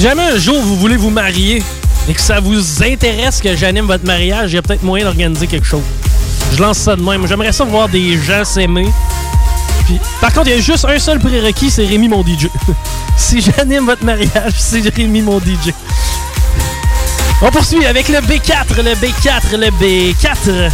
Si 0.00 0.06
jamais 0.06 0.22
un 0.22 0.38
jour 0.38 0.62
vous 0.62 0.76
voulez 0.76 0.96
vous 0.96 1.10
marier 1.10 1.62
et 2.08 2.14
que 2.14 2.20
ça 2.22 2.40
vous 2.40 2.82
intéresse 2.82 3.38
que 3.38 3.54
j'anime 3.54 3.84
votre 3.84 4.06
mariage, 4.06 4.50
il 4.50 4.54
y 4.54 4.58
a 4.58 4.62
peut-être 4.62 4.82
moyen 4.82 5.04
d'organiser 5.04 5.46
quelque 5.46 5.66
chose. 5.66 5.82
Je 6.54 6.62
lance 6.62 6.78
ça 6.78 6.96
de 6.96 7.02
même. 7.02 7.26
J'aimerais 7.26 7.52
ça 7.52 7.64
voir 7.64 7.86
des 7.86 8.16
gens 8.16 8.42
s'aimer. 8.42 8.88
Puis, 9.84 10.00
par 10.18 10.32
contre, 10.32 10.48
il 10.48 10.56
y 10.56 10.58
a 10.58 10.60
juste 10.62 10.86
un 10.86 10.98
seul 10.98 11.18
prérequis, 11.18 11.70
c'est 11.70 11.84
Rémi 11.84 12.08
mon 12.08 12.22
DJ. 12.22 12.48
si 13.18 13.42
j'anime 13.42 13.84
votre 13.84 14.02
mariage, 14.02 14.54
c'est 14.56 14.80
Rémi 14.88 15.20
mon 15.20 15.38
DJ. 15.38 15.74
On 17.42 17.50
poursuit 17.50 17.84
avec 17.84 18.08
le 18.08 18.20
B4, 18.20 18.82
le 18.82 18.94
B4, 18.94 19.54
le 19.58 19.66
B4. 19.66 20.70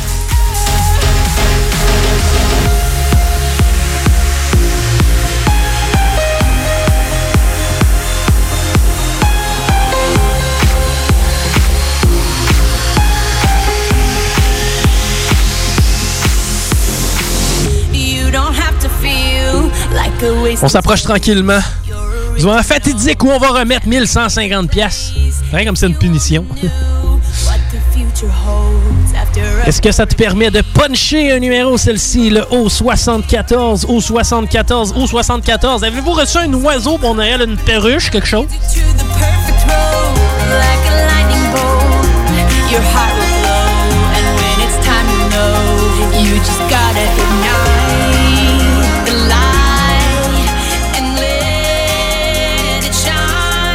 On 20.63 20.69
s'approche 20.69 21.03
tranquillement. 21.03 21.61
Du 22.37 22.45
moment 22.45 22.63
fatidique 22.63 23.23
où 23.23 23.29
on 23.29 23.39
va 23.39 23.49
remettre 23.49 23.87
1150 23.87 24.71
pièces. 24.71 25.13
Rien 25.53 25.65
comme 25.65 25.77
c'est 25.77 25.87
une 25.87 25.97
punition. 25.97 26.45
Est-ce 29.67 29.83
que 29.83 29.93
ça 29.93 30.07
te 30.07 30.15
permet 30.15 30.51
de 30.51 30.63
puncher 30.63 31.33
un 31.33 31.39
numéro, 31.39 31.77
celle-ci, 31.77 32.31
le 32.31 32.41
O74, 32.41 33.87
O74, 33.87 34.95
O74? 34.95 35.85
Avez-vous 35.85 36.13
reçu 36.13 36.39
un 36.39 36.53
oiseau 36.55 36.99
pour 36.99 37.15
Noël, 37.15 37.43
une 37.43 37.57
perruche, 37.57 38.11
quelque 38.11 38.27
chose? 38.27 38.47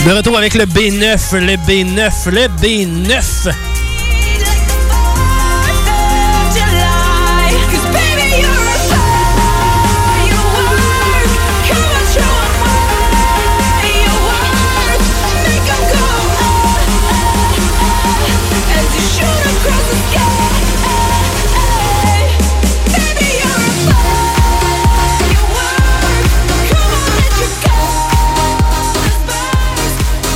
De 0.06 0.12
retour 0.12 0.36
avec 0.36 0.56
le 0.56 0.66
B9, 0.66 1.38
le 1.38 1.58
B9, 1.58 2.30
le 2.32 2.48
B9. 2.60 3.71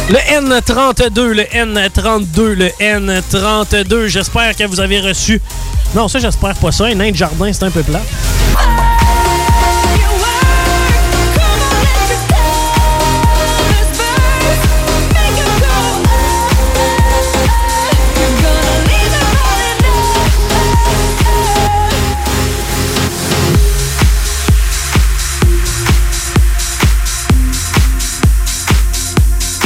Le 0.08 0.18
N32, 0.18 1.32
le 1.32 1.44
N32, 1.44 2.54
le 2.54 2.68
N32. 2.80 4.06
J'espère 4.06 4.56
que 4.56 4.64
vous 4.66 4.80
avez 4.80 5.00
reçu. 5.00 5.42
Non, 5.96 6.08
ça, 6.08 6.20
j'espère 6.20 6.54
pas 6.54 6.72
ça. 6.72 6.86
Un 6.86 6.94
nain 6.94 7.10
de 7.10 7.16
jardin, 7.16 7.52
c'est 7.52 7.64
un 7.64 7.72
peu 7.72 7.82
plat. 7.82 8.02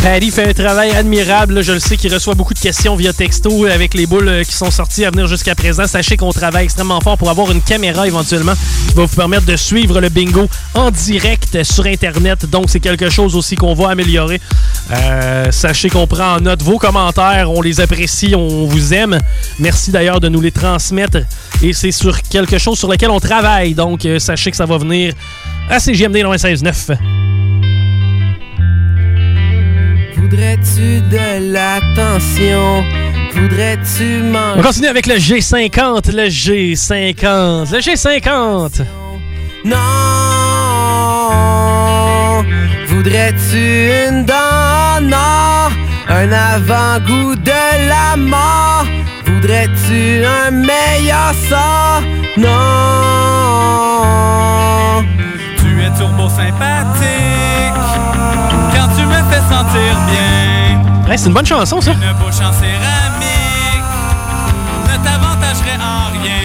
Paddy 0.02 0.32
fait 0.32 0.50
un 0.50 0.54
travail 0.54 0.92
admirable. 0.92 1.62
Je 1.62 1.74
le 1.74 1.80
sais 1.80 1.98
qu'il 1.98 2.14
reçoit 2.14 2.34
beaucoup 2.34 2.54
de 2.54 2.60
questions 2.60 2.96
via 2.96 3.12
texto 3.12 3.66
avec 3.66 3.94
les 3.94 4.06
boules 4.06 4.30
euh, 4.30 4.44
qui 4.44 4.54
sont 4.54 4.72
sorties 4.72 5.04
à 5.04 5.12
venir 5.12 5.28
jusqu'à 5.28 5.56
présent. 5.56 5.88
Sachez 5.88 6.16
qu'on 6.16 6.32
travaille 6.32 6.64
extrêmement 6.64 7.02
fort 7.02 7.18
pour 7.18 7.30
avoir 7.30 7.52
une 7.52 7.62
caméra 7.62 8.08
éventuellement 8.08 8.54
qui 8.88 8.94
va 8.94 9.06
vous 9.06 9.16
permettre 9.16 9.46
de 9.46 9.56
suivre 9.58 10.00
le 10.00 10.10
bingo 10.10 10.48
en 10.74 10.90
direct 10.92 11.64
sur 11.64 11.86
Internet. 11.86 12.46
Donc, 12.50 12.66
c'est 12.70 12.80
quelque 12.80 13.10
chose 13.10 13.36
aussi 13.36 13.56
qu'on 13.56 13.74
va 13.74 13.90
améliorer. 13.90 14.40
Euh, 14.92 15.52
sachez 15.52 15.90
qu'on 15.90 16.08
prend 16.08 16.36
en 16.36 16.40
note 16.40 16.64
vos 16.64 16.78
commentaires. 16.78 17.52
On 17.52 17.62
les 17.62 17.82
apprécie, 17.82 18.34
on 18.36 18.66
vous 18.66 18.94
aime. 18.94 19.18
Merci 19.60 19.92
d'ailleurs 19.92 20.22
de 20.22 20.30
nous 20.30 20.42
les 20.42 20.52
transmettre. 20.52 21.20
Et 21.62 21.74
c'est 21.74 21.92
sur 21.92 22.22
quelque 22.22 22.58
chose 22.58 22.80
sur 22.80 22.90
lequel 22.90 23.10
on 23.10 23.20
travaille. 23.20 23.74
Donc, 23.74 24.06
euh, 24.06 24.18
sachez 24.20 24.52
que 24.52 24.58
ça 24.58 24.66
va 24.66 24.78
venir 24.78 25.14
à 25.70 25.80
CGMD 25.80 26.18
96.9. 26.18 27.49
Voudrais-tu 30.30 31.02
de 31.10 31.52
l'attention? 31.52 32.84
Voudrais-tu 33.34 34.22
On 34.22 34.32
manger? 34.32 34.62
continue 34.62 34.88
avec 34.88 35.08
le 35.08 35.16
G50, 35.16 36.12
le 36.16 36.28
G50, 36.28 37.72
le 37.74 37.80
G50. 37.80 38.86
Non! 39.66 39.76
Voudrais-tu 42.90 43.90
une 44.08 44.24
dent? 44.26 45.02
Non! 45.02 45.70
Un 46.10 46.32
avant-goût 46.32 47.36
de 47.36 47.88
la 47.90 48.16
mort? 48.16 48.86
Voudrais-tu 49.26 50.24
un 50.24 50.52
meilleur 50.52 51.34
sort? 51.50 52.04
Non! 52.38 52.48
Tu 55.58 55.82
es 55.82 55.90
turbo 55.98 56.30
sympathique 56.30 58.19
sentir 59.42 59.98
bien. 60.08 61.10
Ouais, 61.10 61.18
c'est 61.18 61.28
une 61.28 61.34
bonne 61.34 61.46
chanson, 61.46 61.82
ça. 61.82 61.92
Une 61.92 62.14
bouche 62.14 62.40
en 62.42 62.54
céramique 62.54 63.84
ne 64.86 64.96
t'avantagerait 65.04 65.80
en 65.80 66.12
rien. 66.22 66.40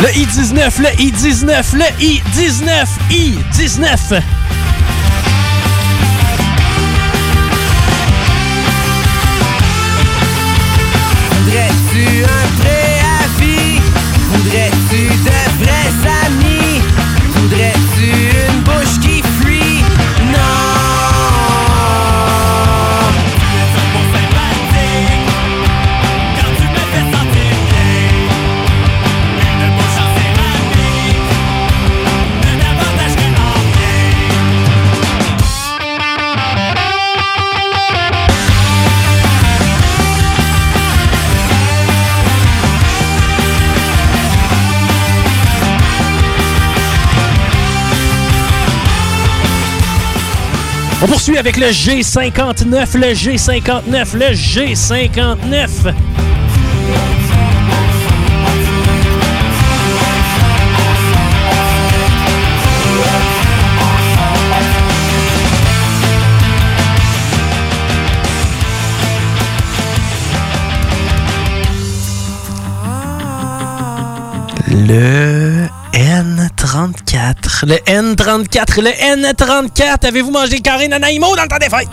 Le 0.00 0.16
I-19, 0.16 0.80
le 0.80 1.00
I-19, 1.00 1.74
le 1.74 2.02
I-19, 2.02 2.86
I-19. 3.10 4.22
On 51.00 51.06
poursuit 51.06 51.38
avec 51.38 51.56
le 51.56 51.68
G59, 51.68 52.98
le 52.98 53.12
G59, 53.14 54.16
le 54.16 54.32
G59. 54.34 55.94
Le 74.70 75.47
N34. 76.78 77.66
Le 77.66 77.74
N34. 77.74 78.80
Le 78.80 78.90
N34. 78.90 80.06
Avez-vous 80.06 80.30
mangé 80.30 80.60
carré 80.60 80.86
Nanaimo 80.86 81.34
dans 81.34 81.42
le 81.42 81.48
temps 81.48 81.58
des 81.58 81.68
fêtes? 81.68 81.88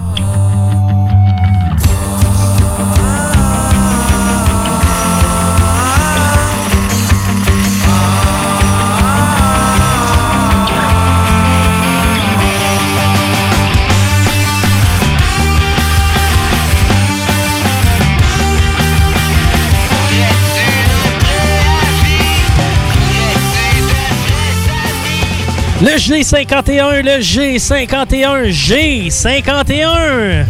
Le 25.82 25.98
G51, 25.98 27.02
le 27.02 27.20
G51, 27.20 28.50
G51. 28.50 30.46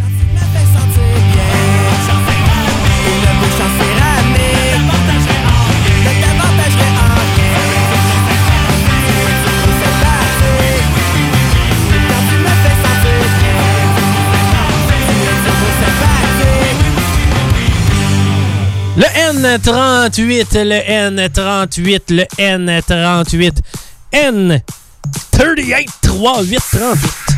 Le 18.96 19.04
N38, 19.04 20.62
le 20.62 20.78
N38, 20.88 22.00
le 22.10 22.24
N38, 22.38 23.56
N 24.12 24.62
38 25.32 25.88
3 26.02 26.42
8 26.44 26.60
38. 26.70 27.36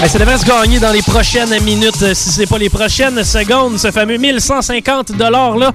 Hey, 0.00 0.08
ça 0.08 0.20
devrait 0.20 0.38
se 0.38 0.44
gagner 0.44 0.78
dans 0.78 0.92
les 0.92 1.02
prochaines 1.02 1.60
minutes, 1.64 2.02
euh, 2.02 2.14
si 2.14 2.30
c'est 2.30 2.46
pas 2.46 2.56
les 2.58 2.70
prochaines 2.70 3.24
secondes, 3.24 3.78
ce 3.78 3.90
fameux 3.90 4.16
1150 4.16 5.10
$-là. 5.10 5.72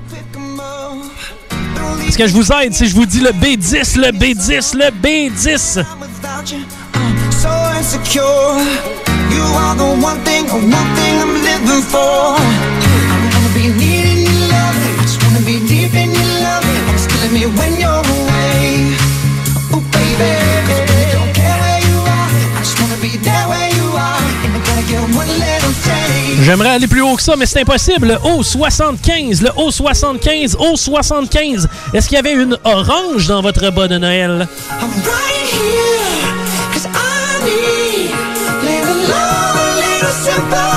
Est-ce 2.13 2.21
que 2.21 2.27
je 2.27 2.35
vous 2.35 2.51
aide 2.51 2.75
si 2.75 2.85
je 2.85 2.93
vous 2.93 3.07
dis 3.07 3.21
le 3.21 3.31
B10, 3.31 3.97
le 3.97 4.11
B10, 4.11 4.77
le 4.77 4.91
B10? 5.01 5.83
so 7.31 7.73
J'aimerais 26.43 26.71
aller 26.71 26.87
plus 26.87 27.01
haut 27.01 27.15
que 27.15 27.21
ça, 27.21 27.35
mais 27.37 27.45
c'est 27.45 27.61
impossible. 27.61 28.07
Le 28.07 28.15
O75, 28.15 29.41
le 29.41 29.49
O75, 29.49 30.55
O75. 30.57 31.67
Est-ce 31.93 32.09
qu'il 32.09 32.15
y 32.15 32.19
avait 32.19 32.33
une 32.33 32.57
orange 32.65 33.27
dans 33.27 33.41
votre 33.41 33.69
bas 33.71 33.87
de 33.87 33.97
Noël? 33.97 34.47
I'm 34.81 34.89
right 35.05 35.53
here, 35.53 36.33
'cause 36.73 36.85
I 36.85 37.45
need 37.45 38.11
a. 40.59 40.72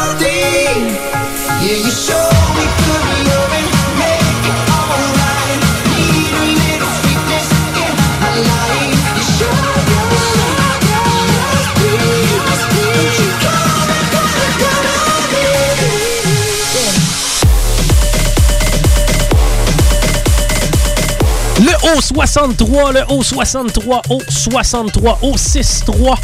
63, 22.16 22.92
le 22.92 23.00
O63, 23.00 24.00
O63, 24.08 25.20
O63. 25.20 26.16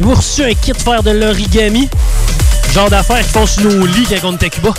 Vous 0.00 0.14
reçu 0.14 0.44
un 0.44 0.52
kit 0.52 0.72
de 0.72 0.76
faire 0.76 1.02
de 1.02 1.10
l'origami. 1.10 1.88
Genre 2.74 2.90
d'affaires 2.90 3.20
qu'ils 3.20 3.32
font 3.32 3.46
sur 3.46 3.62
nos 3.62 3.86
lits 3.86 4.06
quand. 4.20 4.74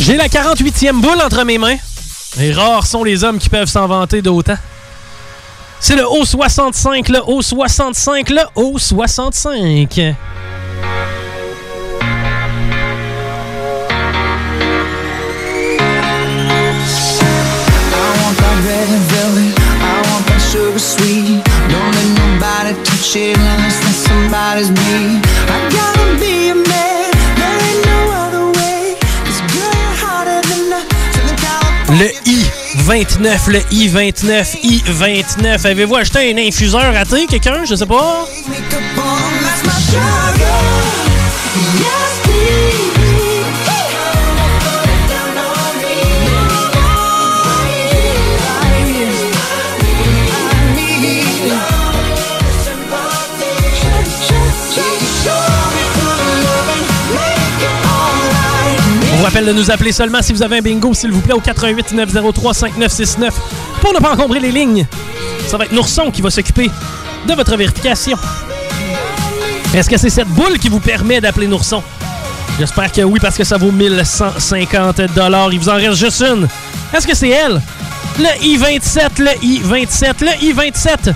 J'ai 0.00 0.16
la 0.16 0.28
48e 0.28 0.98
boule 0.98 1.20
entre 1.22 1.44
mes 1.44 1.58
mains. 1.58 1.76
Et 2.40 2.52
rares 2.52 2.86
sont 2.86 3.04
les 3.04 3.22
hommes 3.22 3.38
qui 3.38 3.50
peuvent 3.50 3.68
s'en 3.68 3.86
vanter 3.86 4.22
d'autant. 4.22 4.56
C'est 5.78 5.94
le 5.94 6.04
O65, 6.04 7.12
le 7.12 7.18
O65, 7.18 8.32
le 8.32 8.42
O65. 8.56 9.98
I 10.00 10.16
want 18.22 18.36
that 18.38 18.56
red 18.64 18.88
velvet. 19.10 19.54
I 19.58 20.02
want 20.08 20.24
that 20.28 20.40
sugar 20.40 20.78
sweet. 20.78 21.44
Don't. 21.68 21.90
Le 32.00 32.06
I-29, 32.24 33.50
le 33.50 33.60
I-29, 33.72 34.56
I-29. 34.62 35.66
Avez-vous 35.66 35.96
acheté 35.96 36.32
un 36.32 36.38
infuseur 36.38 36.96
à 36.96 37.04
thé, 37.04 37.26
quelqu'un? 37.26 37.66
Je 37.66 37.74
sais 37.74 37.84
pas. 37.84 38.26
Rappelle 59.32 59.46
de 59.46 59.52
nous 59.52 59.70
appeler 59.70 59.92
seulement 59.92 60.22
si 60.22 60.32
vous 60.32 60.42
avez 60.42 60.58
un 60.58 60.60
bingo, 60.60 60.92
s'il 60.92 61.12
vous 61.12 61.20
plaît, 61.20 61.34
au 61.34 61.40
88 61.40 61.92
903 61.92 62.52
5969 62.52 63.32
pour 63.80 63.92
ne 63.92 64.00
pas 64.00 64.12
encombrer 64.14 64.40
les 64.40 64.50
lignes. 64.50 64.86
Ça 65.46 65.56
va 65.56 65.66
être 65.66 65.72
Nourson 65.72 66.10
qui 66.10 66.20
va 66.20 66.30
s'occuper 66.30 66.68
de 67.28 67.34
votre 67.34 67.56
vérification. 67.56 68.18
Est-ce 69.72 69.88
que 69.88 69.96
c'est 69.98 70.10
cette 70.10 70.26
boule 70.26 70.58
qui 70.58 70.68
vous 70.68 70.80
permet 70.80 71.20
d'appeler 71.20 71.46
Nourson? 71.46 71.80
J'espère 72.58 72.90
que 72.90 73.02
oui, 73.02 73.20
parce 73.20 73.36
que 73.36 73.44
ça 73.44 73.56
vaut 73.56 73.70
1150 73.70 75.00
Il 75.52 75.58
vous 75.60 75.68
en 75.68 75.76
reste 75.76 75.94
juste 75.94 76.22
une. 76.22 76.48
Est-ce 76.92 77.06
que 77.06 77.14
c'est 77.14 77.28
elle? 77.28 77.62
Le 78.18 78.44
I-27, 78.44 79.00
le 79.18 79.30
I-27, 79.44 80.24
le 80.24 80.44
I-27. 80.44 81.14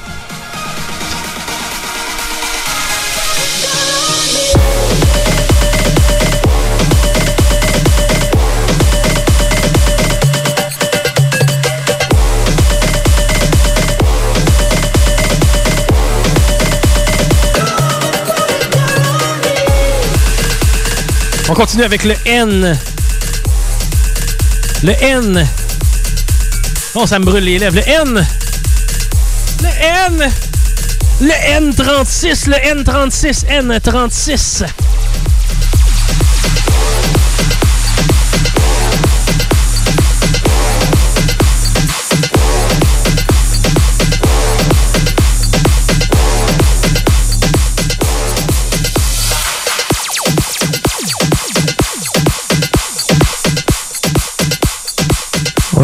On 21.47 21.53
continue 21.53 21.85
avec 21.85 22.05
le 22.05 22.15
N. 22.25 22.79
Le 24.83 24.93
N. 25.03 25.47
Oh, 26.95 27.07
ça 27.07 27.19
me 27.19 27.25
brûle 27.25 27.45
les 27.45 27.59
lèvres. 27.59 27.77
Le 27.77 27.87
N. 27.87 28.27
Le 29.63 29.69
N. 30.07 30.33
Le 31.21 31.73
N36. 31.73 32.49
Le 32.49 32.83
N36. 32.83 33.45
N36. 33.47 34.65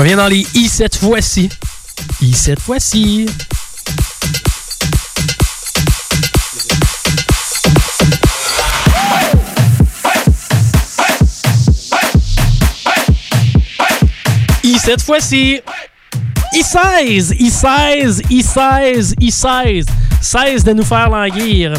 Revient 0.01 0.17
dans 0.17 0.29
les 0.29 0.47
I 0.55 0.67
cette 0.67 0.97
fois-ci. 0.97 1.51
I 2.23 2.33
cette 2.33 2.59
fois-ci. 2.59 3.27
I 14.65 14.79
cette 14.79 15.03
fois-ci. 15.03 15.61
I16, 16.55 17.35
I16, 17.39 18.23
I16, 18.31 19.15
I16. 19.21 19.87
16 20.23 20.65
de 20.65 20.73
nous 20.73 20.83
faire 20.83 21.11
languir. 21.11 21.75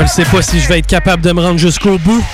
Je 0.00 0.04
ne 0.04 0.08
sais 0.08 0.24
pas 0.24 0.40
si 0.40 0.58
je 0.58 0.66
vais 0.66 0.78
être 0.78 0.86
capable 0.86 1.22
de 1.22 1.30
me 1.30 1.42
rendre 1.42 1.58
jusqu'au 1.58 1.98
bout. 1.98 2.24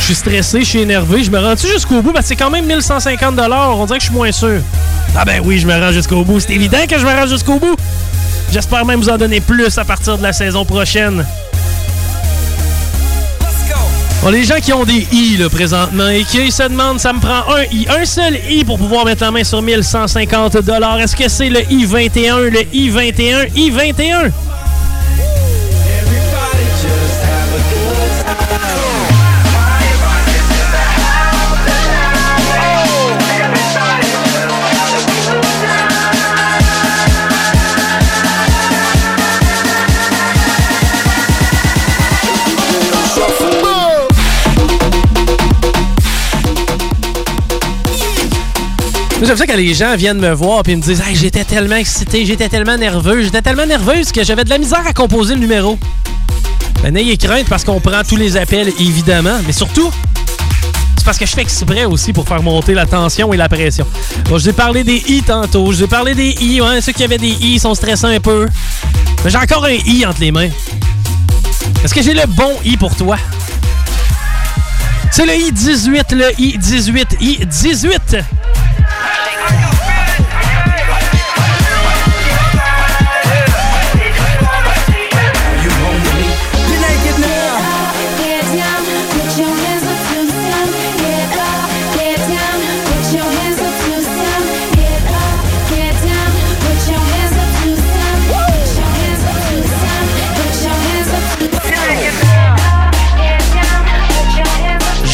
Je 0.00 0.06
suis 0.06 0.14
stressé, 0.16 0.62
je 0.62 0.64
suis 0.64 0.80
énervé. 0.80 1.22
Je 1.22 1.30
me 1.30 1.38
rends-tu 1.38 1.68
jusqu'au 1.68 2.02
bout? 2.02 2.10
Parce 2.10 2.24
que 2.24 2.30
c'est 2.30 2.36
quand 2.36 2.50
même 2.50 2.66
1150 2.66 3.38
On 3.38 3.86
dirait 3.86 3.98
que 3.98 4.04
je 4.04 4.08
suis 4.08 4.14
moins 4.14 4.32
sûr. 4.32 4.60
Ah 5.16 5.24
ben 5.24 5.40
oui, 5.44 5.60
je 5.60 5.68
me 5.68 5.72
rends 5.72 5.92
jusqu'au 5.92 6.24
bout. 6.24 6.40
C'est 6.40 6.52
évident 6.52 6.84
que 6.90 6.98
je 6.98 7.06
me 7.06 7.12
rends 7.12 7.28
jusqu'au 7.28 7.60
bout. 7.60 7.76
J'espère 8.52 8.84
même 8.84 8.98
vous 8.98 9.08
en 9.08 9.16
donner 9.16 9.40
plus 9.40 9.78
à 9.78 9.84
partir 9.84 10.18
de 10.18 10.24
la 10.24 10.32
saison 10.32 10.64
prochaine. 10.64 11.24
Bon, 14.24 14.30
les 14.30 14.42
gens 14.42 14.58
qui 14.60 14.72
ont 14.72 14.84
des 14.84 15.06
I 15.12 15.36
là, 15.36 15.48
présentement 15.48 16.08
et 16.08 16.24
qui 16.24 16.50
se 16.50 16.64
demandent, 16.64 16.98
ça 16.98 17.12
me 17.12 17.20
prend 17.20 17.54
un 17.54 17.62
I, 17.70 17.86
un 17.88 18.04
seul 18.04 18.36
I 18.50 18.64
pour 18.64 18.78
pouvoir 18.78 19.04
mettre 19.04 19.22
la 19.22 19.30
main 19.30 19.44
sur 19.44 19.62
1150 19.62 20.56
Est-ce 20.56 21.14
que 21.14 21.28
c'est 21.28 21.50
le 21.50 21.60
I21, 21.60 22.48
le 22.48 22.62
I21, 22.74 23.52
I21? 23.54 24.32
Moi, 49.24 49.28
J'aime 49.28 49.38
ça 49.38 49.46
quand 49.46 49.56
les 49.56 49.72
gens 49.72 49.96
viennent 49.96 50.18
me 50.18 50.34
voir 50.34 50.60
et 50.66 50.76
me 50.76 50.82
disent 50.82 51.00
hey, 51.00 51.16
j'étais 51.16 51.44
tellement 51.44 51.76
excité, 51.76 52.26
j'étais 52.26 52.46
tellement 52.50 52.76
nerveux, 52.76 53.22
j'étais 53.22 53.40
tellement 53.40 53.64
nerveuse 53.64 54.12
que 54.12 54.22
j'avais 54.22 54.44
de 54.44 54.50
la 54.50 54.58
misère 54.58 54.86
à 54.86 54.92
composer 54.92 55.32
le 55.32 55.40
numéro. 55.40 55.78
Ben, 56.82 56.92
n'ayez 56.92 57.16
crainte 57.16 57.48
parce 57.48 57.64
qu'on 57.64 57.80
prend 57.80 58.02
tous 58.06 58.16
les 58.16 58.36
appels, 58.36 58.70
évidemment, 58.78 59.38
mais 59.46 59.54
surtout, 59.54 59.90
c'est 60.98 61.06
parce 61.06 61.16
que 61.16 61.24
je 61.24 61.30
fais 61.30 61.40
exprès 61.40 61.86
aussi 61.86 62.12
pour 62.12 62.28
faire 62.28 62.42
monter 62.42 62.74
la 62.74 62.84
tension 62.84 63.32
et 63.32 63.38
la 63.38 63.48
pression. 63.48 63.86
Bon, 64.28 64.36
je 64.36 64.42
vous 64.42 64.48
ai 64.50 64.52
parlé 64.52 64.84
des 64.84 65.02
I 65.08 65.22
tantôt, 65.22 65.72
je 65.72 65.78
vous 65.78 65.84
ai 65.84 65.88
parlé 65.88 66.14
des 66.14 66.36
I, 66.42 66.60
ouais, 66.60 66.82
ceux 66.82 66.92
qui 66.92 67.02
avaient 67.02 67.16
des 67.16 67.34
I 67.40 67.58
sont 67.58 67.74
stressants 67.74 68.08
un 68.08 68.20
peu. 68.20 68.46
Mais 69.24 69.30
j'ai 69.30 69.38
encore 69.38 69.64
un 69.64 69.78
I 69.86 70.04
entre 70.04 70.20
les 70.20 70.32
mains. 70.32 70.50
Est-ce 71.82 71.94
que 71.94 72.02
j'ai 72.02 72.12
le 72.12 72.26
bon 72.26 72.52
I 72.62 72.76
pour 72.76 72.94
toi? 72.94 73.16
C'est 75.10 75.24
le 75.24 75.34
I-18, 75.34 76.14
le 76.14 76.30
I-18, 76.38 77.06
I-18. 77.22 78.43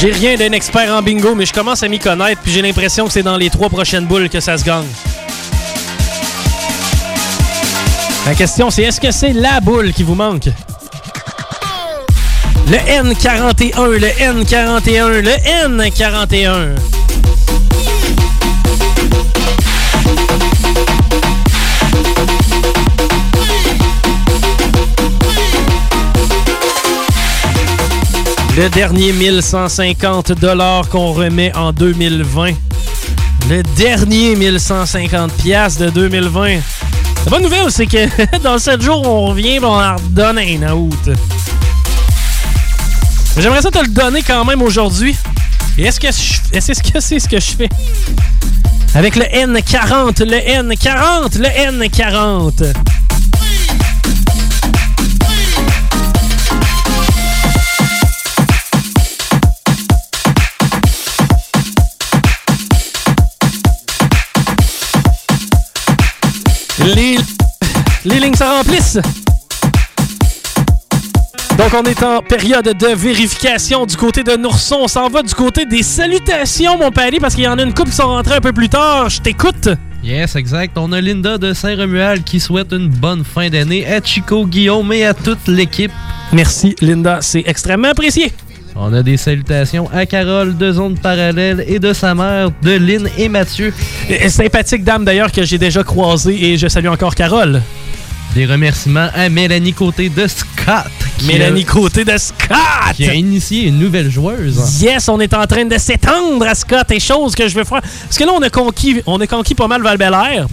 J'ai 0.01 0.13
rien 0.13 0.35
d'un 0.37 0.53
expert 0.53 0.91
en 0.95 1.03
bingo, 1.03 1.35
mais 1.35 1.45
je 1.45 1.53
commence 1.53 1.83
à 1.83 1.89
m'y 1.89 1.99
connaître, 1.99 2.41
puis 2.41 2.51
j'ai 2.53 2.63
l'impression 2.63 3.05
que 3.05 3.13
c'est 3.13 3.23
dans 3.23 3.37
les 3.37 3.51
trois 3.51 3.69
prochaines 3.69 4.07
boules 4.07 4.31
que 4.31 4.41
ça 4.41 4.57
se 4.57 4.65
gagne. 4.65 4.87
La 8.25 8.35
question, 8.35 8.71
c'est 8.71 8.85
est-ce 8.85 8.99
que 8.99 9.11
c'est 9.11 9.35
la 9.35 9.61
boule 9.61 9.93
qui 9.93 10.03
vous 10.03 10.15
manque? 10.15 10.49
Le 12.67 12.79
N41, 12.79 13.99
le 13.99 14.09
N41, 14.09 15.21
le 15.21 15.33
N41. 15.69 16.90
Le 28.57 28.69
dernier 28.69 29.13
1150 29.13 30.33
dollars 30.33 30.89
qu'on 30.89 31.13
remet 31.13 31.55
en 31.57 31.73
2020. 31.73 32.53
Le 33.49 33.63
dernier 33.77 34.37
1150 34.37 35.33
pièces 35.35 35.79
de 35.79 35.89
2020. 35.91 36.49
La 37.25 37.31
bonne 37.31 37.43
nouvelle, 37.43 37.71
c'est 37.71 37.87
que 37.87 38.39
dans 38.43 38.59
7 38.59 38.83
jours, 38.83 39.07
on 39.07 39.27
revient 39.27 39.55
et 39.57 39.61
on 39.61 39.67
en 39.73 39.97
redonne 39.97 40.39
un 40.39 40.73
autre. 40.73 41.13
J'aimerais 43.39 43.63
ça 43.63 43.71
te 43.71 43.79
le 43.79 43.89
donner 43.89 44.23
quand 44.23 44.45
même 44.45 44.63
aujourd'hui. 44.63 45.17
Et 45.79 45.85
je- 45.85 45.89
est-ce 45.89 46.01
que 46.83 47.01
c'est 47.01 47.19
ce 47.19 47.29
que 47.29 47.41
je 47.41 47.53
fais? 47.57 47.69
Avec 48.95 49.15
le 49.17 49.23
N40, 49.25 50.25
le 50.25 50.37
N40, 50.37 51.39
le 51.39 51.47
N40. 51.87 52.73
Les, 66.85 67.19
les 68.05 68.21
lignes 68.21 68.35
se 68.35 68.45
remplissent. 68.45 68.99
Donc, 71.59 71.75
on 71.75 71.83
est 71.83 72.03
en 72.03 72.23
période 72.23 72.65
de 72.65 72.87
vérification 72.95 73.85
du 73.85 73.97
côté 73.97 74.23
de 74.23 74.35
Nourson. 74.37 74.79
On 74.81 74.89
s'en 74.89 75.09
va 75.09 75.23
du 75.23 75.35
côté 75.35 75.67
des 75.67 75.83
salutations, 75.83 76.79
mon 76.79 76.91
pari, 76.91 77.21
parce 77.21 77.35
qu'il 77.35 77.45
y 77.45 77.49
en 77.49 77.59
a 77.59 77.63
une 77.63 77.75
couple 77.75 77.91
qui 77.91 77.97
sont 77.97 78.07
rentrées 78.07 78.37
un 78.37 78.41
peu 78.41 78.53
plus 78.55 78.71
tard. 78.71 79.11
Je 79.11 79.21
t'écoute. 79.21 79.69
Yes, 80.03 80.37
exact. 80.37 80.79
On 80.79 80.91
a 80.93 81.01
Linda 81.03 81.37
de 81.37 81.53
Saint-Romuald 81.53 82.25
qui 82.25 82.41
souhaite 82.41 82.73
une 82.73 82.89
bonne 82.89 83.25
fin 83.25 83.51
d'année 83.51 83.87
à 83.87 84.03
Chico, 84.03 84.47
Guillaume 84.47 84.91
et 84.95 85.05
à 85.05 85.13
toute 85.13 85.47
l'équipe. 85.49 85.93
Merci, 86.33 86.75
Linda. 86.81 87.19
C'est 87.21 87.43
extrêmement 87.45 87.89
apprécié. 87.89 88.33
On 88.77 88.93
a 88.95 89.03
des 89.03 89.17
salutations 89.17 89.89
à 89.93 90.07
Carole 90.07 90.57
de 90.57 90.73
Zone 90.73 90.97
Parallèle 90.99 91.65
et 91.67 91.79
de 91.79 91.93
sa 91.93 92.15
mère, 92.15 92.51
de 92.63 92.71
Lynn 92.73 93.09
et 93.19 93.29
Mathieu. 93.29 93.73
Et- 94.09 94.29
Sympathique 94.29 94.85
dame, 94.85 95.05
d'ailleurs, 95.05 95.33
que 95.33 95.45
j'ai 95.45 95.59
déjà 95.59 95.83
croisée 95.83 96.53
et 96.53 96.57
je 96.57 96.69
salue 96.69 96.87
encore 96.87 97.15
Carole. 97.15 97.61
Des 98.35 98.47
remerciements 98.47 99.09
à 99.13 99.29
Mélanie 99.29 99.73
Côté 99.73 100.09
de 100.09 100.25
Scott 100.29 100.87
Mélanie 101.27 101.65
Côté 101.65 102.05
de 102.05 102.17
Scott. 102.17 102.57
Qui 102.95 103.09
a 103.09 103.15
initié 103.15 103.67
une 103.67 103.79
nouvelle 103.81 104.09
joueuse. 104.09 104.81
Yes, 104.81 105.09
on 105.09 105.19
est 105.19 105.35
en 105.35 105.45
train 105.47 105.65
de 105.65 105.77
s'étendre 105.77 106.47
à 106.47 106.55
Scott 106.55 106.91
et 106.93 107.01
chose 107.01 107.35
que 107.35 107.49
je 107.49 107.55
veux 107.57 107.65
faire. 107.65 107.81
Parce 107.83 108.17
que 108.17 108.25
là, 108.25 108.31
on 108.33 108.41
a 108.41 108.49
conquis, 108.49 109.03
on 109.07 109.21
a 109.21 109.27
conquis 109.27 109.57
pas 109.57 109.67
mal 109.67 109.83
val 109.83 109.99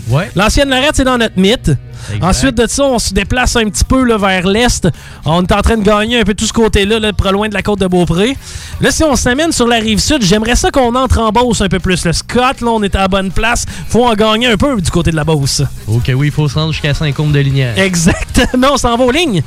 Ouais. 0.09 0.29
L'ancienne 0.35 0.69
Lorette, 0.69 0.95
c'est 0.95 1.03
dans 1.03 1.19
notre 1.19 1.39
mythe. 1.39 1.71
Exact. 2.13 2.25
Ensuite 2.25 2.55
de 2.55 2.67
ça, 2.67 2.83
on 2.83 2.99
se 2.99 3.13
déplace 3.13 3.55
un 3.55 3.65
petit 3.65 3.83
peu 3.83 4.03
là, 4.03 4.17
vers 4.17 4.47
l'est. 4.47 4.87
On 5.25 5.43
est 5.43 5.51
en 5.51 5.61
train 5.61 5.77
de 5.77 5.83
gagner 5.83 6.19
un 6.19 6.23
peu 6.23 6.33
tout 6.33 6.45
ce 6.45 6.53
côté-là, 6.53 6.99
là, 6.99 7.13
pas 7.13 7.31
loin 7.31 7.49
de 7.49 7.53
la 7.53 7.61
côte 7.61 7.79
de 7.79 7.87
Beaupré. 7.87 8.37
Là, 8.81 8.91
si 8.91 9.03
on 9.03 9.15
s'amène 9.15 9.51
sur 9.51 9.67
la 9.67 9.77
rive 9.77 9.99
sud, 9.99 10.21
j'aimerais 10.21 10.55
ça 10.55 10.71
qu'on 10.71 10.95
entre 10.95 11.19
en 11.19 11.31
Beauce 11.31 11.61
un 11.61 11.69
peu 11.69 11.79
plus. 11.79 12.05
Le 12.05 12.13
Scott, 12.13 12.61
là, 12.61 12.69
on 12.69 12.83
est 12.83 12.95
à 12.95 12.99
la 12.99 13.07
bonne 13.07 13.31
place. 13.31 13.65
Faut 13.89 14.05
en 14.05 14.13
gagner 14.13 14.47
un 14.47 14.57
peu 14.57 14.79
du 14.79 14.89
côté 14.89 15.11
de 15.11 15.15
la 15.15 15.23
Beauce. 15.23 15.61
Ok, 15.87 16.11
oui, 16.15 16.27
il 16.27 16.33
faut 16.33 16.47
se 16.47 16.55
rendre 16.55 16.71
jusqu'à 16.71 16.93
Saint-Côme 16.93 17.31
de 17.31 17.39
Linière. 17.39 17.77
Exactement, 17.77 18.69
on 18.73 18.77
s'en 18.77 18.95
va 18.97 19.03
aux 19.03 19.11
lignes. 19.11 19.43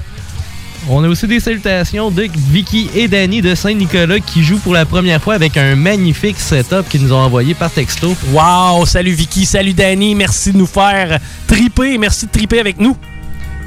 On 0.89 1.05
a 1.05 1.09
aussi 1.09 1.27
des 1.27 1.41
salutations 1.41 2.11
de 2.11 2.27
Vicky 2.51 2.91
et 2.95 3.07
Danny 3.07 3.43
de 3.43 3.55
Saint-Nicolas 3.55 4.21
qui 4.21 4.43
jouent 4.43 4.59
pour 4.59 4.73
la 4.73 4.87
première 4.87 5.23
fois 5.23 5.35
avec 5.35 5.57
un 5.57 5.77
magnifique 5.77 6.41
setup 6.41 6.89
qu'ils 6.89 7.03
nous 7.03 7.13
ont 7.13 7.19
envoyé 7.19 7.55
par 7.55 7.71
texto. 7.71 8.17
Wow, 8.33 8.87
salut 8.87 9.13
Vicky, 9.13 9.45
salut 9.45 9.75
Danny, 9.75 10.15
merci 10.15 10.53
de 10.53 10.59
nous 10.59 10.67
faire 10.67 11.19
triper, 11.47 11.99
merci 11.99 12.27
de 12.27 12.31
triper 12.31 12.61
avec 12.61 12.81
nous. 12.81 12.97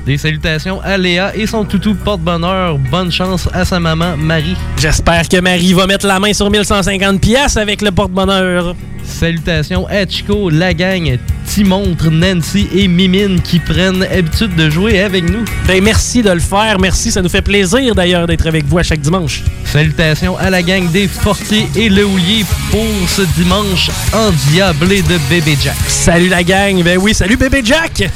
Des 0.05 0.17
salutations 0.17 0.81
à 0.81 0.98
Léa 0.98 1.33
et 1.33 1.48
son 1.48 1.63
toutou 1.63 1.95
porte-bonheur. 1.95 2.77
Bonne 2.77 3.10
chance 3.10 3.48
à 3.53 3.63
sa 3.63 3.79
maman 3.79 4.17
Marie. 4.17 4.57
J'espère 4.77 5.29
que 5.29 5.39
Marie 5.39 5.72
va 5.74 5.88
mettre 5.88 6.05
la 6.05 6.19
main 6.19 6.33
sur 6.33 6.50
1150 6.50 7.22
pièces 7.22 7.55
avec 7.55 7.81
le 7.81 7.91
porte-bonheur. 7.91 8.75
Salutations 9.05 9.88
à 9.88 10.05
Chico, 10.05 10.50
la 10.50 10.74
gang, 10.74 11.17
Timontre, 11.45 12.10
Nancy 12.10 12.67
et 12.75 12.89
Mimine 12.89 13.41
qui 13.41 13.60
prennent 13.60 14.03
habitude 14.03 14.55
de 14.55 14.69
jouer 14.69 15.00
avec 15.00 15.29
nous. 15.29 15.45
Ben 15.67 15.81
merci 15.81 16.22
de 16.22 16.31
le 16.31 16.39
faire, 16.39 16.79
merci, 16.79 17.10
ça 17.12 17.22
nous 17.22 17.29
fait 17.29 17.41
plaisir 17.41 17.95
d'ailleurs 17.95 18.27
d'être 18.27 18.48
avec 18.48 18.65
vous 18.65 18.79
à 18.79 18.83
chaque 18.83 19.01
dimanche. 19.01 19.41
Salutations 19.65 20.38
à 20.38 20.50
la 20.50 20.62
gang 20.62 20.89
des 20.91 21.07
Fortiers 21.07 21.67
et 21.75 21.88
le 21.88 22.05
Houlier 22.05 22.43
pour 22.72 22.86
ce 23.07 23.22
dimanche 23.38 23.89
endiablé 24.13 25.01
de 25.01 25.17
Bébé 25.29 25.57
Jack. 25.62 25.77
Salut 25.88 26.29
la 26.29 26.43
gang, 26.43 26.81
ben 26.83 26.98
oui, 26.98 27.13
salut 27.13 27.38
bébé 27.38 27.62
Jack. 27.63 28.10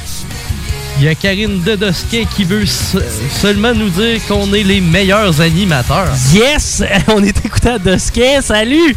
Il 0.98 1.04
y 1.04 1.08
a 1.08 1.14
Karine 1.14 1.62
Dedosquet 1.62 2.26
qui 2.34 2.42
veut 2.44 2.66
se- 2.66 2.98
seulement 3.40 3.72
nous 3.72 3.88
dire 3.88 4.20
qu'on 4.26 4.52
est 4.52 4.64
les 4.64 4.80
meilleurs 4.80 5.40
animateurs. 5.40 6.08
Yes, 6.32 6.82
on 7.08 7.22
est 7.22 7.44
écouté 7.44 7.68
à 7.70 7.78
Dosquet, 7.78 8.40
salut. 8.42 8.96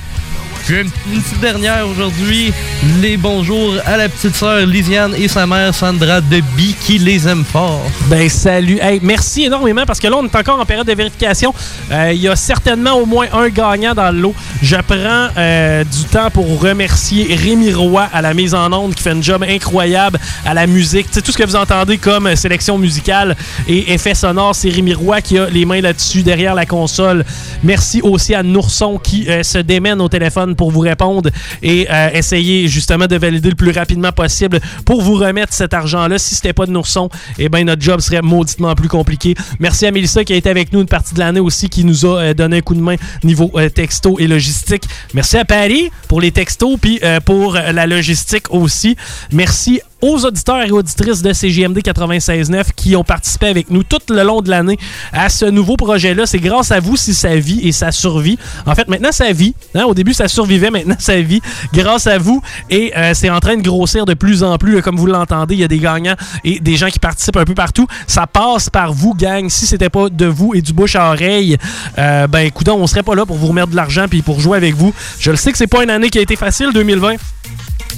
Une, 0.69 0.89
petite 0.89 1.41
dernière 1.41 1.87
aujourd'hui, 1.87 2.53
les 3.01 3.17
bonjours 3.17 3.73
à 3.85 3.97
la 3.97 4.07
petite 4.07 4.35
sœur 4.35 4.65
Lisiane 4.65 5.13
et 5.17 5.27
sa 5.27 5.47
mère 5.47 5.73
Sandra 5.73 6.21
de 6.21 6.39
Bi 6.55 6.75
qui 6.79 6.97
les 6.99 7.27
aiment 7.27 7.43
fort. 7.43 7.81
Ben 8.07 8.29
salut, 8.29 8.77
hey, 8.81 8.99
merci 9.01 9.45
énormément 9.45 9.83
parce 9.85 9.99
que 9.99 10.07
là 10.07 10.17
on 10.17 10.25
est 10.25 10.35
encore 10.35 10.59
en 10.59 10.65
période 10.65 10.87
de 10.87 10.93
vérification. 10.93 11.53
Euh, 11.91 12.11
Il 12.13 12.21
y 12.21 12.27
a 12.27 12.35
certainement 12.35 12.93
au 12.93 13.05
moins 13.05 13.25
un 13.33 13.49
gagnant 13.49 13.93
dans 13.93 14.11
le 14.11 14.21
lot. 14.21 14.35
Je 14.61 14.75
prends 14.75 15.27
euh, 15.35 15.83
du 15.83 16.03
temps 16.05 16.29
pour 16.29 16.61
remercier 16.61 17.35
Rémi 17.35 17.73
Roy 17.73 18.07
à 18.13 18.21
la 18.21 18.33
mise 18.33 18.53
en 18.53 18.71
onde 18.71 18.93
qui 18.93 19.03
fait 19.03 19.11
un 19.11 19.21
job 19.21 19.43
incroyable 19.47 20.19
à 20.45 20.53
la 20.53 20.67
musique. 20.67 21.07
Tu 21.07 21.15
sais, 21.15 21.21
tout 21.21 21.31
ce 21.31 21.37
que 21.37 21.45
vous 21.45 21.55
entendez 21.55 21.97
comme 21.97 22.27
euh, 22.27 22.35
sélection 22.35 22.77
musicale 22.77 23.35
et 23.67 23.93
effets 23.93 24.15
sonores, 24.15 24.55
c'est 24.55 24.69
Rémi 24.69 24.93
Roy 24.93 25.21
qui 25.21 25.37
a 25.39 25.49
les 25.49 25.65
mains 25.65 25.81
là-dessus 25.81 26.21
derrière 26.21 26.55
la 26.55 26.65
console. 26.65 27.25
Merci 27.63 28.01
aussi 28.01 28.35
à 28.35 28.43
Nourson 28.43 28.99
qui 28.99 29.27
se 29.43 29.57
démène 29.57 30.01
au 30.01 30.07
téléphone 30.09 30.50
pour 30.55 30.71
vous 30.71 30.79
répondre 30.79 31.29
et 31.61 31.87
euh, 31.89 32.09
essayer 32.13 32.67
justement 32.67 33.07
de 33.07 33.15
valider 33.15 33.49
le 33.49 33.55
plus 33.55 33.71
rapidement 33.71 34.11
possible 34.11 34.59
pour 34.85 35.01
vous 35.01 35.15
remettre 35.15 35.53
cet 35.53 35.73
argent-là. 35.73 36.17
Si 36.17 36.35
c'était 36.35 36.53
pas 36.53 36.65
de 36.65 36.71
Nourson, 36.71 37.09
eh 37.37 37.49
ben 37.49 37.65
notre 37.65 37.81
job 37.81 37.99
serait 37.99 38.21
mauditement 38.21 38.75
plus 38.75 38.89
compliqué. 38.89 39.35
Merci 39.59 39.85
à 39.85 39.91
Mélissa 39.91 40.23
qui 40.23 40.33
a 40.33 40.35
été 40.35 40.49
avec 40.49 40.73
nous 40.73 40.81
une 40.81 40.87
partie 40.87 41.13
de 41.13 41.19
l'année 41.19 41.39
aussi, 41.39 41.69
qui 41.69 41.83
nous 41.83 42.05
a 42.05 42.19
euh, 42.21 42.33
donné 42.33 42.57
un 42.57 42.61
coup 42.61 42.75
de 42.75 42.81
main 42.81 42.95
niveau 43.23 43.51
euh, 43.55 43.69
texto 43.69 44.17
et 44.19 44.27
logistique. 44.27 44.83
Merci 45.13 45.37
à 45.37 45.45
Paris 45.45 45.89
pour 46.07 46.21
les 46.21 46.31
textos 46.31 46.77
puis 46.79 46.99
pour 47.25 47.53
la 47.53 47.87
logistique 47.87 48.51
aussi. 48.51 48.95
Merci 49.31 49.81
aux 50.01 50.25
auditeurs 50.25 50.61
et 50.63 50.71
auditrices 50.71 51.21
de 51.21 51.31
CGMD 51.33 51.79
96.9 51.79 52.65
qui 52.75 52.95
ont 52.95 53.03
participé 53.03 53.47
avec 53.47 53.69
nous 53.69 53.83
tout 53.83 53.99
le 54.09 54.23
long 54.23 54.41
de 54.41 54.49
l'année 54.49 54.77
à 55.13 55.29
ce 55.29 55.45
nouveau 55.45 55.77
projet-là. 55.77 56.25
C'est 56.25 56.39
grâce 56.39 56.71
à 56.71 56.79
vous 56.79 56.95
si 56.95 57.13
ça 57.13 57.35
vit 57.35 57.67
et 57.67 57.71
ça 57.71 57.91
survit. 57.91 58.37
En 58.65 58.75
fait, 58.75 58.87
maintenant, 58.87 59.11
ça 59.11 59.31
vit. 59.31 59.55
Hein, 59.75 59.83
Au 59.83 59.93
début, 59.93 60.13
ça 60.13 60.27
survivait. 60.27 60.71
Maintenant, 60.71 60.95
ça 60.99 61.19
vit. 61.21 61.41
Grâce 61.73 62.07
à 62.07 62.17
vous. 62.17 62.41
Et 62.69 62.91
euh, 62.97 63.13
c'est 63.13 63.29
en 63.29 63.39
train 63.39 63.57
de 63.57 63.61
grossir 63.61 64.05
de 64.05 64.13
plus 64.13 64.43
en 64.43 64.57
plus. 64.57 64.81
Comme 64.81 64.97
vous 64.97 65.07
l'entendez, 65.07 65.55
il 65.55 65.61
y 65.61 65.63
a 65.63 65.67
des 65.67 65.79
gagnants 65.79 66.15
et 66.43 66.59
des 66.59 66.75
gens 66.77 66.87
qui 66.87 66.99
participent 66.99 67.37
un 67.37 67.45
peu 67.45 67.55
partout. 67.55 67.87
Ça 68.07 68.27
passe 68.27 68.69
par 68.69 68.93
vous, 68.93 69.13
gang. 69.13 69.49
Si 69.49 69.65
c'était 69.65 69.89
pas 69.89 70.09
de 70.09 70.25
vous 70.25 70.53
et 70.55 70.61
du 70.61 70.73
bouche 70.73 70.95
à 70.95 71.11
oreille, 71.11 71.57
euh, 71.97 72.27
ben, 72.27 72.39
écoutez, 72.39 72.71
on 72.71 72.87
serait 72.87 73.03
pas 73.03 73.15
là 73.15 73.25
pour 73.25 73.37
vous 73.37 73.47
remettre 73.47 73.69
de 73.69 73.75
l'argent 73.75 74.05
puis 74.09 74.21
pour 74.21 74.39
jouer 74.39 74.57
avec 74.57 74.75
vous. 74.75 74.93
Je 75.19 75.31
le 75.31 75.37
sais 75.37 75.51
que 75.51 75.57
c'est 75.57 75.67
pas 75.67 75.83
une 75.83 75.89
année 75.89 76.09
qui 76.09 76.17
a 76.17 76.21
été 76.21 76.35
facile, 76.35 76.69
2020. 76.73 77.15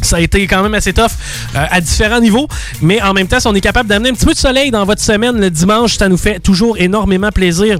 Ça 0.01 0.17
a 0.17 0.19
été 0.19 0.45
quand 0.47 0.63
même 0.63 0.73
assez 0.73 0.93
tough 0.93 1.11
euh, 1.55 1.65
à 1.69 1.81
différents 1.81 2.19
niveaux, 2.19 2.47
mais 2.81 3.01
en 3.01 3.13
même 3.13 3.27
temps, 3.27 3.39
si 3.39 3.47
on 3.47 3.55
est 3.55 3.61
capable 3.61 3.89
d'amener 3.89 4.09
un 4.09 4.13
petit 4.13 4.25
peu 4.25 4.33
de 4.33 4.37
soleil 4.37 4.71
dans 4.71 4.85
votre 4.85 5.01
semaine 5.01 5.39
le 5.39 5.49
dimanche, 5.49 5.97
ça 5.97 6.09
nous 6.09 6.17
fait 6.17 6.39
toujours 6.39 6.77
énormément 6.77 7.31
plaisir. 7.31 7.79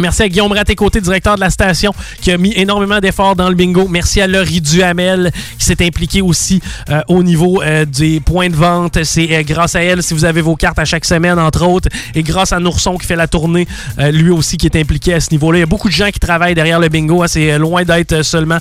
Merci 0.00 0.22
à 0.22 0.28
Guillaume 0.28 0.52
Raté-Côté, 0.52 1.00
directeur 1.02 1.34
de 1.34 1.40
la 1.40 1.50
station, 1.50 1.92
qui 2.22 2.30
a 2.30 2.38
mis 2.38 2.54
énormément 2.56 3.00
d'efforts 3.00 3.36
dans 3.36 3.50
le 3.50 3.54
bingo. 3.54 3.86
Merci 3.86 4.22
à 4.22 4.26
Laurie 4.26 4.62
Duhamel, 4.62 5.30
qui 5.58 5.64
s'est 5.64 5.84
impliquée 5.84 6.22
aussi 6.22 6.62
euh, 6.88 7.02
au 7.08 7.22
niveau 7.22 7.60
euh, 7.62 7.84
des 7.84 8.20
points 8.20 8.48
de 8.48 8.56
vente. 8.56 9.04
C'est 9.04 9.28
euh, 9.30 9.42
grâce 9.42 9.76
à 9.76 9.82
elle 9.82 10.02
si 10.02 10.14
vous 10.14 10.24
avez 10.24 10.40
vos 10.40 10.56
cartes 10.56 10.78
à 10.78 10.86
chaque 10.86 11.04
semaine, 11.04 11.38
entre 11.38 11.66
autres. 11.66 11.90
Et 12.14 12.22
grâce 12.22 12.52
à 12.52 12.60
Nourson 12.60 12.96
qui 12.96 13.06
fait 13.06 13.16
la 13.16 13.28
tournée, 13.28 13.68
lui 13.98 14.30
aussi 14.30 14.56
qui 14.56 14.66
est 14.66 14.76
impliqué 14.76 15.12
à 15.14 15.20
ce 15.20 15.30
niveau-là. 15.32 15.58
Il 15.58 15.60
y 15.60 15.64
a 15.64 15.66
beaucoup 15.66 15.88
de 15.88 15.94
gens 15.94 16.10
qui 16.10 16.18
travaillent 16.18 16.54
derrière 16.54 16.80
le 16.80 16.88
bingo. 16.88 17.22
hein. 17.22 17.28
C'est 17.28 17.58
loin 17.58 17.84
d'être 17.84 18.22
seulement 18.22 18.58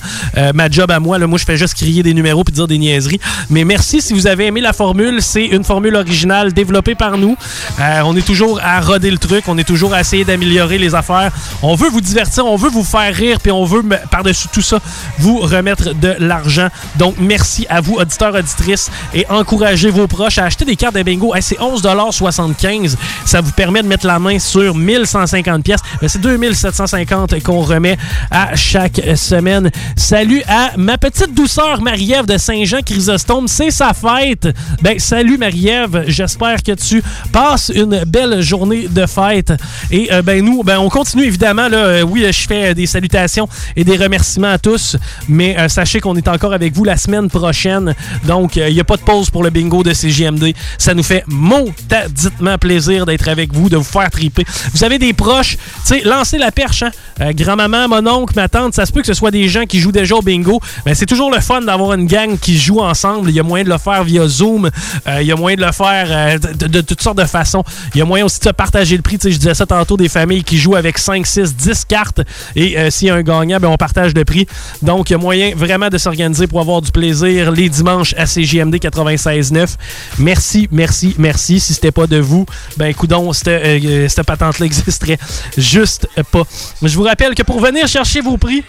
ma 0.53 0.69
job 0.69 0.91
à 0.91 0.99
moi. 0.99 1.17
Là, 1.17 1.27
moi, 1.27 1.39
je 1.39 1.45
fais 1.45 1.57
juste 1.57 1.75
crier 1.75 2.03
des 2.03 2.13
numéros 2.13 2.43
puis 2.43 2.53
dire 2.53 2.67
des 2.67 2.77
niaiseries. 2.77 3.19
Mais 3.49 3.63
merci 3.63 4.01
si 4.01 4.13
vous 4.13 4.27
avez 4.27 4.47
aimé 4.47 4.61
la 4.61 4.73
formule. 4.73 5.21
C'est 5.21 5.45
une 5.45 5.63
formule 5.63 5.95
originale 5.95 6.53
développée 6.53 6.95
par 6.95 7.17
nous. 7.17 7.37
On 7.79 8.15
est 8.15 8.25
toujours 8.25 8.59
à 8.61 8.81
roder 8.81 9.11
le 9.11 9.17
truc. 9.17 9.45
On 9.47 9.57
est 9.57 9.63
toujours 9.63 9.93
à 9.93 10.01
essayer 10.01 10.25
d'améliorer 10.25 10.77
les 10.77 10.95
affaires. 10.95 11.28
On 11.61 11.75
veut 11.75 11.89
vous 11.89 12.01
divertir, 12.01 12.45
on 12.45 12.55
veut 12.55 12.69
vous 12.69 12.83
faire 12.83 13.13
rire, 13.13 13.39
puis 13.41 13.51
on 13.51 13.65
veut, 13.65 13.83
par-dessus 14.11 14.47
tout 14.51 14.61
ça, 14.61 14.79
vous 15.19 15.39
remettre 15.39 15.93
de 15.93 16.15
l'argent. 16.19 16.69
Donc, 16.97 17.15
merci 17.19 17.65
à 17.69 17.81
vous, 17.81 17.95
auditeurs, 17.95 18.35
auditrices, 18.35 18.91
et 19.13 19.25
encouragez 19.29 19.89
vos 19.89 20.07
proches 20.07 20.37
à 20.37 20.45
acheter 20.45 20.65
des 20.65 20.75
cartes 20.75 20.95
de 20.95 21.03
bingo. 21.03 21.35
Hey, 21.35 21.41
c'est 21.41 21.57
11,75 21.57 22.95
Ça 23.25 23.41
vous 23.41 23.51
permet 23.51 23.81
de 23.81 23.87
mettre 23.87 24.05
la 24.05 24.19
main 24.19 24.39
sur 24.39 24.75
1150 24.75 25.63
pièces. 25.63 25.81
Mais 26.01 26.07
c'est 26.07 26.19
2750 26.19 27.41
qu'on 27.43 27.61
remet 27.61 27.97
à 28.31 28.55
chaque 28.55 29.01
semaine. 29.15 29.71
Salut 29.95 30.43
à 30.47 30.71
ma 30.77 30.97
petite 30.97 31.33
douceur 31.33 31.81
Marie-Ève 31.81 32.25
de 32.25 32.37
Saint-Jean-Chrysostome. 32.37 33.47
C'est 33.47 33.71
sa 33.71 33.93
fête. 33.93 34.47
Ben, 34.81 34.99
salut 34.99 35.37
Marie-Ève. 35.37 36.05
J'espère 36.07 36.63
que 36.63 36.71
tu 36.73 37.03
passes 37.31 37.71
une 37.73 38.03
belle 38.05 38.41
journée 38.41 38.87
de 38.87 39.05
fête. 39.05 39.53
Et 39.91 40.11
euh, 40.11 40.21
ben 40.21 40.43
nous, 40.43 40.63
ben 40.63 40.79
on 40.79 40.89
continue 40.89 41.18
évidemment. 41.23 41.67
Là, 41.67 41.89
Euh, 41.89 42.01
oui, 42.03 42.25
je 42.31 42.47
fais 42.47 42.69
euh, 42.69 42.73
des 42.73 42.85
salutations 42.85 43.47
et 43.75 43.83
des 43.83 43.97
remerciements 43.97 44.51
à 44.51 44.57
tous, 44.57 44.95
mais 45.27 45.57
euh, 45.57 45.67
sachez 45.67 45.99
qu'on 45.99 46.15
est 46.15 46.27
encore 46.27 46.53
avec 46.53 46.73
vous 46.73 46.83
la 46.83 46.97
semaine 46.97 47.29
prochaine. 47.29 47.95
Donc, 48.25 48.57
euh, 48.57 48.69
il 48.69 48.75
n'y 48.75 48.79
a 48.79 48.83
pas 48.83 48.97
de 48.97 49.01
pause 49.01 49.29
pour 49.29 49.43
le 49.43 49.49
bingo 49.49 49.83
de 49.83 49.93
CGMD. 49.93 50.53
Ça 50.77 50.93
nous 50.93 51.03
fait 51.03 51.23
montaditement 51.27 52.57
plaisir 52.57 53.05
d'être 53.05 53.27
avec 53.27 53.53
vous, 53.53 53.69
de 53.69 53.77
vous 53.77 53.83
faire 53.83 54.09
triper. 54.09 54.45
Vous 54.73 54.83
avez 54.83 54.99
des 54.99 55.13
proches, 55.13 55.57
tu 55.57 55.61
sais, 55.85 56.01
lancez 56.03 56.37
la 56.37 56.51
perche. 56.51 56.83
Hein? 56.83 56.91
Euh, 57.21 57.33
grand-maman, 57.33 57.87
mon 57.87 58.07
oncle, 58.07 58.33
ma 58.35 58.47
tante, 58.47 58.73
ça 58.73 58.85
se 58.85 58.91
peut 58.91 59.01
que 59.01 59.07
ce 59.07 59.13
soit 59.13 59.31
des 59.31 59.47
gens 59.49 59.65
qui 59.65 59.79
jouent 59.79 59.91
déjà 59.91 60.15
au 60.15 60.21
bingo. 60.21 60.61
Mais 60.85 60.95
c'est 60.95 61.05
toujours 61.05 61.31
le 61.31 61.39
fun 61.41 61.61
d'avoir 61.61 61.93
une 61.93 62.07
gang 62.07 62.37
qui 62.39 62.57
joue 62.57 62.79
ensemble. 62.79 63.29
Il 63.29 63.35
y 63.35 63.39
a 63.39 63.43
moyen 63.43 63.65
de 63.65 63.69
le 63.69 63.77
faire 63.77 64.03
via 64.03 64.27
Zoom. 64.27 64.69
Euh, 65.07 65.21
il 65.21 65.27
y 65.27 65.31
a 65.31 65.35
moyen 65.35 65.57
de 65.57 65.65
le 65.65 65.71
faire 65.71 66.07
euh, 66.09 66.37
de, 66.37 66.81
toutes 66.81 67.01
sortes 67.01 67.17
de 67.17 67.25
façons. 67.25 67.63
Il 67.93 67.99
y 67.99 68.01
a 68.01 68.05
moyen 68.05 68.25
aussi 68.25 68.39
de 68.39 68.51
partager 68.51 68.95
le 68.95 69.01
prix. 69.01 69.17
Je 69.21 69.29
disais 69.29 69.53
ça 69.53 69.65
tantôt, 69.65 69.97
des 69.97 70.09
familles 70.09 70.43
qui 70.43 70.57
jouent 70.57 70.75
avec 70.75 70.97
5, 70.99 71.25
6, 71.25 71.55
10 71.55 71.85
cartes. 71.85 72.21
Et 72.55 72.77
euh, 72.77 72.89
s'il 72.89 73.07
y 73.07 73.11
a 73.11 73.15
un 73.15 73.23
gagnant, 73.23 73.59
ben, 73.59 73.67
on 73.67 73.77
partage 73.77 74.13
le 74.13 74.25
prix. 74.25 74.47
Donc, 74.81 75.09
il 75.09 75.13
y 75.13 75.15
a 75.15 75.19
moyen 75.19 75.53
vraiment 75.55 75.89
de 75.89 75.97
s'organiser 75.97 76.47
pour 76.47 76.61
avoir 76.61 76.81
du 76.81 76.91
plaisir 76.91 77.51
les 77.51 77.69
dimanches 77.69 78.13
à 78.17 78.25
CGMD 78.25 78.75
96.9. 78.75 79.75
Merci, 80.19 80.67
merci, 80.71 81.15
merci. 81.17 81.59
Si 81.59 81.73
c'était 81.73 81.91
pas 81.91 82.07
de 82.07 82.17
vous, 82.17 82.45
ben, 82.77 82.93
coudon, 82.93 83.33
cette, 83.33 83.47
euh, 83.47 84.07
cette 84.07 84.25
patente-là 84.25 84.65
existerait 84.65 85.17
juste 85.57 86.07
pas. 86.31 86.43
Je 86.81 86.95
vous 86.95 87.03
rappelle 87.03 87.35
que 87.35 87.43
pour 87.43 87.59
venir 87.59 87.87
chercher 87.87 88.21
vos 88.21 88.37
prix, 88.37 88.63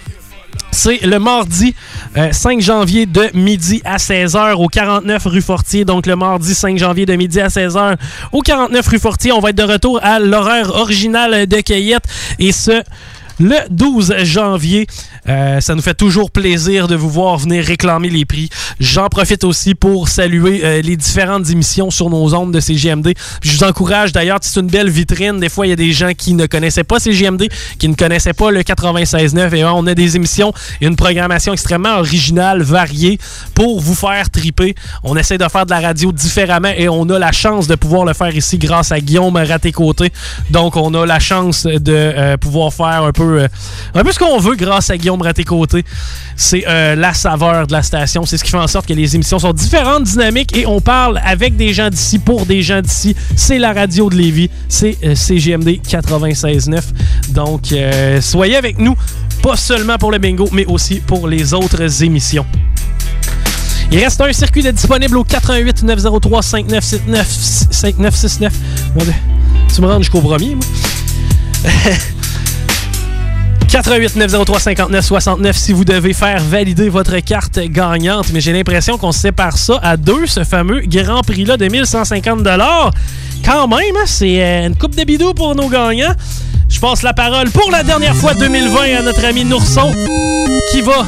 c'est 0.70 1.02
le 1.02 1.18
mardi 1.18 1.74
euh, 2.16 2.32
5 2.32 2.60
janvier 2.60 3.06
de 3.06 3.30
midi 3.34 3.82
à 3.84 3.96
16h 3.96 4.54
au 4.54 4.68
49 4.68 5.24
rue 5.26 5.42
Fortier. 5.42 5.84
Donc 5.84 6.06
le 6.06 6.16
mardi 6.16 6.54
5 6.54 6.78
janvier 6.78 7.06
de 7.06 7.14
midi 7.14 7.40
à 7.40 7.48
16h 7.48 7.96
au 8.32 8.40
49 8.40 8.86
rue 8.86 8.98
Fortier. 8.98 9.32
On 9.32 9.40
va 9.40 9.50
être 9.50 9.56
de 9.56 9.62
retour 9.62 10.00
à 10.02 10.18
l'horaire 10.18 10.74
original 10.74 11.46
de 11.46 11.60
Cueillette 11.60 12.04
et 12.38 12.52
ce 12.52 12.82
le 13.40 13.56
12 13.70 14.14
janvier 14.22 14.86
Euh, 15.30 15.60
ça 15.60 15.74
nous 15.74 15.82
fait 15.82 15.94
toujours 15.94 16.30
plaisir 16.30 16.88
de 16.88 16.96
vous 16.96 17.08
voir 17.08 17.38
venir 17.38 17.64
réclamer 17.64 18.08
les 18.08 18.24
prix. 18.24 18.48
J'en 18.80 19.08
profite 19.08 19.44
aussi 19.44 19.76
pour 19.76 20.08
saluer 20.08 20.62
euh, 20.64 20.82
les 20.82 20.96
différentes 20.96 21.48
émissions 21.50 21.90
sur 21.90 22.10
nos 22.10 22.34
ondes 22.34 22.52
de 22.52 22.58
CGMD. 22.58 23.14
Je 23.42 23.56
vous 23.56 23.62
encourage 23.62 24.12
d'ailleurs, 24.12 24.38
c'est 24.42 24.58
une 24.58 24.66
belle 24.66 24.90
vitrine. 24.90 25.38
Des 25.38 25.48
fois, 25.48 25.66
il 25.66 25.70
y 25.70 25.72
a 25.72 25.76
des 25.76 25.92
gens 25.92 26.12
qui 26.16 26.34
ne 26.34 26.46
connaissaient 26.46 26.84
pas 26.84 26.98
CGMD, 26.98 27.48
qui 27.78 27.88
ne 27.88 27.94
connaissaient 27.94 28.32
pas 28.32 28.50
le 28.50 28.62
96.9 28.62 29.54
et 29.54 29.64
on 29.64 29.86
a 29.86 29.94
des 29.94 30.16
émissions 30.16 30.52
et 30.80 30.86
une 30.86 30.96
programmation 30.96 31.52
extrêmement 31.52 31.98
originale, 31.98 32.62
variée 32.62 33.18
pour 33.54 33.80
vous 33.80 33.94
faire 33.94 34.30
triper. 34.30 34.74
On 35.04 35.16
essaie 35.16 35.38
de 35.38 35.46
faire 35.48 35.64
de 35.64 35.70
la 35.70 35.80
radio 35.80 36.10
différemment 36.10 36.72
et 36.76 36.88
on 36.88 37.08
a 37.08 37.18
la 37.20 37.30
chance 37.30 37.68
de 37.68 37.76
pouvoir 37.76 38.04
le 38.04 38.14
faire 38.14 38.34
ici 38.34 38.58
grâce 38.58 38.90
à 38.90 38.98
Guillaume 38.98 39.36
Raté-Côté. 39.36 40.12
Donc, 40.50 40.76
on 40.76 40.92
a 40.94 41.06
la 41.06 41.20
chance 41.20 41.66
de 41.66 41.92
euh, 41.92 42.36
pouvoir 42.36 42.72
faire 42.72 43.04
un 43.04 43.12
peu, 43.12 43.46
un 43.94 44.02
peu 44.02 44.12
ce 44.12 44.18
qu'on 44.18 44.38
veut 44.38 44.56
grâce 44.56 44.90
à 44.90 44.96
Guillaume 44.96 45.19
Raté-Côté. 45.22 45.84
C'est 46.36 46.64
euh, 46.66 46.94
la 46.94 47.14
saveur 47.14 47.66
de 47.66 47.72
la 47.72 47.82
station. 47.82 48.24
C'est 48.26 48.38
ce 48.38 48.44
qui 48.44 48.50
fait 48.50 48.56
en 48.56 48.66
sorte 48.66 48.86
que 48.86 48.92
les 48.92 49.14
émissions 49.14 49.38
sont 49.38 49.52
différentes, 49.52 50.04
dynamiques 50.04 50.56
et 50.56 50.66
on 50.66 50.80
parle 50.80 51.20
avec 51.24 51.56
des 51.56 51.72
gens 51.72 51.90
d'ici 51.90 52.18
pour 52.18 52.46
des 52.46 52.62
gens 52.62 52.80
d'ici. 52.80 53.14
C'est 53.36 53.58
la 53.58 53.72
radio 53.72 54.10
de 54.10 54.16
Lévis. 54.16 54.50
C'est 54.68 54.96
euh, 55.04 55.14
CGMD 55.14 55.80
96.9. 55.86 56.80
Donc, 57.30 57.72
euh, 57.72 58.20
soyez 58.20 58.56
avec 58.56 58.78
nous, 58.78 58.96
pas 59.42 59.56
seulement 59.56 59.98
pour 59.98 60.10
le 60.10 60.18
bingo, 60.18 60.48
mais 60.52 60.66
aussi 60.66 61.00
pour 61.00 61.28
les 61.28 61.54
autres 61.54 62.02
émissions. 62.02 62.46
Il 63.92 63.98
reste 63.98 64.20
un 64.20 64.32
circuit 64.32 64.62
de 64.62 64.70
disponible 64.70 65.16
au 65.16 65.24
88 65.24 65.82
903 65.82 66.42
5969 66.42 67.26
5969. 67.70 68.52
Bon, 68.94 69.04
ben, 69.04 69.14
tu 69.74 69.80
me 69.80 69.86
rends 69.88 69.98
jusqu'au 69.98 70.20
premier, 70.20 70.54
moi? 70.54 70.64
88 73.70 74.16
903 74.16 74.58
59 74.58 75.04
69 75.04 75.56
si 75.56 75.72
vous 75.72 75.84
devez 75.84 76.12
faire 76.12 76.42
valider 76.42 76.88
votre 76.88 77.16
carte 77.20 77.60
gagnante. 77.60 78.32
Mais 78.32 78.40
j'ai 78.40 78.52
l'impression 78.52 78.98
qu'on 78.98 79.12
sépare 79.12 79.56
ça 79.56 79.78
à 79.80 79.96
deux, 79.96 80.26
ce 80.26 80.42
fameux 80.42 80.80
Grand 80.80 81.22
Prix-là 81.22 81.56
de 81.56 81.68
1150 81.68 82.42
Quand 83.44 83.68
même, 83.68 83.96
hein, 83.96 84.06
c'est 84.06 84.42
euh, 84.42 84.66
une 84.66 84.74
coupe 84.74 84.96
de 84.96 85.04
bidou 85.04 85.34
pour 85.34 85.54
nos 85.54 85.68
gagnants. 85.68 86.14
Je 86.68 86.80
passe 86.80 87.02
la 87.02 87.12
parole 87.12 87.48
pour 87.50 87.70
la 87.70 87.84
dernière 87.84 88.16
fois 88.16 88.34
2020 88.34 88.98
à 88.98 89.02
notre 89.02 89.24
ami 89.24 89.44
Nourson 89.44 89.92
qui 90.72 90.80
va 90.80 91.06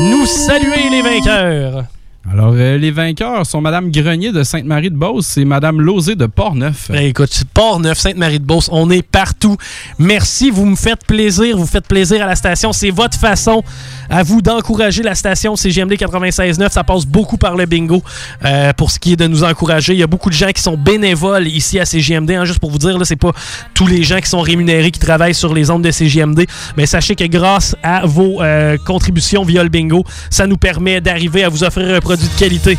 nous 0.00 0.24
saluer 0.24 0.88
les 0.90 1.02
vainqueurs. 1.02 1.84
Alors, 2.28 2.52
euh, 2.54 2.76
les 2.76 2.90
vainqueurs 2.90 3.46
sont 3.46 3.62
Madame 3.62 3.90
Grenier 3.90 4.30
de 4.30 4.42
Sainte-Marie-de-Beauce 4.42 5.38
et 5.38 5.46
Madame 5.46 5.80
Lozé 5.80 6.16
de 6.16 6.26
Portneuf. 6.26 6.90
Ben, 6.90 7.02
écoute, 7.04 7.44
Port-Neuf, 7.54 7.98
Sainte-Marie-de-Beauce, 7.98 8.68
on 8.72 8.90
est 8.90 9.02
partout. 9.02 9.56
Merci, 9.98 10.50
vous 10.50 10.66
me 10.66 10.76
faites 10.76 11.06
plaisir, 11.06 11.56
vous 11.56 11.66
faites 11.66 11.88
plaisir 11.88 12.22
à 12.22 12.26
la 12.26 12.36
station. 12.36 12.74
C'est 12.74 12.90
votre 12.90 13.18
façon 13.18 13.64
à 14.10 14.22
vous 14.22 14.42
d'encourager 14.42 15.02
la 15.02 15.14
station 15.14 15.56
CGMD 15.56 15.92
96.9. 15.92 16.70
Ça 16.70 16.84
passe 16.84 17.06
beaucoup 17.06 17.36
par 17.36 17.56
le 17.56 17.66
bingo 17.66 18.02
euh, 18.44 18.72
pour 18.72 18.90
ce 18.90 18.98
qui 18.98 19.12
est 19.12 19.16
de 19.16 19.26
nous 19.26 19.44
encourager. 19.44 19.92
Il 19.92 19.98
y 19.98 20.02
a 20.02 20.06
beaucoup 20.06 20.28
de 20.28 20.34
gens 20.34 20.50
qui 20.50 20.60
sont 20.60 20.76
bénévoles 20.76 21.46
ici 21.46 21.78
à 21.78 21.84
CGMD. 21.84 22.30
hein, 22.32 22.44
juste 22.44 22.58
pour 22.58 22.70
vous 22.70 22.78
dire, 22.78 22.98
là, 22.98 23.04
c'est 23.04 23.16
pas 23.16 23.32
tous 23.74 23.86
les 23.86 24.02
gens 24.02 24.18
qui 24.20 24.28
sont 24.28 24.40
rémunérés 24.40 24.90
qui 24.90 25.00
travaillent 25.00 25.34
sur 25.34 25.54
les 25.54 25.70
ondes 25.70 25.82
de 25.82 25.90
CGMD. 25.90 26.46
Mais 26.76 26.86
sachez 26.86 27.14
que 27.14 27.24
grâce 27.24 27.76
à 27.82 28.04
vos 28.04 28.42
euh, 28.42 28.76
contributions 28.84 29.44
via 29.44 29.62
le 29.62 29.68
bingo, 29.68 30.04
ça 30.28 30.46
nous 30.46 30.56
permet 30.56 31.00
d'arriver 31.00 31.44
à 31.44 31.48
vous 31.48 31.64
offrir 31.64 31.94
un 31.94 32.00
produit 32.00 32.28
de 32.28 32.38
qualité. 32.38 32.78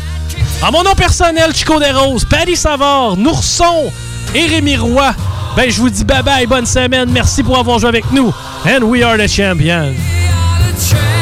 En 0.62 0.70
mon 0.70 0.82
nom 0.82 0.94
personnel, 0.94 1.54
Chico 1.54 1.80
Desroses, 1.80 2.24
Paddy 2.24 2.56
Savard, 2.56 3.16
Nourson 3.16 3.90
et 4.34 4.46
Rémi 4.46 4.76
Roy, 4.76 5.14
ben, 5.56 5.70
je 5.70 5.80
vous 5.80 5.90
dis 5.90 6.04
bye 6.04 6.22
bye, 6.22 6.46
bonne 6.46 6.66
semaine. 6.66 7.10
Merci 7.10 7.42
pour 7.42 7.58
avoir 7.58 7.78
joué 7.78 7.88
avec 7.88 8.10
nous. 8.12 8.32
And 8.64 8.82
we 8.84 9.02
are 9.02 9.16
the 9.18 9.28
champions.« 9.28 9.94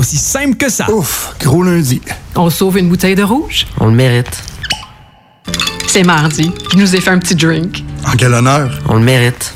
Aussi 0.00 0.16
simple 0.16 0.56
que 0.56 0.70
ça. 0.70 0.90
Ouf, 0.90 1.34
gros 1.42 1.62
lundi. 1.62 2.00
On 2.34 2.48
sauve 2.48 2.78
une 2.78 2.88
bouteille 2.88 3.14
de 3.14 3.22
rouge? 3.22 3.66
On 3.78 3.84
le 3.84 3.92
mérite. 3.92 4.42
C'est 5.86 6.04
mardi. 6.04 6.50
Je 6.72 6.78
nous 6.78 6.96
ai 6.96 7.02
fait 7.02 7.10
un 7.10 7.18
petit 7.18 7.34
drink. 7.34 7.84
En 8.06 8.12
quel 8.12 8.32
honneur? 8.32 8.78
On 8.88 8.94
le 8.94 9.02
mérite. 9.02 9.52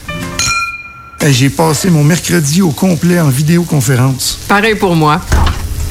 J'ai 1.27 1.49
passé 1.49 1.89
mon 1.89 2.05
mercredi 2.05 2.61
au 2.61 2.73
complet 2.73 3.19
en 3.21 3.31
vidéoconférence. 3.31 4.39
Pareil 4.47 4.75
pour 4.75 4.95
moi. 4.95 5.19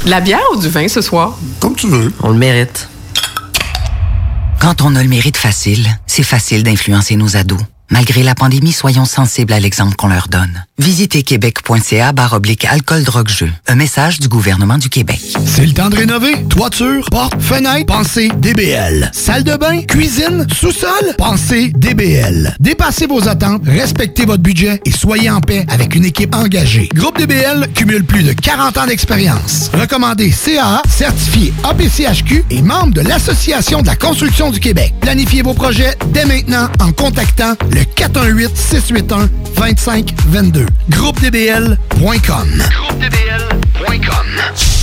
De 0.06 0.12
la 0.12 0.22
bière 0.22 0.44
ou 0.54 0.60
du 0.60 0.70
vin 0.70 0.88
ce 0.88 1.02
soir? 1.02 1.36
Comme 1.60 1.76
tu 1.76 1.88
veux. 1.88 2.14
On 2.22 2.30
le 2.30 2.38
mérite. 2.38 2.88
Quand 4.60 4.84
on 4.84 4.96
a 4.96 5.02
le 5.02 5.10
mérite 5.10 5.38
facile, 5.38 5.88
c'est 6.06 6.22
facile 6.22 6.62
d'influencer 6.62 7.16
nos 7.16 7.36
ados. 7.36 7.60
Malgré 7.90 8.24
la 8.24 8.34
pandémie, 8.34 8.72
soyons 8.72 9.06
sensibles 9.06 9.54
à 9.54 9.60
l'exemple 9.60 9.96
qu'on 9.96 10.08
leur 10.08 10.28
donne. 10.28 10.66
Visitez 10.80 11.22
québec.ca 11.22 12.12
barre 12.12 12.34
oblique 12.34 12.66
alcool 12.66 13.04
drogue 13.04 13.30
jeu. 13.30 13.52
Un 13.68 13.76
message 13.76 14.20
du 14.20 14.28
gouvernement 14.28 14.78
du 14.78 14.90
Québec. 14.90 15.20
C'est 15.46 15.66
le 15.66 15.74
temps 15.74 15.90
de 15.90 15.98
rénover. 15.98 16.44
Toiture, 16.50 17.06
porte, 17.12 17.40
fenêtre, 17.40 17.86
pensez 17.86 18.30
DBL. 18.38 19.12
Salle 19.14 19.44
de 19.44 19.56
bain, 19.56 19.82
cuisine, 19.84 20.48
sous-sol, 20.52 21.14
pensez 21.18 21.70
DBL. 21.76 22.56
Dépassez 22.60 23.06
vos 23.06 23.28
attentes, 23.28 23.62
respectez 23.66 24.26
votre 24.26 24.42
budget 24.42 24.82
et 24.86 24.92
soyez 24.92 25.30
en 25.30 25.42
paix 25.42 25.66
avec 25.70 25.94
une 25.96 26.06
équipe 26.06 26.34
engagée. 26.36 26.90
Groupe 26.96 27.20
DBL 27.20 27.68
cumule 27.76 28.04
plus 28.04 28.24
de 28.24 28.34
40 28.34 28.78
ans 28.78 28.88
d'expérience. 28.88 29.70
Recommandé 29.74 30.32
CAA, 30.32 30.82
certifié 30.90 31.54
APCHQ 31.64 32.46
et 32.50 32.62
membre 32.62 32.94
de 32.94 33.02
l'Association 33.02 33.82
de 33.82 33.88
la 33.88 33.96
construction 33.96 34.50
du 34.50 34.60
Québec. 34.60 34.94
Planifiez 35.02 35.44
vos 35.44 35.54
projets 35.54 35.96
dès 36.08 36.26
maintenant 36.26 36.68
en 36.80 36.92
contactant 36.92 37.56
le 37.74 37.82
418-681-2522. 37.82 40.66
GroupeDBL.com. 40.90 42.64
GroupeDBL.com. 42.78 44.83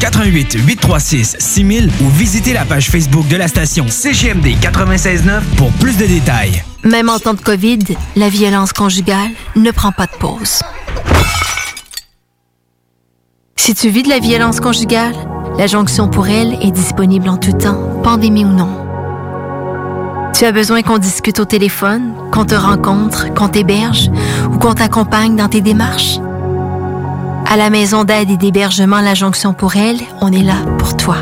88 0.00 0.58
836 0.66 1.36
6000 1.38 1.90
ou 2.02 2.08
visitez 2.10 2.52
la 2.52 2.64
page 2.64 2.90
Facebook 2.90 3.26
de 3.28 3.36
la 3.36 3.48
station 3.48 3.86
CGMD 3.88 4.56
969 4.62 5.44
pour 5.56 5.70
plus 5.72 5.96
de 5.96 6.06
détails. 6.06 6.62
Même 6.84 7.08
en 7.08 7.18
temps 7.18 7.34
de 7.34 7.40
COVID, 7.40 7.80
la 8.16 8.28
violence 8.28 8.72
conjugale 8.72 9.30
ne 9.56 9.70
prend 9.70 9.92
pas 9.92 10.06
de 10.06 10.16
pause. 10.18 10.60
Si 13.56 13.74
tu 13.74 13.90
vis 13.90 14.02
de 14.02 14.08
la 14.08 14.20
violence 14.20 14.60
conjugale, 14.60 15.14
La 15.58 15.66
jonction 15.66 16.06
pour 16.06 16.28
elle 16.28 16.56
est 16.62 16.70
disponible 16.70 17.28
en 17.28 17.36
tout 17.36 17.52
temps, 17.52 18.00
pandémie 18.04 18.44
ou 18.44 18.52
non. 18.52 18.68
Tu 20.32 20.44
as 20.44 20.52
besoin 20.52 20.82
qu'on 20.82 20.98
discute 20.98 21.40
au 21.40 21.44
téléphone, 21.44 22.14
qu'on 22.32 22.44
te 22.44 22.54
rencontre, 22.54 23.34
qu'on 23.34 23.48
t'héberge 23.48 24.08
ou 24.52 24.58
qu'on 24.58 24.74
t'accompagne 24.74 25.34
dans 25.34 25.48
tes 25.48 25.60
démarches? 25.60 26.20
À 27.50 27.56
la 27.56 27.70
maison 27.70 28.04
d'aide 28.04 28.30
et 28.30 28.36
d'hébergement 28.36 29.00
La 29.00 29.14
Jonction 29.14 29.54
pour 29.54 29.76
elle, 29.76 29.96
on 30.20 30.30
est 30.30 30.42
là 30.42 30.56
pour 30.78 30.98
toi. 30.98 31.16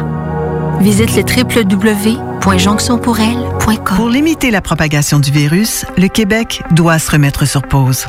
Visite 0.80 1.14
le 1.14 1.22
www.jonctionpourelle.com. 1.22 3.96
Pour 3.96 4.08
limiter 4.08 4.50
la 4.50 4.60
propagation 4.60 5.20
du 5.20 5.30
virus, 5.30 5.86
le 5.96 6.08
Québec 6.08 6.64
doit 6.72 6.98
se 6.98 7.12
remettre 7.12 7.46
sur 7.46 7.62
pause. 7.62 8.06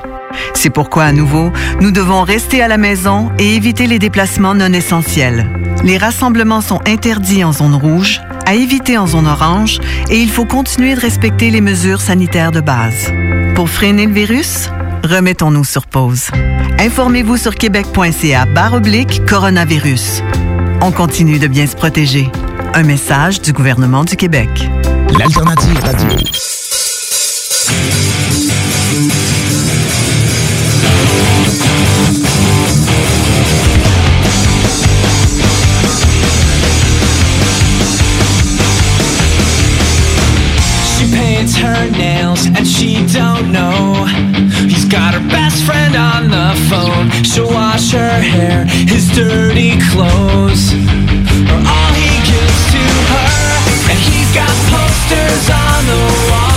C'est 0.56 0.71
pourquoi, 0.71 1.03
à 1.03 1.12
nouveau, 1.12 1.51
nous 1.80 1.91
devons 1.91 2.23
rester 2.23 2.63
à 2.63 2.67
la 2.67 2.77
maison 2.77 3.30
et 3.38 3.53
éviter 3.53 3.86
les 3.86 3.99
déplacements 3.99 4.56
non 4.56 4.73
essentiels. 4.73 5.47
Les 5.84 5.99
rassemblements 5.99 6.62
sont 6.62 6.80
interdits 6.88 7.43
en 7.43 7.53
zone 7.53 7.75
rouge, 7.75 8.19
à 8.47 8.56
éviter 8.56 8.97
en 8.97 9.06
zone 9.06 9.27
orange, 9.27 9.80
et 10.10 10.19
il 10.19 10.32
faut 10.32 10.45
continuer 10.45 10.95
de 10.95 11.01
respecter 11.01 11.51
les 11.51 11.62
mesures 11.62 12.01
sanitaires 12.01 12.51
de 12.51 12.62
base. 12.62 13.12
Pour 13.53 13.69
freiner 13.69 14.08
le 14.08 14.13
virus, 14.13 14.71
remettons-nous 15.03 15.65
sur 15.65 15.86
pause. 15.86 16.32
Informez-vous 16.80 17.38
sur 17.38 17.56
québec.ca 17.56 18.46
barre 18.46 18.76
oblique 18.76 19.26
coronavirus. 19.26 20.22
On 20.82 20.92
continue 20.92 21.40
de 21.40 21.48
bien 21.48 21.66
se 21.66 21.76
protéger. 21.76 22.30
Un 22.76 22.84
message 22.84 23.42
du 23.42 23.52
gouvernement 23.52 24.04
du 24.04 24.16
Québec. 24.16 24.50
L'alternative 25.18 25.80
radio. 25.84 26.18
She 40.86 41.12
paints 41.12 41.56
her 41.56 41.90
nails 41.90 42.46
and 42.46 42.68
she 42.68 43.04
don't 43.12 43.52
know 43.52 44.07
on 45.97 46.29
the 46.29 46.53
phone. 46.69 47.10
She'll 47.23 47.49
wash 47.49 47.91
her 47.91 48.19
hair, 48.21 48.65
his 48.65 49.10
dirty 49.15 49.73
clothes. 49.89 50.73
Or 51.51 51.60
all 51.73 51.91
he 51.97 52.13
gives 52.29 52.60
to 52.73 52.83
her. 53.13 53.38
And 53.89 53.99
he's 53.99 54.29
got 54.33 54.53
posters 54.69 55.49
on 55.49 55.81
the 55.91 56.01
wall 56.29 56.57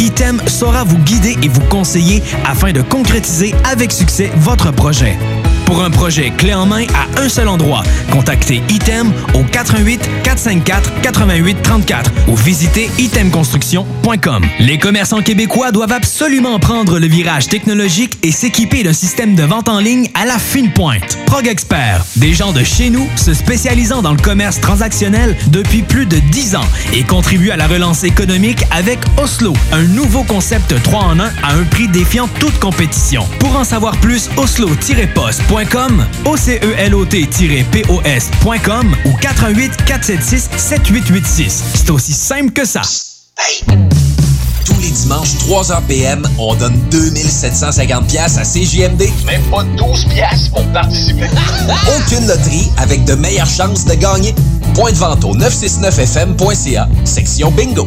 Item 0.00 0.40
saura 0.46 0.82
vous 0.82 0.96
guider 0.98 1.36
et 1.42 1.48
vous 1.48 1.60
conseiller 1.68 2.22
afin 2.46 2.72
de 2.72 2.80
concrétiser 2.80 3.54
avec 3.64 3.92
succès 3.92 4.30
votre 4.36 4.72
projet. 4.72 5.18
Pour 5.70 5.84
un 5.84 5.90
projet 5.90 6.32
clé 6.36 6.52
en 6.52 6.66
main 6.66 6.84
à 6.94 7.20
un 7.20 7.28
seul 7.28 7.46
endroit, 7.46 7.84
contactez 8.10 8.60
Item 8.70 9.12
au 9.34 9.44
88 9.44 10.00
454 10.24 11.00
88 11.00 11.62
34 11.62 12.10
ou 12.26 12.34
visitez 12.34 12.90
itemconstruction.com. 12.98 14.44
Les 14.58 14.78
commerçants 14.78 15.22
québécois 15.22 15.70
doivent 15.70 15.92
absolument 15.92 16.58
prendre 16.58 16.98
le 16.98 17.06
virage 17.06 17.46
technologique 17.46 18.18
et 18.24 18.32
s'équiper 18.32 18.82
d'un 18.82 18.92
système 18.92 19.36
de 19.36 19.44
vente 19.44 19.68
en 19.68 19.78
ligne 19.78 20.10
à 20.14 20.26
la 20.26 20.40
fine 20.40 20.72
pointe. 20.72 21.16
Prog 21.26 21.46
Expert, 21.46 22.04
des 22.16 22.34
gens 22.34 22.50
de 22.50 22.64
chez 22.64 22.90
nous 22.90 23.08
se 23.14 23.32
spécialisant 23.32 24.02
dans 24.02 24.10
le 24.10 24.20
commerce 24.20 24.60
transactionnel 24.60 25.36
depuis 25.52 25.82
plus 25.82 26.06
de 26.06 26.18
10 26.18 26.56
ans 26.56 26.66
et 26.92 27.04
contribuent 27.04 27.52
à 27.52 27.56
la 27.56 27.68
relance 27.68 28.02
économique 28.02 28.64
avec 28.72 28.98
Oslo, 29.22 29.52
un 29.70 29.84
nouveau 29.84 30.24
concept 30.24 30.82
3 30.82 31.00
en 31.00 31.20
1 31.20 31.24
à 31.44 31.54
un 31.54 31.62
prix 31.62 31.86
défiant 31.86 32.26
toute 32.40 32.58
compétition. 32.58 33.24
Pour 33.38 33.54
en 33.54 33.62
savoir 33.62 33.96
plus, 33.98 34.28
oslo-post.com, 34.36 35.59
OCELOT-POS.com 36.24 36.96
ou 39.04 39.12
88 39.20 39.76
476 39.84 40.48
7886. 40.56 41.64
C'est 41.74 41.90
aussi 41.90 42.12
simple 42.12 42.52
que 42.52 42.64
ça. 42.64 42.80
Tous 44.64 44.80
les 44.80 44.90
dimanches, 44.90 45.34
3h 45.36 45.82
PM, 45.86 46.26
on 46.38 46.54
donne 46.54 46.78
2750 46.90 48.06
pièces 48.06 48.38
à 48.38 48.42
CJMD. 48.42 49.10
Même 49.26 49.42
pas 49.50 49.64
12 49.64 50.06
pièces 50.06 50.48
pour 50.48 50.64
participer. 50.72 51.28
Aucune 51.98 52.26
loterie 52.26 52.70
avec 52.78 53.04
de 53.04 53.14
meilleures 53.14 53.46
chances 53.46 53.84
de 53.84 53.94
gagner. 53.94 54.34
Point 54.74 54.92
de 54.92 54.96
vente 54.96 55.24
au 55.24 55.34
969fm.ca, 55.36 56.88
section 57.04 57.50
bingo. 57.50 57.86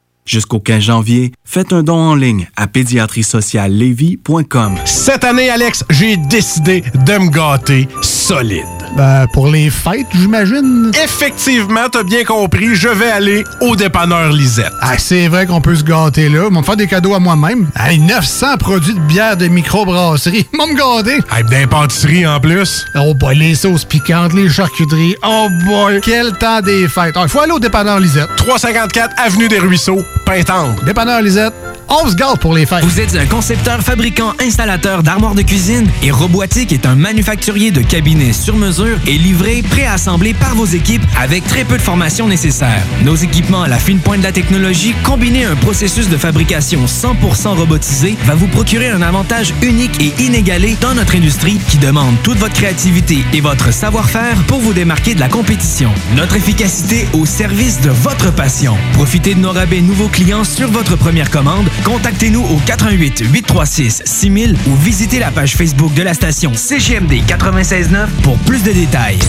Jusqu'au 0.31 0.61
15 0.61 0.81
janvier, 0.81 1.33
faites 1.43 1.73
un 1.73 1.83
don 1.83 1.97
en 1.97 2.15
ligne 2.15 2.47
à 2.55 2.67
pédiatriesociallevy.com. 2.67 4.75
Cette 4.85 5.25
année, 5.25 5.49
Alex, 5.49 5.83
j'ai 5.89 6.15
décidé 6.15 6.85
de 7.05 7.17
me 7.17 7.29
gâter 7.29 7.89
solide. 8.01 8.63
Ben, 8.95 9.25
pour 9.33 9.47
les 9.47 9.69
fêtes, 9.69 10.07
j'imagine. 10.13 10.91
Effectivement, 11.03 11.89
t'as 11.91 12.03
bien 12.03 12.23
compris, 12.23 12.75
je 12.75 12.87
vais 12.87 13.11
aller 13.11 13.43
au 13.59 13.75
dépanneur 13.75 14.31
Lisette. 14.31 14.71
Ah, 14.81 14.97
c'est 14.97 15.27
vrai 15.27 15.45
qu'on 15.45 15.59
peut 15.59 15.75
se 15.75 15.83
gâter 15.83 16.29
là. 16.29 16.47
Ils 16.49 16.57
me 16.57 16.63
faire 16.63 16.77
des 16.77 16.87
cadeaux 16.87 17.13
à 17.13 17.19
moi-même. 17.19 17.69
Hey, 17.77 17.99
900 17.99 18.55
produits 18.57 18.93
de 18.93 18.99
bière 19.01 19.35
de 19.35 19.47
microbrasserie. 19.47 20.47
Ils 20.53 20.57
vont 20.57 20.67
me 20.67 20.75
gâter. 20.75 21.19
Hey, 21.35 21.43
d'impantisserie 21.43 22.25
en 22.25 22.39
plus. 22.39 22.85
Oh 22.95 23.13
boy, 23.13 23.37
les 23.37 23.55
sauces 23.55 23.85
piquantes, 23.85 24.33
les 24.33 24.49
charcuteries. 24.49 25.15
Oh 25.25 25.47
boy, 25.65 25.99
quel 26.01 26.31
temps 26.37 26.61
des 26.61 26.87
fêtes. 26.87 27.15
Il 27.21 27.29
faut 27.29 27.39
aller 27.39 27.51
au 27.51 27.59
dépanneur 27.59 27.99
Lisette. 27.99 28.29
354 28.37 29.13
Avenue 29.17 29.47
des 29.47 29.59
Ruisseaux, 29.59 30.03
Pintendre. 30.25 30.81
Dépanneur 30.83 31.21
Lisette, 31.21 31.53
on 31.89 32.09
se 32.09 32.15
gâte 32.15 32.39
pour 32.39 32.53
les 32.53 32.65
fêtes. 32.65 32.85
Vous 32.85 33.01
êtes 33.01 33.15
un 33.17 33.25
concepteur, 33.25 33.81
fabricant, 33.81 34.33
installateur 34.39 35.03
d'armoires 35.03 35.35
de 35.35 35.41
cuisine 35.41 35.89
et 36.01 36.09
Robotique 36.09 36.71
est 36.71 36.85
un 36.85 36.95
manufacturier 36.95 37.71
de 37.71 37.81
cabinets 37.81 38.31
sur 38.31 38.55
mesure 38.55 38.97
et 39.05 39.17
livré, 39.17 39.61
préassemblé 39.61 40.33
par 40.33 40.55
vos 40.55 40.65
équipes 40.65 41.03
avec 41.19 41.45
très 41.45 41.65
peu 41.65 41.77
de 41.77 41.81
formation 41.81 42.27
nécessaire. 42.27 42.81
Nos 43.03 43.15
équipements 43.15 43.63
à 43.63 43.67
la 43.67 43.77
fine 43.77 43.99
pointe 43.99 44.19
de 44.19 44.23
la 44.23 44.31
technologie, 44.31 44.95
combinés 45.03 45.43
à 45.43 45.51
un 45.51 45.55
processus 45.55 46.07
de 46.07 46.15
fabrication 46.15 46.85
100% 46.85 47.57
robotisé, 47.57 48.15
va 48.23 48.35
vous 48.35 48.47
procurer 48.47 48.89
un 48.89 49.01
avantage 49.01 49.53
unique 49.61 50.01
et 50.01 50.13
inégalé 50.23 50.77
dans 50.79 50.93
notre 50.93 51.15
industrie 51.15 51.59
qui 51.67 51.77
demande 51.77 52.15
toute 52.23 52.37
votre 52.37 52.53
créativité 52.53 53.17
et 53.33 53.41
votre 53.41 53.73
savoir-faire 53.73 54.37
pour 54.47 54.59
vous 54.59 54.73
démarquer 54.73 55.13
de 55.13 55.19
la 55.19 55.27
compétition. 55.27 55.91
Notre 56.15 56.37
efficacité 56.37 57.05
au 57.11 57.25
service 57.25 57.81
de 57.81 57.89
votre 57.89 58.31
passion. 58.33 58.77
Profitez 58.93 59.35
de 59.35 59.39
nos 59.39 59.51
rabais 59.51 59.81
nouveaux 59.81 60.00
clients 60.07 60.43
sur 60.43 60.69
votre 60.69 60.95
première 60.95 61.29
commande. 61.29 61.67
Contactez-nous 61.83 62.43
au 62.43 62.57
88 62.65 63.23
836 63.31 64.03
6000 64.05 64.55
ou 64.67 64.75
visitez 64.75 65.19
la 65.19 65.31
page 65.31 65.55
Facebook 65.55 65.93
de 65.93 66.03
la 66.03 66.13
station 66.13 66.53
CGMD 66.53 67.21
969 67.27 68.09
pour 68.23 68.37
plus 68.39 68.63
de 68.63 68.71
détails. 68.71 69.19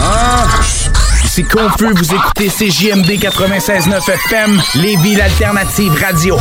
Ah, 0.00 0.46
c'est 1.26 1.42
confus, 1.42 1.92
vous 1.94 2.14
écoutez 2.14 2.48
CJMD 2.48 3.10
96.9 3.18 4.10
FM, 4.10 4.62
les 4.76 4.96
villes 4.96 5.20
alternatives 5.20 5.94
radio. 6.00 6.36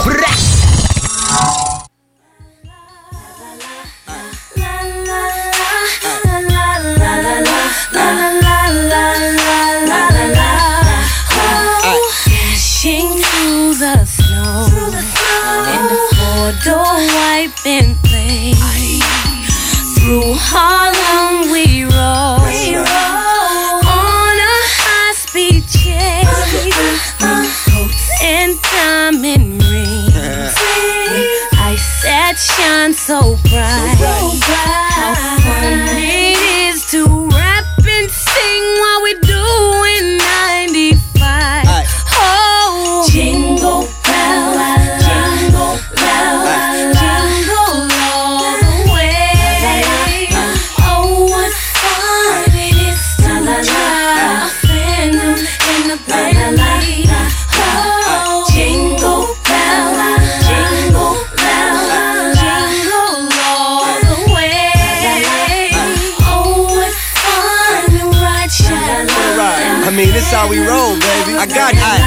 been 17.63 17.95
played. 18.03 18.55
Through 19.95 20.33
Harlem 20.33 21.51
we 21.51 21.83
rode, 21.83 22.87
on 23.85 24.35
a 24.39 24.57
high 24.81 25.13
speed 25.13 25.67
chase, 25.67 27.13
uh, 27.21 27.45
coats 27.69 28.09
and 28.23 28.59
diamond 28.61 29.61
rings. 29.61 30.55
I 31.53 31.77
that 32.03 32.37
shine 32.39 32.93
so 32.93 33.37
bright. 33.49 33.97
So 33.99 34.39
bright. 34.47 34.60
This 70.21 70.31
how 70.31 70.47
we 70.47 70.59
roll, 70.59 70.93
baby. 70.93 71.33
I 71.37 71.45
got 71.47 71.73
you. 71.73 72.00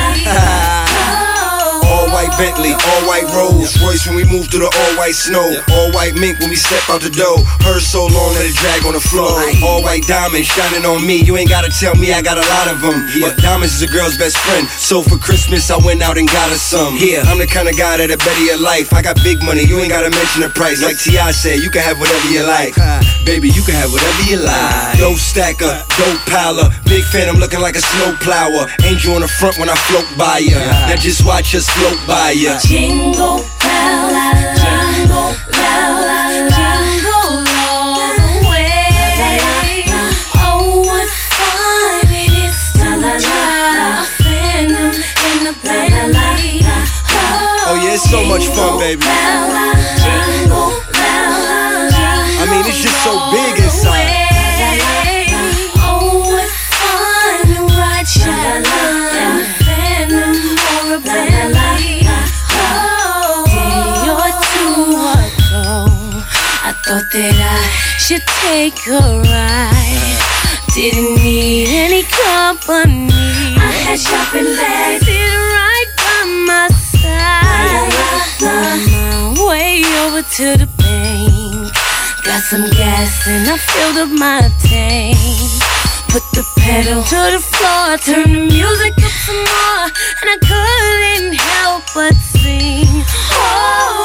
Bentley, 2.36 2.74
all 2.74 3.02
white 3.06 3.26
Rolls 3.30 3.78
Royce 3.78 4.06
when 4.06 4.16
we 4.18 4.24
move 4.26 4.50
through 4.50 4.66
the 4.66 4.70
all 4.70 4.92
white 4.98 5.14
snow. 5.14 5.44
All 5.70 5.88
white 5.94 6.18
mink 6.18 6.38
when 6.42 6.50
we 6.50 6.58
step 6.58 6.82
out 6.90 7.00
the 7.00 7.10
door. 7.10 7.38
Her 7.62 7.78
so 7.78 8.10
long 8.10 8.34
that 8.34 8.42
it 8.42 8.58
drag 8.58 8.82
on 8.82 8.98
the 8.98 9.02
floor. 9.02 9.30
All 9.62 9.82
white 9.86 10.02
diamonds 10.10 10.50
shining 10.50 10.82
on 10.82 11.06
me. 11.06 11.22
You 11.22 11.38
ain't 11.38 11.48
gotta 11.48 11.70
tell 11.70 11.94
me 11.94 12.10
I 12.10 12.22
got 12.22 12.38
a 12.38 12.46
lot 12.58 12.66
of 12.66 12.82
them. 12.82 13.06
But 13.22 13.38
diamonds 13.38 13.78
is 13.78 13.82
a 13.86 13.90
girl's 13.90 14.18
best 14.18 14.36
friend. 14.42 14.66
So 14.66 15.02
for 15.02 15.14
Christmas 15.16 15.70
I 15.70 15.78
went 15.78 16.02
out 16.02 16.18
and 16.18 16.26
got 16.26 16.50
her 16.50 16.58
some. 16.58 16.98
Here, 16.98 17.22
I'm 17.22 17.38
the 17.38 17.46
kind 17.46 17.70
of 17.70 17.78
guy 17.78 18.02
that'll 18.02 18.18
better 18.18 18.44
your 18.44 18.58
life. 18.58 18.92
I 18.92 19.02
got 19.02 19.14
big 19.22 19.38
money, 19.42 19.62
you 19.62 19.78
ain't 19.78 19.94
gotta 19.94 20.10
mention 20.10 20.42
the 20.42 20.50
price. 20.50 20.82
Like 20.82 20.98
T.I. 20.98 21.30
said, 21.30 21.62
you 21.62 21.70
can 21.70 21.86
have 21.86 22.02
whatever 22.02 22.26
you 22.34 22.42
like. 22.42 22.74
Baby, 23.22 23.54
you 23.54 23.62
can 23.62 23.78
have 23.78 23.94
whatever 23.94 24.22
you 24.26 24.42
like. 24.42 24.98
Dope 24.98 25.22
stacker, 25.22 25.70
dope 25.96 26.22
piler. 26.26 26.66
Big 26.90 27.06
fan, 27.14 27.30
I'm 27.30 27.38
looking 27.38 27.62
like 27.62 27.78
a 27.78 27.84
snow 27.84 28.16
plower. 28.18 28.66
Angel 28.82 29.14
on 29.14 29.22
the 29.22 29.30
front 29.38 29.58
when 29.58 29.70
I 29.70 29.78
float 29.86 30.06
by 30.18 30.42
ya. 30.42 30.58
Now 30.90 30.98
just 30.98 31.24
watch 31.24 31.54
us 31.54 31.70
float 31.70 31.98
by 32.10 32.23
ya. 32.32 32.58
Jingle 32.58 33.44
bell, 33.60 34.08
jingle 34.56 35.34
bell, 35.52 35.96
jingle 36.54 37.44
all 37.60 37.98
the 38.16 38.28
way. 38.48 39.84
Oh, 40.40 40.82
what 40.86 41.08
fun 41.36 42.06
it 42.12 42.32
is 42.44 42.58
to 42.78 42.86
drive 43.00 44.00
a 44.00 44.06
phantom 44.22 44.92
in 45.30 45.38
the 45.44 45.54
Bentley. 45.62 46.64
Oh 47.66 47.76
yeah, 47.82 47.94
it's 47.94 48.08
so 48.10 48.24
much 48.24 48.46
fun, 48.48 48.78
baby. 48.78 49.02
I 52.36 52.46
mean, 52.50 52.64
it's 52.68 52.80
just 52.82 53.02
so 53.02 53.12
big 53.32 53.63
should 68.04 68.26
take 68.44 68.86
a 68.86 69.00
ride 69.32 70.18
Didn't 70.74 71.24
need 71.24 71.68
any 71.72 72.02
company. 72.02 73.08
I 73.56 73.72
had 73.80 73.98
shopping 73.98 74.44
bags 74.44 75.06
sitting 75.06 75.40
right 75.56 75.90
by 76.04 76.20
my 76.44 76.68
side. 76.92 77.94
On 78.44 78.76
my 78.92 79.48
way 79.48 79.80
over 80.04 80.20
to 80.20 80.46
the 80.60 80.68
bank. 80.76 81.72
Got 82.26 82.42
some 82.42 82.68
gas 82.76 83.26
and 83.26 83.48
I 83.48 83.56
filled 83.56 83.96
up 83.96 84.10
my 84.10 84.52
tank. 84.60 85.16
Put 86.12 86.24
the 86.36 86.44
pedal 86.60 87.02
to 87.02 87.20
the 87.32 87.40
floor, 87.40 87.96
turn 88.04 88.34
the 88.34 88.44
music 88.52 88.92
up 89.00 89.16
some 89.24 89.44
more, 89.48 89.88
and 90.20 90.28
I 90.28 90.38
couldn't 90.44 91.40
help 91.40 91.84
but 91.94 92.12
sing. 92.12 92.84
Oh, 93.32 94.03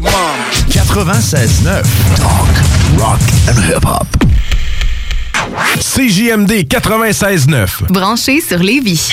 mom? 0.00 0.10
96.9, 0.68 1.84
talk, 2.16 2.48
rock 2.98 3.20
and 3.48 3.56
hip-hop. 3.56 4.06
CJMD 5.78 6.66
96.9. 6.66 7.92
Branché 7.92 8.40
sur 8.40 8.58
Lévis. 8.58 9.12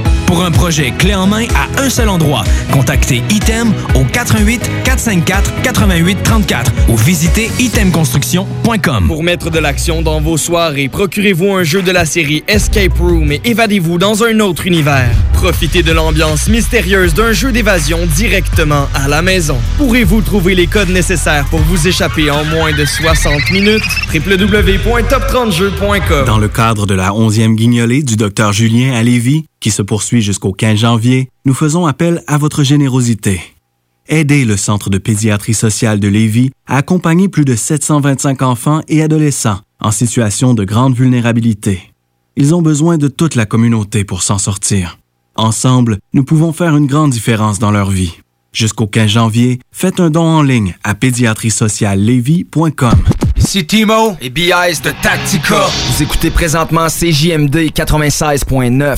Pour 0.31 0.45
un 0.45 0.51
projet 0.51 0.93
clé 0.97 1.13
en 1.13 1.27
main 1.27 1.43
à 1.55 1.67
un 1.81 1.89
seul 1.89 2.07
endroit, 2.07 2.45
contactez 2.71 3.21
Item 3.29 3.73
au 3.95 4.05
88 4.05 4.61
454 4.85 5.61
88 5.61 6.23
34 6.23 6.71
ou 6.87 6.95
visitez 6.95 7.51
itemconstruction.com. 7.59 9.07
Pour 9.07 9.23
mettre 9.23 9.49
de 9.49 9.59
l'action 9.59 10.01
dans 10.01 10.21
vos 10.21 10.37
soirées, 10.37 10.87
procurez-vous 10.87 11.51
un 11.51 11.63
jeu 11.63 11.81
de 11.81 11.91
la 11.91 12.05
série 12.05 12.45
Escape 12.47 12.97
Room 12.97 13.33
et 13.33 13.41
évadez-vous 13.43 13.97
dans 13.97 14.23
un 14.23 14.39
autre 14.39 14.67
univers. 14.67 15.11
Profitez 15.33 15.83
de 15.83 15.91
l'ambiance 15.91 16.47
mystérieuse 16.47 17.13
d'un 17.13 17.33
jeu 17.33 17.51
d'évasion 17.51 17.99
directement 18.15 18.87
à 18.93 19.09
la 19.09 19.21
maison. 19.21 19.57
Pourrez-vous 19.77 20.21
trouver 20.21 20.55
les 20.55 20.67
codes 20.67 20.91
nécessaires 20.91 21.43
pour 21.49 21.59
vous 21.59 21.89
échapper 21.89 22.31
en 22.31 22.45
moins 22.45 22.71
de 22.71 22.85
60 22.85 23.51
minutes? 23.51 23.83
www.top30jeux.com 24.13 26.25
Dans 26.25 26.39
le 26.39 26.47
cadre 26.47 26.85
de 26.85 26.93
la 26.93 27.09
11e 27.09 27.55
guignolée 27.55 28.01
du 28.01 28.15
Dr 28.15 28.53
Julien 28.53 28.93
à 28.93 29.03
Lévis, 29.03 29.43
qui 29.61 29.71
se 29.71 29.81
poursuit 29.81 30.21
jusqu'au 30.21 30.51
15 30.51 30.79
janvier, 30.79 31.29
nous 31.45 31.53
faisons 31.53 31.85
appel 31.85 32.21
à 32.27 32.37
votre 32.37 32.63
générosité. 32.63 33.39
Aidez 34.07 34.43
le 34.43 34.57
Centre 34.57 34.89
de 34.89 34.97
pédiatrie 34.97 35.53
sociale 35.53 36.01
de 36.01 36.09
Lévis 36.09 36.51
à 36.67 36.77
accompagner 36.77 37.29
plus 37.29 37.45
de 37.45 37.55
725 37.55 38.41
enfants 38.41 38.81
et 38.89 39.01
adolescents 39.01 39.61
en 39.79 39.91
situation 39.91 40.53
de 40.53 40.65
grande 40.65 40.95
vulnérabilité. 40.95 41.93
Ils 42.35 42.53
ont 42.53 42.61
besoin 42.61 42.97
de 42.97 43.07
toute 43.07 43.35
la 43.35 43.45
communauté 43.45 44.03
pour 44.03 44.23
s'en 44.23 44.37
sortir. 44.37 44.97
Ensemble, 45.35 45.99
nous 46.13 46.23
pouvons 46.23 46.51
faire 46.51 46.75
une 46.75 46.87
grande 46.87 47.11
différence 47.11 47.59
dans 47.59 47.71
leur 47.71 47.89
vie. 47.89 48.17
Jusqu'au 48.51 48.87
15 48.87 49.09
janvier, 49.09 49.59
faites 49.71 50.01
un 50.01 50.09
don 50.09 50.25
en 50.25 50.43
ligne 50.43 50.75
à 50.83 50.93
pédiatriesociallevy.com. 50.93 53.03
Ici 53.37 53.65
Timo 53.65 54.17
et 54.21 54.29
BIS 54.29 54.81
de 54.83 54.91
Tactica. 55.01 55.67
Vous 55.87 56.03
écoutez 56.03 56.31
présentement 56.31 56.87
CJMD 56.87 57.71
96.9. 57.73 58.97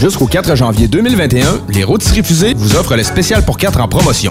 Jusqu'au 0.00 0.26
4 0.26 0.54
janvier 0.54 0.88
2021, 0.88 1.62
les 1.68 1.84
rôtisseries 1.84 2.22
fusées 2.22 2.54
vous 2.54 2.76
offrent 2.76 2.96
le 2.96 3.02
spécial 3.02 3.44
pour 3.44 3.56
4 3.56 3.80
en 3.80 3.88
promotion. 3.88 4.30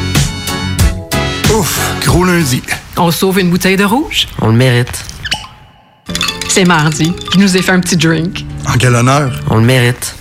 Ouf, 1.57 1.79
gros 2.05 2.23
lundi. 2.23 2.61
On 2.97 3.11
sauve 3.11 3.39
une 3.39 3.49
bouteille 3.49 3.75
de 3.75 3.83
rouge? 3.83 4.27
On 4.39 4.47
le 4.47 4.53
mérite. 4.53 5.03
C'est 6.47 6.65
mardi. 6.65 7.13
Je 7.33 7.39
nous 7.39 7.57
ai 7.57 7.61
fait 7.61 7.71
un 7.71 7.79
petit 7.79 7.97
drink. 7.97 8.45
En 8.67 8.73
quel 8.77 8.95
honneur? 8.95 9.31
On 9.49 9.55
le 9.57 9.65
mérite. 9.65 10.15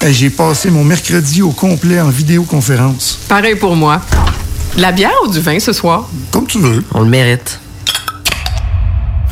Hey, 0.00 0.12
J'ai 0.12 0.30
passé 0.30 0.70
mon 0.70 0.84
mercredi 0.84 1.42
au 1.42 1.50
complet 1.50 2.00
en 2.00 2.10
vidéoconférence. 2.10 3.18
Pareil 3.28 3.56
pour 3.56 3.74
moi. 3.74 4.00
De 4.76 4.82
la 4.82 4.92
bière 4.92 5.14
ou 5.24 5.28
du 5.28 5.40
vin 5.40 5.58
ce 5.58 5.72
soir? 5.72 6.08
Comme 6.30 6.46
tu 6.46 6.58
veux. 6.58 6.84
On 6.92 7.00
le 7.00 7.08
mérite. 7.08 7.60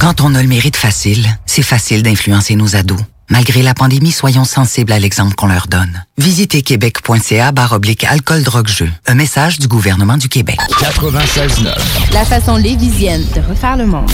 Quand 0.00 0.20
on 0.20 0.34
a 0.34 0.42
le 0.42 0.48
mérite 0.48 0.76
facile, 0.76 1.26
c'est 1.46 1.62
facile 1.62 2.02
d'influencer 2.02 2.56
nos 2.56 2.74
ados. 2.74 2.98
Malgré 3.32 3.62
la 3.62 3.72
pandémie, 3.72 4.12
soyons 4.12 4.44
sensibles 4.44 4.92
à 4.92 4.98
l'exemple 4.98 5.34
qu'on 5.34 5.46
leur 5.46 5.66
donne. 5.66 6.04
Visitez 6.18 6.60
québec.ca 6.60 7.50
barre 7.50 7.72
oblique 7.72 8.04
alcool 8.04 8.42
drogue 8.42 8.68
jeu. 8.68 8.90
Un 9.06 9.14
message 9.14 9.58
du 9.58 9.68
gouvernement 9.68 10.18
du 10.18 10.28
Québec. 10.28 10.58
96.9. 10.78 12.12
La 12.12 12.26
façon 12.26 12.56
lévisienne 12.56 13.24
de 13.34 13.40
refaire 13.40 13.78
le 13.78 13.86
monde. 13.86 14.10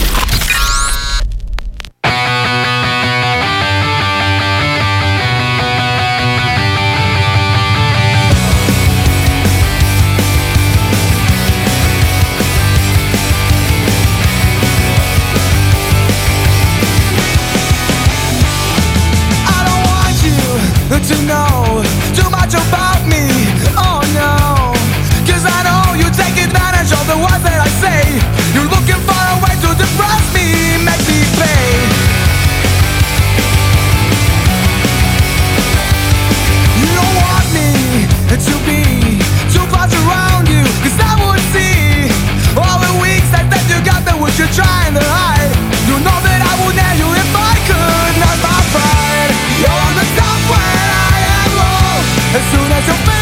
Trying 44.59 44.93
to 44.93 45.05
hide. 45.05 45.51
You 45.87 45.95
know 46.03 46.17
that 46.27 46.39
I 46.43 46.53
would 46.59 46.75
nail 46.75 46.95
you 46.99 47.09
if 47.15 47.31
I 47.31 47.53
could, 47.69 48.13
not 48.19 48.37
my 48.43 48.59
pride. 48.75 49.31
You're 49.61 49.81
on 49.87 49.93
the 49.95 50.07
top 50.19 50.39
when 50.51 50.87
I 51.07 51.15
am 51.39 51.49
low. 51.63 51.95
As 52.37 52.43
soon 52.51 52.67
as 52.67 52.83
you're 52.87 53.18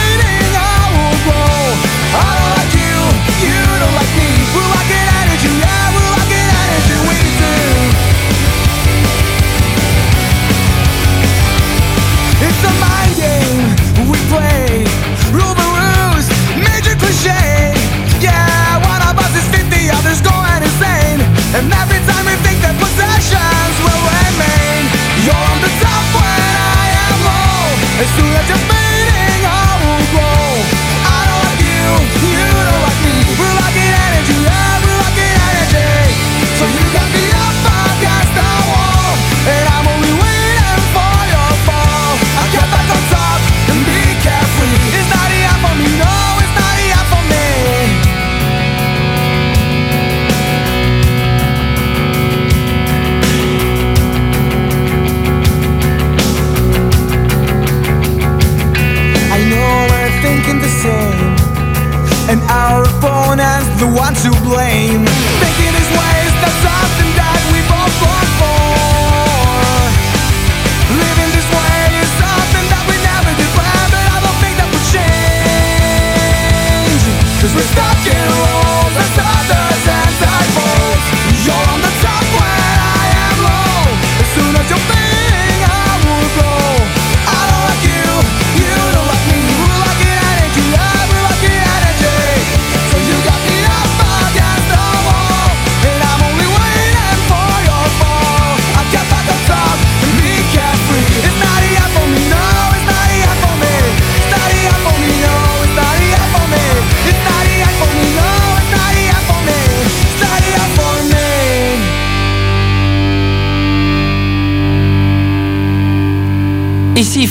and 62.29 62.41
our 62.49 62.83
opponent's 62.83 63.69
the 63.79 63.87
one 63.87 64.13
to 64.13 64.31
blame. 64.43 65.46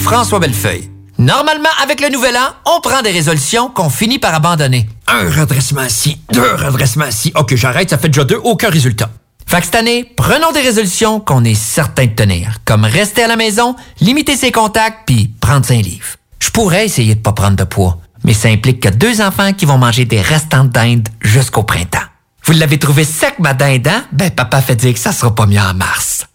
François 0.07 0.39
Bellefeuille. 0.39 0.89
Normalement, 1.19 1.69
avec 1.83 2.01
le 2.01 2.11
nouvel 2.11 2.37
an, 2.37 2.55
on 2.65 2.81
prend 2.81 3.03
des 3.03 3.11
résolutions 3.11 3.69
qu'on 3.71 3.91
finit 3.91 4.21
par 4.21 4.33
abandonner. 4.37 4.89
Un 5.09 5.29
redressement 5.29 5.83
ici, 5.83 6.21
deux 6.33 6.55
redressements 6.55 7.09
ici. 7.09 7.33
Ok, 7.35 7.57
j'arrête, 7.57 7.91
ça 7.91 7.99
fait 7.99 8.09
déjà 8.09 8.23
deux, 8.23 8.41
aucun 8.45 8.71
résultat. 8.71 9.11
Fait 9.47 9.59
que 9.59 9.65
cette 9.65 9.75
année, 9.75 10.05
prenons 10.17 10.53
des 10.53 10.61
résolutions 10.61 11.19
qu'on 11.19 11.43
est 11.43 11.57
certain 11.57 12.07
de 12.07 12.13
tenir, 12.13 12.59
comme 12.65 12.85
rester 12.85 13.25
à 13.25 13.27
la 13.27 13.35
maison, 13.35 13.75
limiter 14.01 14.37
ses 14.37 14.53
contacts, 14.53 15.01
puis 15.07 15.29
prendre 15.41 15.69
un 15.73 15.83
livre. 15.83 16.07
Je 16.39 16.51
pourrais 16.51 16.85
essayer 16.85 17.17
de 17.17 17.21
pas 17.21 17.33
prendre 17.33 17.57
de 17.57 17.65
poids, 17.65 17.99
mais 18.23 18.33
ça 18.33 18.47
implique 18.47 18.79
que 18.79 18.91
deux 18.91 19.21
enfants 19.21 19.55
qui 19.55 19.67
vont 19.67 19.79
manger 19.79 20.05
des 20.05 20.21
restants 20.21 20.65
de 20.65 20.71
dinde 20.71 21.09
jusqu'au 21.21 21.65
printemps. 21.65 22.07
Vous 22.45 22.53
l'avez 22.53 22.79
trouvé 22.79 23.03
sec, 23.03 23.41
ma 23.41 23.55
dinde, 23.55 23.89
hein? 23.89 24.05
Ben, 24.13 24.31
papa 24.31 24.61
fait 24.61 24.77
dire 24.77 24.95
que 24.95 25.01
ça 25.01 25.11
sera 25.11 25.35
pas 25.35 25.47
mieux 25.47 25.59
en 25.59 25.75
mars. 25.75 26.27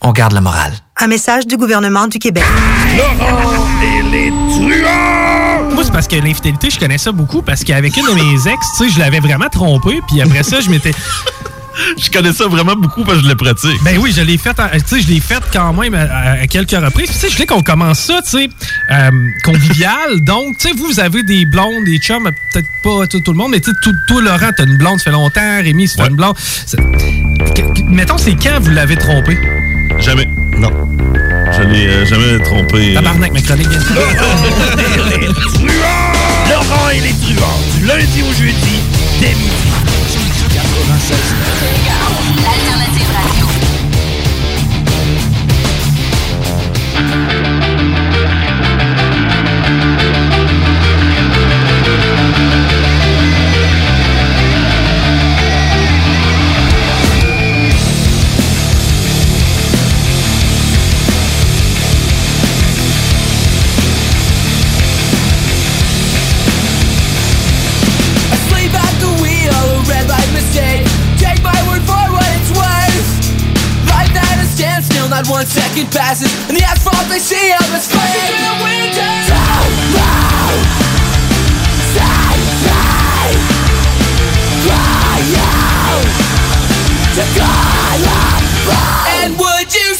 On 0.00 0.12
garde 0.12 0.32
le 0.32 0.40
moral. 0.40 0.72
Un 1.00 1.06
message 1.08 1.46
du 1.46 1.56
gouvernement 1.56 2.06
du 2.06 2.18
Québec. 2.18 2.44
Laurent 2.96 3.52
et 3.82 4.02
les 4.10 4.30
truands! 4.30 5.74
Moi, 5.74 5.84
c'est 5.84 5.92
parce 5.92 6.08
que 6.08 6.16
l'infidélité, 6.16 6.70
je 6.70 6.78
connais 6.78 6.98
ça 6.98 7.12
beaucoup 7.12 7.42
parce 7.42 7.64
qu'avec 7.64 7.96
une 7.96 8.06
de 8.06 8.12
mes 8.12 8.48
ex, 8.50 8.66
tu 8.78 8.84
sais, 8.84 8.90
je 8.94 8.98
l'avais 8.98 9.20
vraiment 9.20 9.48
trompé, 9.48 10.00
puis 10.08 10.20
après 10.22 10.42
ça, 10.42 10.60
je 10.60 10.70
m'étais. 10.70 10.92
Je 11.96 12.10
connais 12.10 12.32
ça 12.32 12.48
vraiment 12.48 12.74
beaucoup 12.74 13.04
parce 13.04 13.18
que 13.18 13.22
je 13.22 13.28
le 13.28 13.36
pratique. 13.36 13.80
Ben 13.84 13.96
oui, 14.00 14.12
je 14.12 14.20
l'ai 14.20 14.36
fait, 14.36 14.58
en- 14.58 14.66
tu 14.68 14.80
sais, 14.84 15.00
je 15.00 15.06
l'ai 15.06 15.20
fait 15.20 15.40
quand 15.52 15.72
même 15.74 15.94
à, 15.94 16.32
à 16.42 16.46
quelques 16.48 16.72
reprises. 16.72 17.06
Puis, 17.08 17.14
Tu 17.14 17.20
sais, 17.20 17.28
je 17.28 17.34
voulais 17.34 17.46
qu'on 17.46 17.62
commence 17.62 18.00
ça, 18.00 18.20
tu 18.20 18.30
sais, 18.30 18.48
euh, 18.90 19.10
convivial. 19.44 20.18
Donc, 20.22 20.58
tu 20.58 20.66
sais, 20.70 20.74
vous, 20.74 20.86
vous 20.86 20.98
avez 20.98 21.22
des 21.22 21.46
blondes, 21.46 21.84
des 21.84 21.98
chums, 21.98 22.24
peut-être 22.52 22.66
pas 22.82 23.06
tout, 23.06 23.20
tout 23.20 23.30
le 23.30 23.38
monde, 23.38 23.52
mais 23.52 23.60
tu 23.60 23.70
sais, 23.70 23.76
tout- 23.80 23.94
toi, 24.08 24.20
Laurent, 24.22 24.50
t'as 24.56 24.64
une 24.64 24.76
blonde, 24.76 24.98
ça 24.98 25.04
fait 25.04 25.10
longtemps. 25.12 25.40
Rémi, 25.62 25.86
fait 25.86 26.08
une 26.08 26.16
blonde. 26.16 26.34
C'est- 26.66 26.78
que- 26.78 27.62
que- 27.80 27.82
Mettons, 27.84 28.18
c'est 28.18 28.34
quand 28.34 28.58
vous 28.60 28.70
l'avez 28.70 28.96
trompé? 28.96 29.38
Jamais. 30.00 30.26
Non. 30.58 30.70
Je 31.52 31.62
l'ai 31.62 31.86
euh, 31.88 32.06
jamais 32.06 32.38
trompé. 32.44 32.94
Tabarnak, 32.94 33.32
ma 33.32 33.40
chronique 33.40 33.68
Laurent 36.48 36.90
et 36.90 37.00
les 37.00 37.14
truands, 37.14 37.60
du 37.76 37.86
lundi 37.86 38.22
au 38.22 38.32
jeudi, 38.32 38.80
dès 39.20 39.34
midi. 39.34 39.72
96. 40.54 41.97
one 75.28 75.46
second 75.46 75.92
passes 75.92 76.32
And 76.48 76.56
the 76.56 76.64
asphalt 76.64 77.06
they 77.08 77.18
see 77.18 77.52
out 77.52 77.68
is 77.76 77.86
flashing 77.86 78.24
through 78.26 78.44
the 78.48 78.56
window 78.64 79.18
Cry 84.68 85.22
out. 85.38 86.04
To 87.14 87.24
God 87.38 88.00
above. 88.02 89.06
And 89.22 89.38
would 89.38 89.74
you 89.74 89.94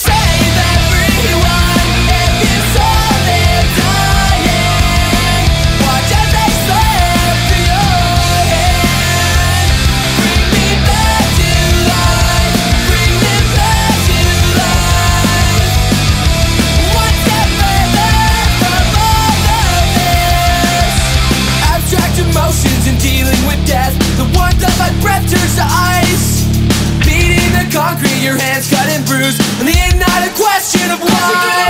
your 28.28 28.36
hands 28.36 28.68
cut 28.68 28.86
and 28.92 29.06
bruised. 29.06 29.40
And 29.58 29.66
the 29.66 29.72
a 30.28 30.32
question 30.36 30.90
of 30.90 31.00
why. 31.00 31.67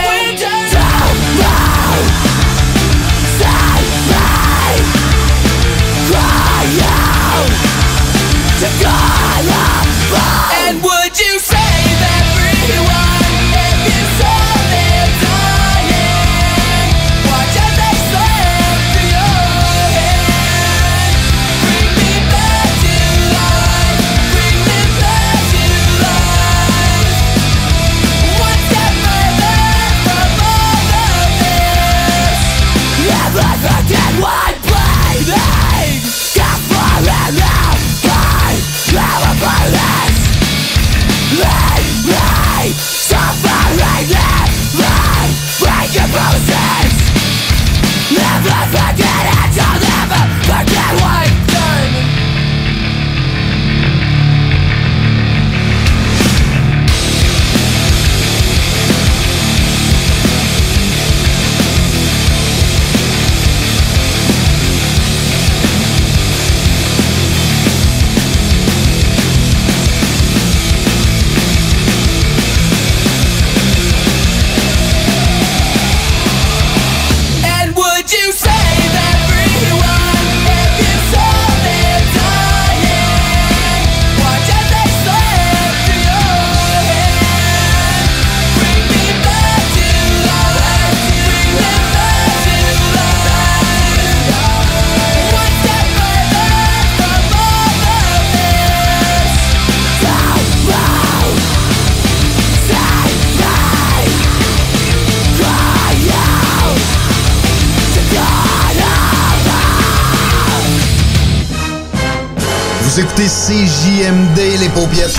Les 114.57 114.68
paupières. 114.70 115.11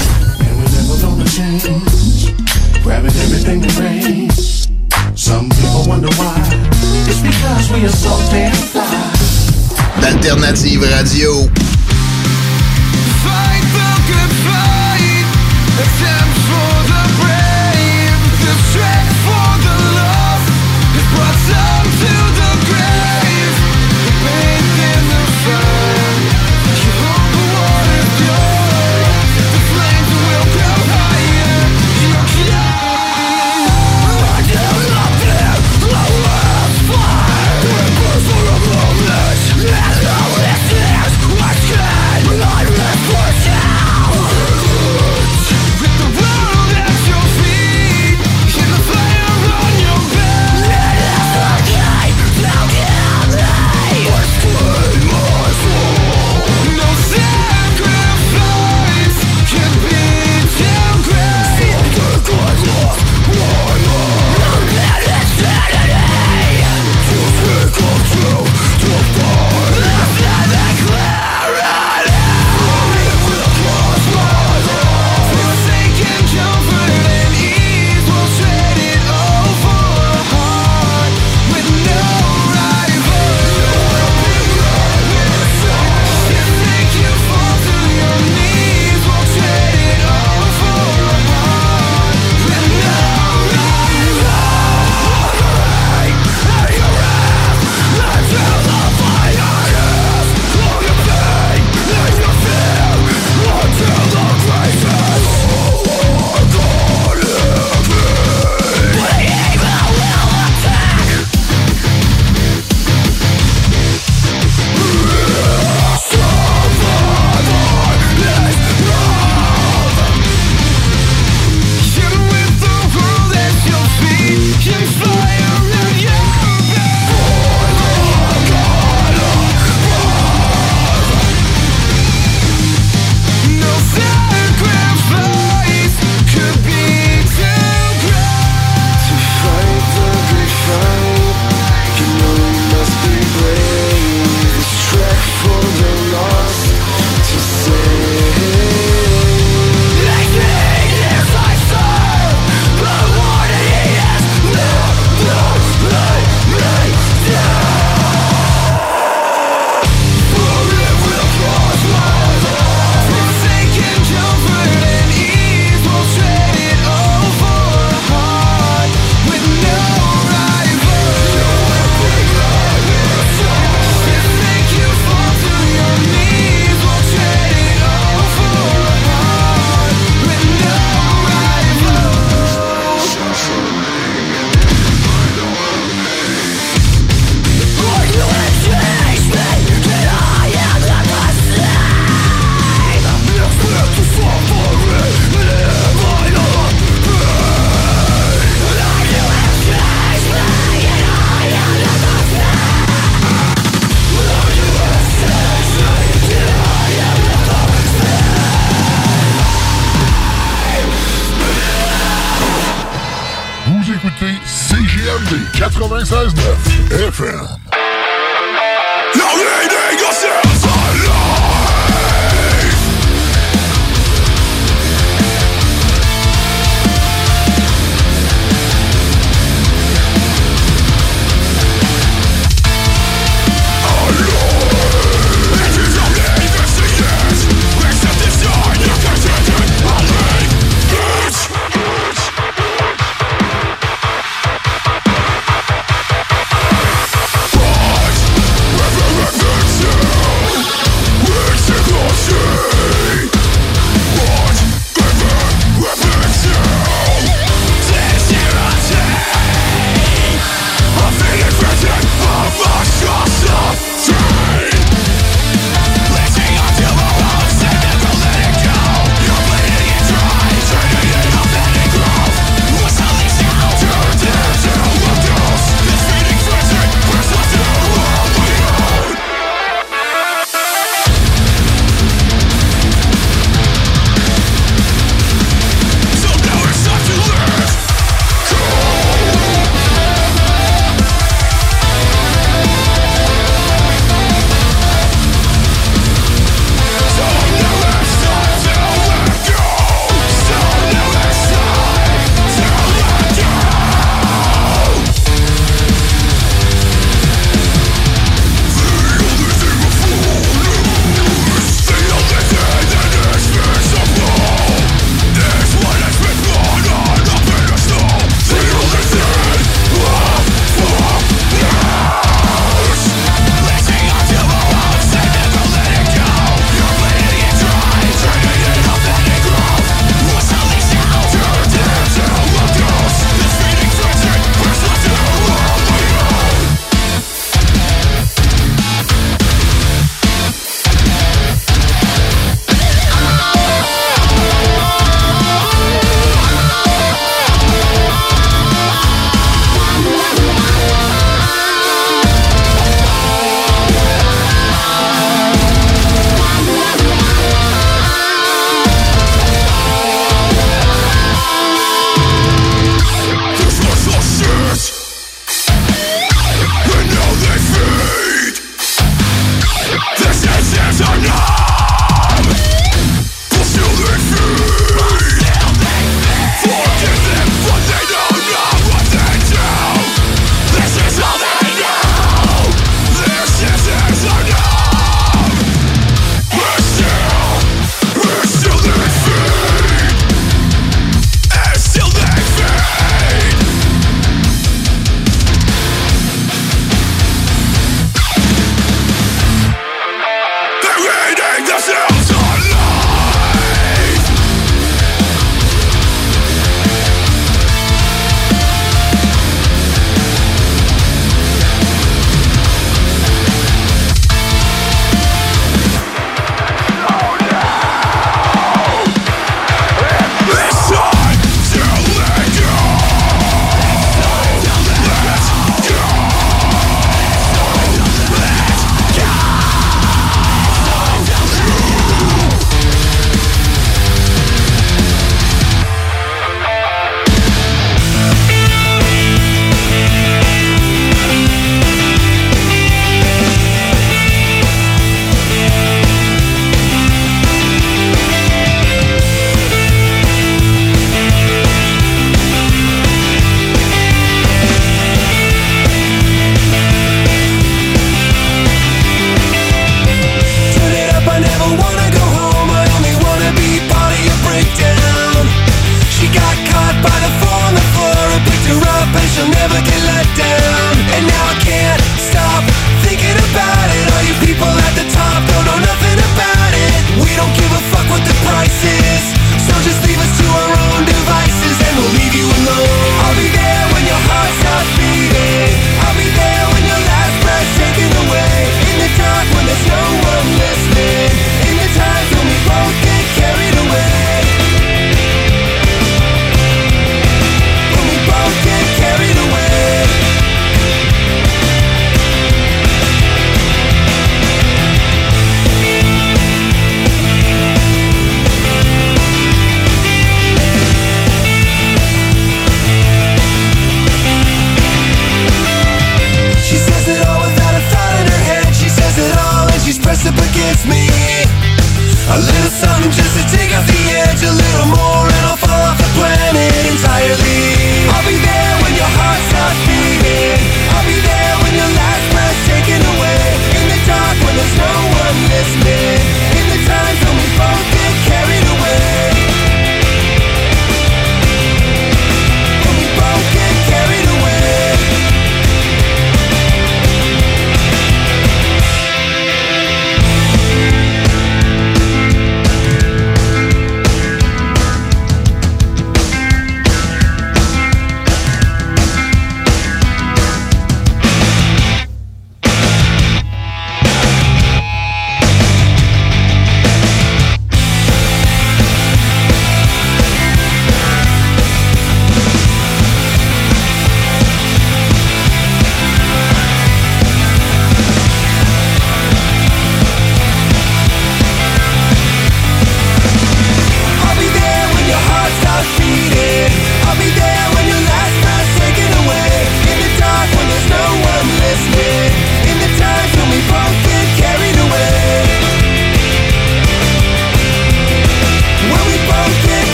D'alternative 10.01 10.83
radio. 10.83 11.38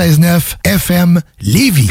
96.9 0.00 0.56
FM 0.64 1.20
Lévis. 1.42 1.90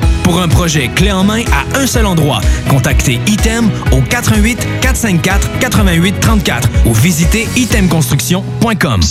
Pour 0.31 0.41
un 0.41 0.47
projet 0.47 0.87
clé 0.87 1.11
en 1.11 1.25
main 1.25 1.43
à 1.51 1.77
un 1.77 1.85
seul 1.85 2.05
endroit, 2.05 2.39
contactez 2.69 3.19
Item 3.27 3.69
au 3.91 3.99
88 3.99 4.65
454 4.79 5.59
88 5.59 6.19
34 6.21 6.69
ou 6.85 6.93
visitez 6.93 7.49
itemconstruction.com. 7.57 9.01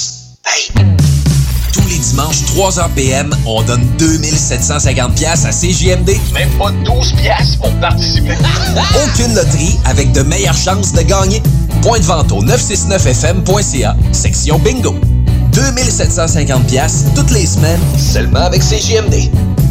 Tous 1.75 1.89
les 1.91 1.99
dimanches, 1.99 2.41
3h 2.57 2.89
PM, 2.95 3.37
on 3.45 3.61
donne 3.61 3.85
2750 3.99 5.14
pièces 5.14 5.45
à 5.45 5.51
CJMD. 5.51 6.16
Même 6.33 6.49
pas 6.59 6.71
12 6.87 7.12
pièces 7.12 7.57
pour 7.57 7.71
participer. 7.81 8.39
Aucune 9.05 9.35
loterie 9.35 9.79
avec 9.85 10.12
de 10.12 10.23
meilleures 10.23 10.57
chances 10.57 10.95
de 10.95 11.03
gagner. 11.03 11.43
Point 11.83 11.99
de 11.99 12.05
vente 12.05 12.33
au 12.33 12.43
969fm.ca, 12.43 13.95
section 14.12 14.59
bingo. 14.59 14.95
2750 15.53 16.66
pièces 16.66 17.05
toutes 17.14 17.31
les 17.33 17.45
semaines, 17.45 17.81
seulement 17.99 18.41
avec 18.41 18.62
CJMD. 18.62 19.31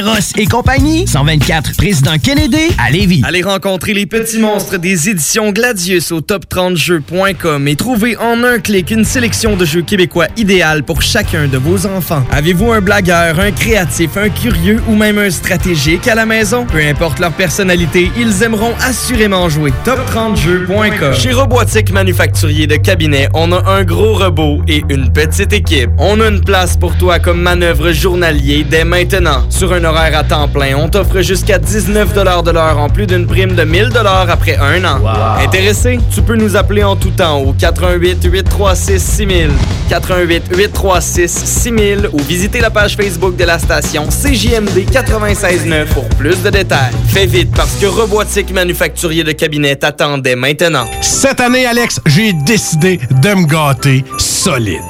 Eros 0.00 0.32
et 0.38 0.46
compagnie, 0.46 1.06
124 1.06 1.76
Président 1.76 2.16
Kennedy 2.16 2.70
à 2.78 2.90
Lévis. 2.90 3.20
Allez 3.22 3.42
rencontrer 3.42 3.92
les 3.92 4.06
petits 4.06 4.38
monstres 4.38 4.78
des 4.78 5.10
éditions 5.10 5.52
Gladius 5.52 6.10
au 6.10 6.22
top30jeux.com 6.22 7.68
et 7.68 7.76
trouvez 7.76 8.16
en 8.16 8.42
un 8.42 8.60
clic 8.60 8.90
une 8.90 9.04
sélection 9.04 9.56
de 9.56 9.66
jeux 9.66 9.82
québécois 9.82 10.28
idéal 10.38 10.84
pour 10.84 11.02
chacun 11.02 11.48
de 11.48 11.58
vos 11.58 11.84
enfants. 11.84 12.24
Avez-vous 12.30 12.72
un 12.72 12.80
blagueur, 12.80 13.40
un 13.40 13.50
créatif, 13.50 14.16
un 14.16 14.30
curieux 14.30 14.80
ou 14.88 14.94
même 14.94 15.18
un 15.18 15.28
stratégique 15.28 16.08
à 16.08 16.14
la 16.14 16.24
maison? 16.24 16.64
Peu 16.64 16.80
importe 16.80 17.18
leur 17.18 17.32
personnalité, 17.32 18.10
ils 18.16 18.42
aimeront 18.42 18.72
assurément 18.80 19.50
jouer. 19.50 19.74
Top30jeux.com 19.84 21.12
Chez 21.12 21.32
Robotique 21.32 21.92
Manufacturier 21.92 22.66
de 22.66 22.76
Cabinet, 22.76 23.28
on 23.34 23.52
a 23.52 23.70
un 23.70 23.84
gros 23.84 24.14
robot 24.14 24.62
et 24.66 24.82
une 24.88 25.12
petite 25.12 25.52
équipe. 25.52 25.90
On 25.98 26.22
a 26.22 26.28
une 26.28 26.40
place 26.40 26.78
pour 26.78 26.96
toi 26.96 27.18
comme 27.18 27.42
manœuvre 27.42 27.92
journalier 27.92 28.64
dès 28.64 28.84
maintenant. 28.84 29.44
Sur 29.50 29.74
un 29.74 29.89
horaire 29.90 30.18
à 30.18 30.24
temps 30.24 30.48
plein, 30.48 30.76
on 30.76 30.88
t'offre 30.88 31.20
jusqu'à 31.20 31.58
19 31.58 32.14
de 32.14 32.50
l'heure 32.50 32.78
en 32.78 32.88
plus 32.88 33.06
d'une 33.06 33.26
prime 33.26 33.54
de 33.54 33.64
1000 33.64 33.90
après 34.28 34.56
un 34.56 34.84
an. 34.84 35.00
Intéressé? 35.44 35.98
Tu 36.14 36.22
peux 36.22 36.36
nous 36.36 36.56
appeler 36.56 36.84
en 36.84 36.96
tout 36.96 37.10
temps 37.10 37.38
au 37.38 37.52
88 37.52 38.24
836 38.24 39.00
6000, 39.02 39.50
88 39.88 40.44
836 40.56 41.28
6000 41.28 42.08
ou 42.12 42.18
visiter 42.18 42.60
la 42.60 42.70
page 42.70 42.96
Facebook 42.96 43.36
de 43.36 43.44
la 43.44 43.58
station 43.58 44.06
CJMD 44.06 44.86
969 44.92 45.92
pour 45.92 46.08
plus 46.10 46.40
de 46.42 46.50
détails. 46.50 46.92
Fais 47.08 47.26
vite 47.26 47.50
parce 47.54 47.74
que 47.76 47.86
Robotique 47.86 48.52
Manufacturier 48.52 49.24
de 49.24 49.32
Cabinet 49.32 49.76
t'attendait 49.76 50.36
maintenant. 50.36 50.86
Cette 51.00 51.40
année, 51.40 51.66
Alex, 51.66 52.00
j'ai 52.06 52.32
décidé 52.32 53.00
de 53.10 53.34
me 53.34 53.46
gâter 53.46 54.04
solide. 54.18 54.89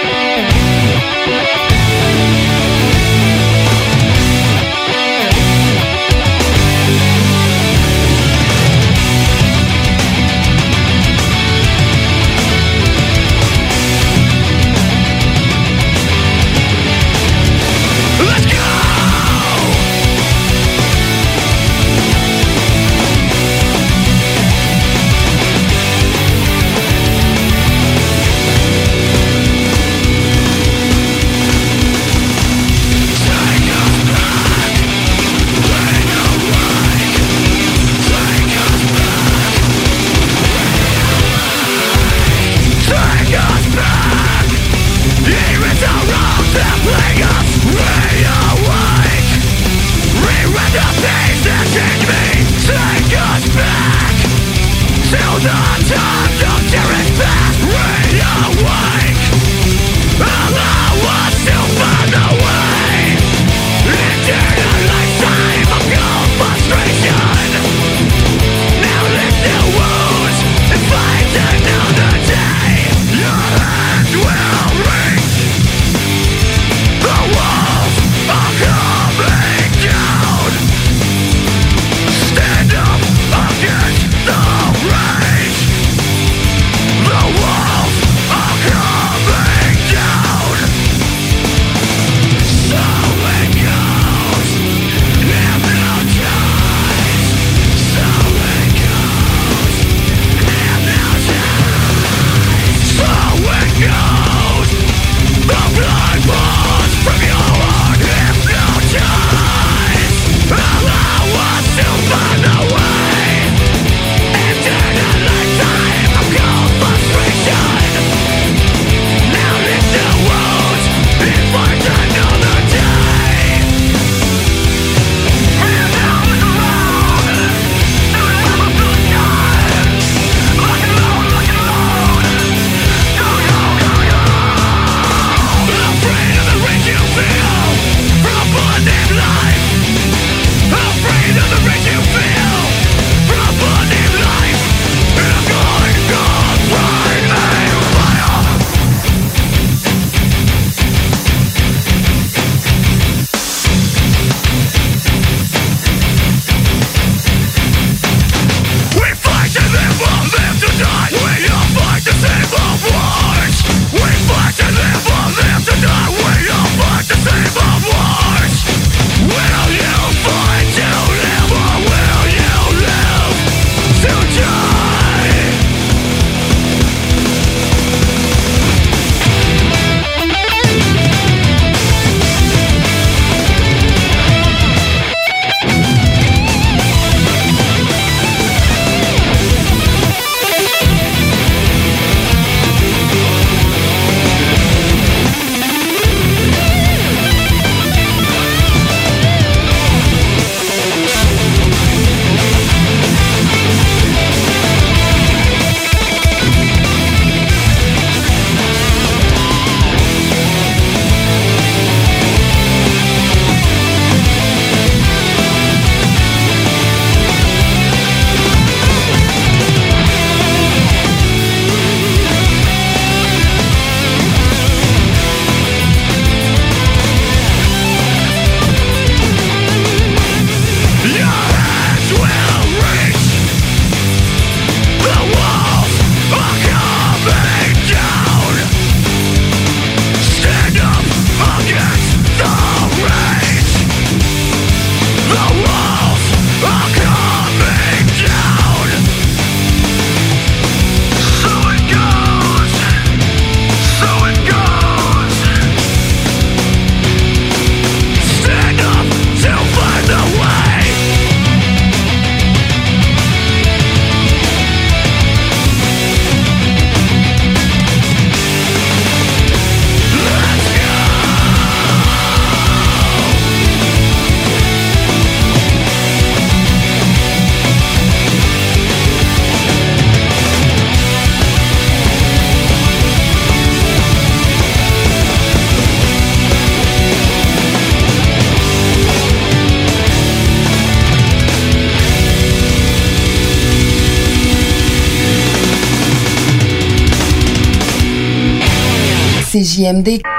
CJMD. 299.71 300.30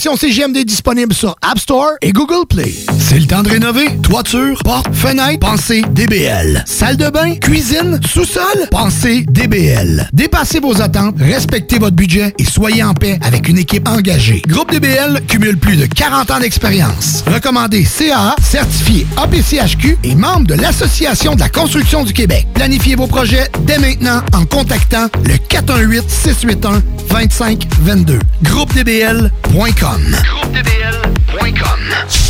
L'application 0.00 0.28
CGMD 0.28 0.56
est 0.56 0.64
disponible 0.64 1.12
sur 1.12 1.36
App 1.42 1.58
Store 1.58 1.90
et 2.00 2.12
Google 2.12 2.46
Play. 2.48 2.72
C'est 2.98 3.18
le 3.18 3.26
temps 3.26 3.42
de 3.42 3.50
rénover. 3.50 3.86
Toiture, 4.02 4.58
porte, 4.64 4.94
fenêtre, 4.94 5.40
pensez 5.40 5.82
DBL. 5.90 6.64
Salle 6.66 6.96
de 6.96 7.10
bain, 7.10 7.34
cuisine, 7.34 8.00
sous-sol, 8.10 8.66
pensez 8.70 9.26
DBL. 9.28 10.08
Dépassez 10.14 10.60
vos 10.60 10.80
attentes, 10.80 11.16
respectez 11.18 11.78
votre 11.78 11.96
budget 11.96 12.32
et 12.38 12.44
soyez 12.44 12.82
en 12.82 12.94
paix 12.94 13.18
avec 13.20 13.46
une 13.46 13.58
équipe 13.58 13.86
engagée. 13.86 14.40
Groupe 14.48 14.72
DBL 14.72 15.20
cumule 15.28 15.58
plus 15.58 15.76
de 15.76 15.84
40 15.84 16.30
ans 16.30 16.40
d'expérience. 16.40 17.22
Recommandé 17.26 17.84
CAA, 17.84 18.36
certifié 18.42 19.06
APCHQ 19.18 19.98
et 20.02 20.14
membre 20.14 20.46
de 20.46 20.54
l'Association 20.54 21.34
de 21.34 21.40
la 21.40 21.50
construction 21.50 22.04
du 22.04 22.14
Québec. 22.14 22.46
Planifiez 22.54 22.94
vos 22.94 23.06
projets 23.06 23.50
dès 23.66 23.78
maintenant 23.78 24.22
en 24.32 24.46
contactant 24.46 25.08
le 25.26 25.34
418-681-2522. 25.34 28.18
GroupeDBL.com 28.44 29.89
groupetdl.com 29.98 32.29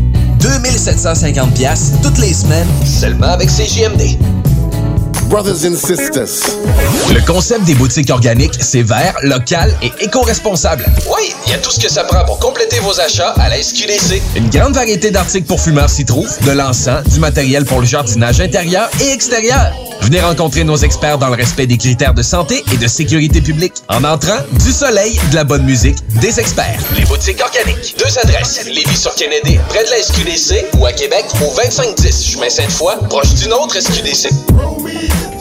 2750 0.41 1.53
pièces 1.53 1.91
toutes 2.01 2.17
les 2.17 2.33
semaines, 2.33 2.67
seulement 2.85 3.27
avec 3.27 3.49
CJMD. 3.49 4.17
Brothers 5.29 5.65
and 5.65 5.75
sisters. 5.75 6.57
Le 7.09 7.25
concept 7.25 7.63
des 7.63 7.73
boutiques 7.75 8.09
organiques, 8.09 8.55
c'est 8.59 8.81
vert, 8.81 9.15
local 9.21 9.73
et 9.81 9.91
éco-responsable. 10.01 10.85
Oui, 11.07 11.33
il 11.45 11.51
y 11.51 11.55
a 11.55 11.57
tout 11.57 11.71
ce 11.71 11.79
que 11.79 11.89
ça 11.89 12.03
prend 12.03 12.25
pour 12.25 12.39
compléter 12.39 12.79
vos 12.79 12.99
achats 12.99 13.33
à 13.37 13.47
la 13.47 13.61
SQDC. 13.61 14.21
Une 14.35 14.49
grande 14.49 14.73
variété 14.73 15.09
d'articles 15.09 15.47
pour 15.47 15.61
fumeurs 15.61 15.89
s'y 15.89 16.03
trouve, 16.03 16.29
de 16.45 16.51
l'encens, 16.51 17.07
du 17.07 17.19
matériel 17.21 17.63
pour 17.63 17.79
le 17.79 17.85
jardinage 17.85 18.41
intérieur 18.41 18.89
et 18.99 19.11
extérieur. 19.11 19.71
Venez 20.01 20.19
rencontrer 20.19 20.63
nos 20.63 20.77
experts 20.77 21.17
dans 21.17 21.29
le 21.29 21.35
respect 21.35 21.67
des 21.67 21.77
critères 21.77 22.13
de 22.13 22.21
santé 22.21 22.63
et 22.73 22.77
de 22.77 22.87
sécurité 22.87 23.41
publique. 23.41 23.73
En 23.87 24.03
entrant, 24.03 24.37
du 24.53 24.71
soleil, 24.71 25.19
de 25.31 25.35
la 25.35 25.43
bonne 25.43 25.63
musique, 25.63 25.97
des 26.19 26.39
experts. 26.39 26.79
Les 26.97 27.05
boutiques 27.05 27.41
organiques. 27.41 27.95
Deux 27.97 28.17
adresses. 28.19 28.65
Lévis 28.65 28.97
sur 28.97 29.13
Kennedy, 29.15 29.59
près 29.69 29.83
de 29.83 29.89
la 29.89 30.01
SQDC 30.01 30.77
ou 30.77 30.85
à 30.85 30.91
Québec 30.93 31.25
au 31.41 31.55
2510 31.55 32.25
chemin 32.25 32.49
Sainte-Foy, 32.49 32.95
proche 33.09 33.33
d'une 33.35 33.53
autre 33.53 33.79
SQDC. 33.79 34.29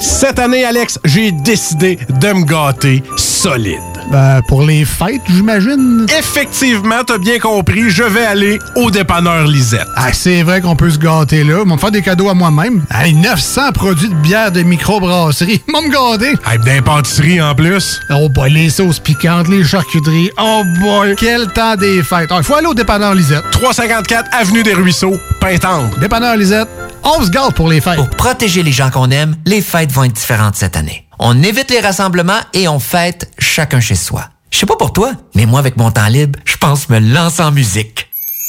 Cette 0.01 0.39
année, 0.39 0.65
Alex, 0.65 0.99
j'ai 1.05 1.33
décidé 1.33 1.99
de 2.09 2.33
me 2.33 2.45
gâter 2.45 3.03
solide. 3.17 3.90
Ben, 4.11 4.41
pour 4.49 4.63
les 4.63 4.85
fêtes, 4.85 5.21
j'imagine. 5.29 6.05
Effectivement, 6.19 7.05
t'as 7.07 7.19
bien 7.19 7.39
compris, 7.39 7.91
je 7.91 8.03
vais 8.03 8.25
aller 8.25 8.59
au 8.75 8.91
dépanneur 8.91 9.47
Lisette. 9.47 9.87
Ah, 9.97 10.13
c'est 10.13 10.43
vrai 10.43 10.61
qu'on 10.61 10.75
peut 10.75 10.91
se 10.91 10.99
gâter 10.99 11.45
là. 11.45 11.61
Ils 11.63 11.69
vont 11.69 11.77
me 11.77 11.81
faire 11.81 11.93
des 11.93 12.03
cadeaux 12.03 12.29
à 12.29 12.35
moi-même. 12.35 12.85
Hey, 12.93 13.15
900 13.15 13.73
produits 13.73 14.09
de 14.09 14.15
bière 14.15 14.51
de 14.51 14.63
microbrasserie. 14.63 15.63
Ils 15.69 15.73
vont 15.73 15.83
me 15.83 15.91
gâter. 15.91 16.35
Hey, 16.51 16.59
d'impantisserie 16.59 17.41
en 17.41 17.55
plus. 17.55 18.01
Oh 18.11 18.29
boy, 18.29 18.51
les 18.51 18.69
sauces 18.71 18.99
piquantes, 18.99 19.47
les 19.49 19.63
charcuteries. 19.63 20.31
Oh 20.41 20.63
boy, 20.81 21.15
quel 21.17 21.47
temps 21.53 21.77
des 21.77 22.03
fêtes. 22.03 22.31
Il 22.37 22.43
faut 22.43 22.57
aller 22.57 22.67
au 22.67 22.75
dépanneur 22.75 23.15
Lisette. 23.15 23.45
354 23.53 24.29
Avenue 24.33 24.63
des 24.65 24.75
Ruisseaux, 24.75 25.17
Pintendre. 25.41 25.97
Dépanneur 26.01 26.37
Lisette, 26.37 26.69
on 27.05 27.23
se 27.23 27.31
gâte 27.31 27.55
pour 27.55 27.69
les 27.69 27.81
fêtes. 27.81 27.97
Pour 27.97 28.11
protéger 28.11 28.63
les 28.65 28.73
gens 28.73 28.91
qu'on 28.91 29.11
aime, 29.11 29.37
les 29.47 29.63
fêtes 29.63 29.93
vont 29.93 30.05
être 30.05 30.13
différentes 30.13 30.57
cette 30.57 30.77
année 30.77 31.07
on 31.21 31.43
évite 31.43 31.71
les 31.71 31.81
rassemblements 31.81 32.41
et 32.55 32.67
on 32.67 32.81
fête 32.81 33.31
chacun 33.39 33.79
chez 33.81 33.95
soi. 33.95 34.25
Je 34.51 34.59
sais 34.59 34.67
pas 34.67 34.77
pour 34.77 34.93
toi, 34.93 35.13
mais 35.37 35.47
moi, 35.47 35.61
avec 35.61 35.77
mon 35.77 35.91
temps 35.91 36.09
libre, 36.09 36.39
je 36.45 36.57
pense 36.57 36.89
me 36.89 36.99
lancer 36.99 37.43
en 37.43 37.53
musique. 37.53 38.09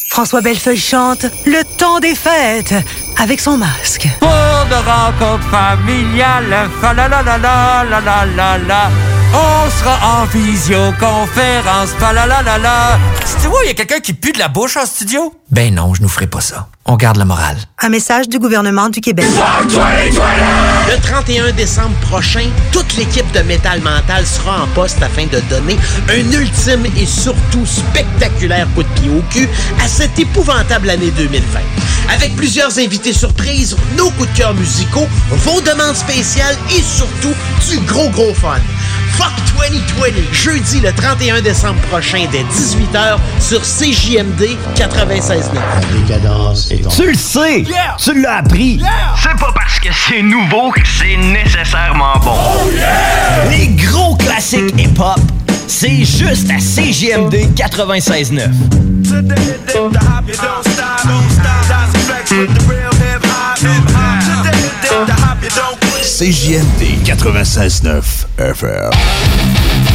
François 0.10 0.41
Bellefeuille 0.41 0.80
chante 0.80 1.26
Le 1.45 1.64
temps 1.77 1.99
des 1.99 2.15
fêtes 2.15 2.73
avec 3.18 3.39
son 3.39 3.57
masque. 3.57 4.07
Pour 4.19 4.30
la 4.30 4.81
la 7.07 7.22
la 7.22 7.38
la 7.38 8.02
la 8.02 8.26
la 8.26 8.57
la. 8.57 9.20
On 9.34 9.70
sera 9.70 10.22
en 10.22 10.26
visioconférence, 10.26 11.91
fa 11.98 12.12
la 12.12 12.26
la 12.26 12.41
la 12.41 12.58
la. 12.58 12.99
Tu 13.41 13.48
vois, 13.48 13.60
il 13.64 13.68
y 13.68 13.72
a 13.72 13.74
quelqu'un 13.74 13.99
qui 13.99 14.14
pue 14.14 14.34
de 14.34 14.40
la 14.40 14.49
bouche 14.49 14.76
en 14.76 14.86
studio? 14.86 15.34
Ben 15.49 15.74
non, 15.74 15.94
je 15.94 16.02
nous 16.02 16.10
ferai 16.10 16.28
pas 16.28 16.41
ça. 16.41 16.68
On 16.86 16.95
garde 16.98 17.18
la 17.18 17.26
morale. 17.26 17.58
Un 17.80 17.90
message 17.90 18.28
du 18.28 18.40
gouvernement 18.40 18.90
du 18.90 18.99
Québec. 18.99 19.26
Le 20.90 21.02
31 21.02 21.52
décembre 21.52 21.95
prochain, 22.10 22.49
toute 22.72 22.98
l'équipe 22.98 23.32
de 23.32 23.40
Métal 23.41 23.82
Mental 23.82 24.26
sera 24.26 24.64
en 24.64 24.68
poste 24.68 25.02
afin 25.02 25.26
de 25.28 25.40
donner 25.49 25.78
un 26.10 26.32
ultime 26.32 26.86
et 26.98 27.06
surtout 27.06 27.66
spectaculaire 27.66 28.68
coup 28.76 28.84
de 28.84 28.90
pied 28.99 29.10
au 29.10 29.22
cul 29.32 29.48
à 29.82 29.88
cette 29.88 30.18
épouvantable 30.20 30.90
année 30.90 31.12
2020. 31.12 31.60
Avec 32.14 32.36
plusieurs 32.36 32.78
invités 32.80 33.14
surprises, 33.14 33.78
nos 33.95 34.10
coups 34.12 34.30
de 34.34 34.38
cœur 34.38 34.53
musicaux, 34.53 35.08
vos 35.30 35.62
demandes 35.62 35.95
spéciales 35.95 36.58
et 36.76 36.82
surtout 36.82 37.34
du 37.70 37.80
gros 37.82 38.10
gros 38.10 38.34
fun. 38.34 38.60
Fuck 39.22 39.38
2020, 39.69 40.34
jeudi 40.34 40.80
le 40.80 40.91
31 40.91 41.41
décembre 41.41 41.80
prochain 41.91 42.26
dès 42.31 42.41
18h 42.41 43.19
sur 43.39 43.61
CJMD 43.61 44.57
96.9. 44.76 46.95
Tu 46.95 47.07
le 47.07 47.14
sais! 47.14 47.64
Tu 47.99 48.19
l'as 48.19 48.38
appris! 48.38 48.81
C'est 49.22 49.38
pas 49.39 49.52
parce 49.53 49.80
que 49.80 49.89
c'est 49.93 50.23
nouveau 50.23 50.72
que 50.72 50.81
c'est 50.84 51.18
nécessairement 51.18 52.18
bon. 52.23 52.35
Les 53.52 53.68
gros 53.68 54.15
classiques 54.15 54.73
hip-hop, 54.76 55.19
c'est 55.68 56.03
juste 56.03 56.49
à 56.49 56.57
CJMD 56.57 57.35
96.9. 57.56 58.49
CJMD 59.03 59.93
96.9 59.93 61.91
FM. 62.31 62.48
We'll 62.68 64.01
CJMD 65.42 67.02
96.9 67.04 68.28
FR. 68.38 69.91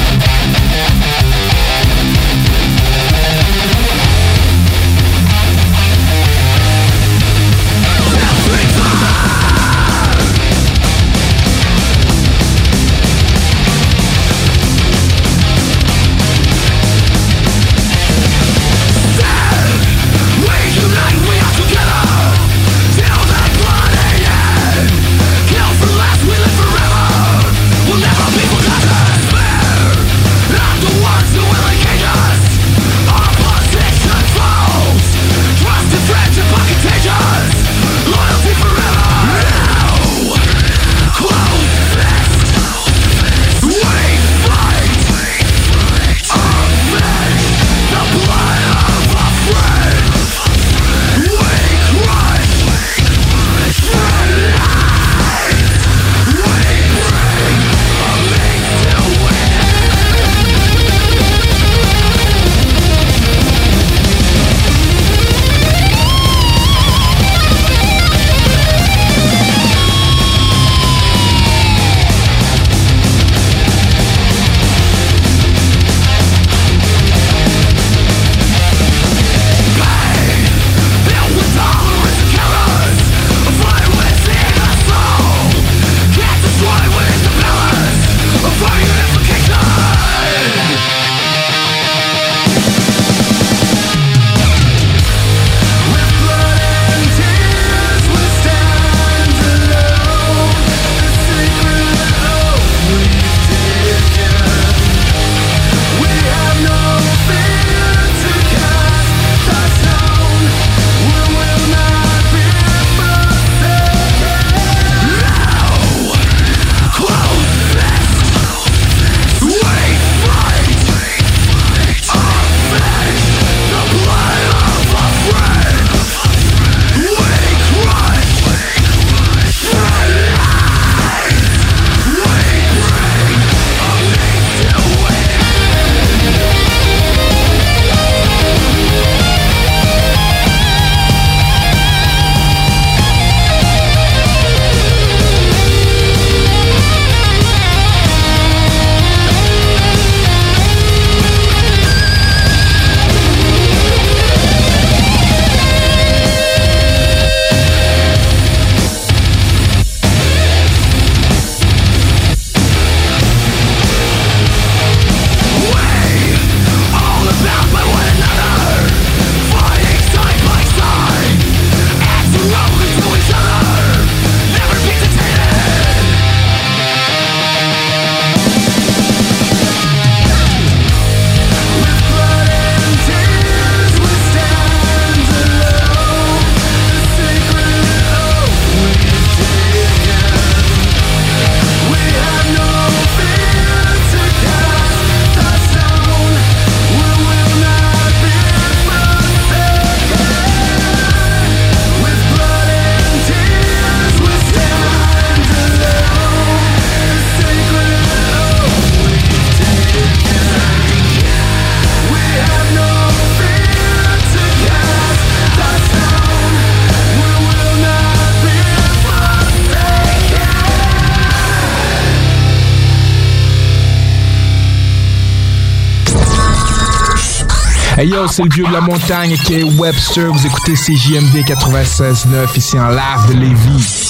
c'est 228.31 228.43
le 228.43 228.51
vieux 228.51 228.67
de 228.67 228.73
la 228.73 228.81
montagne 228.81 229.37
qui 229.45 229.55
est 229.55 229.63
Webster. 229.63 230.33
Vous 230.33 230.47
écoutez 230.47 230.75
CJMD 230.75 231.45
96.9 231.45 232.57
ici 232.57 232.79
en 232.79 232.89
live 232.89 233.29
de 233.29 233.35
Lévis. 233.35 234.06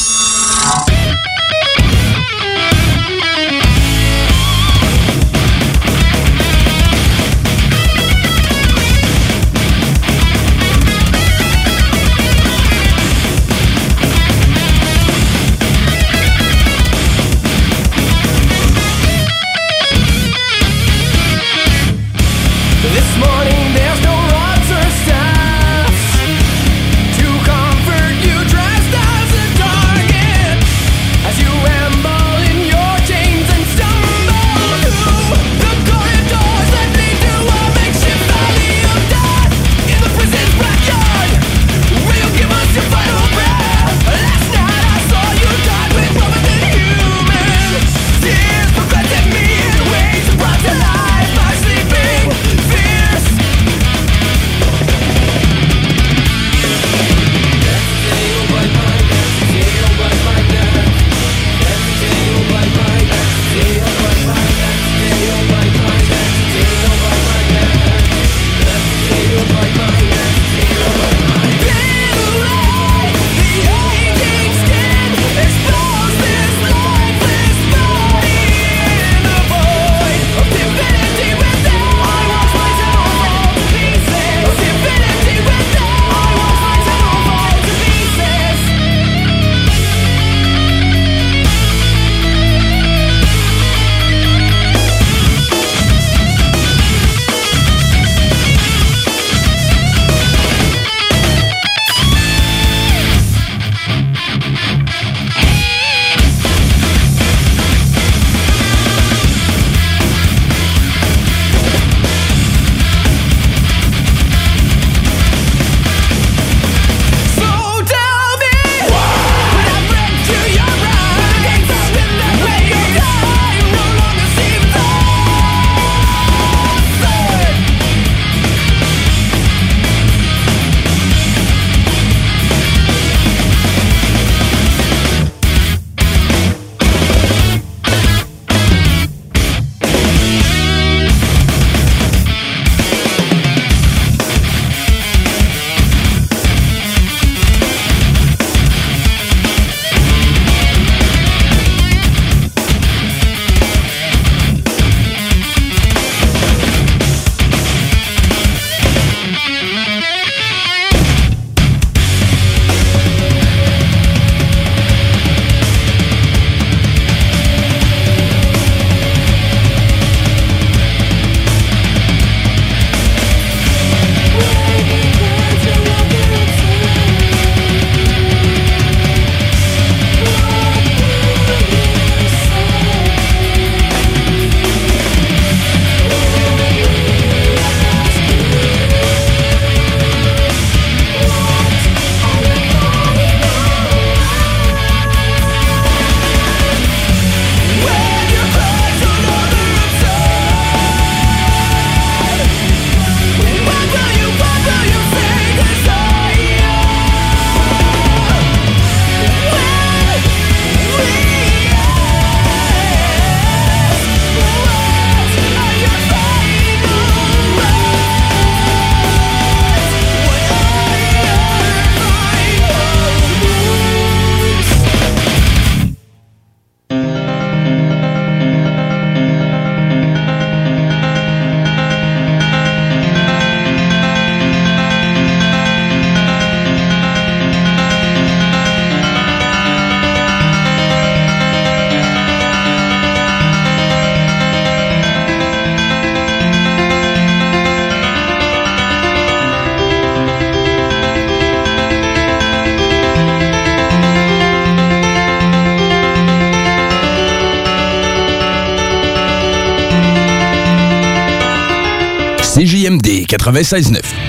96.9. 263.47 264.26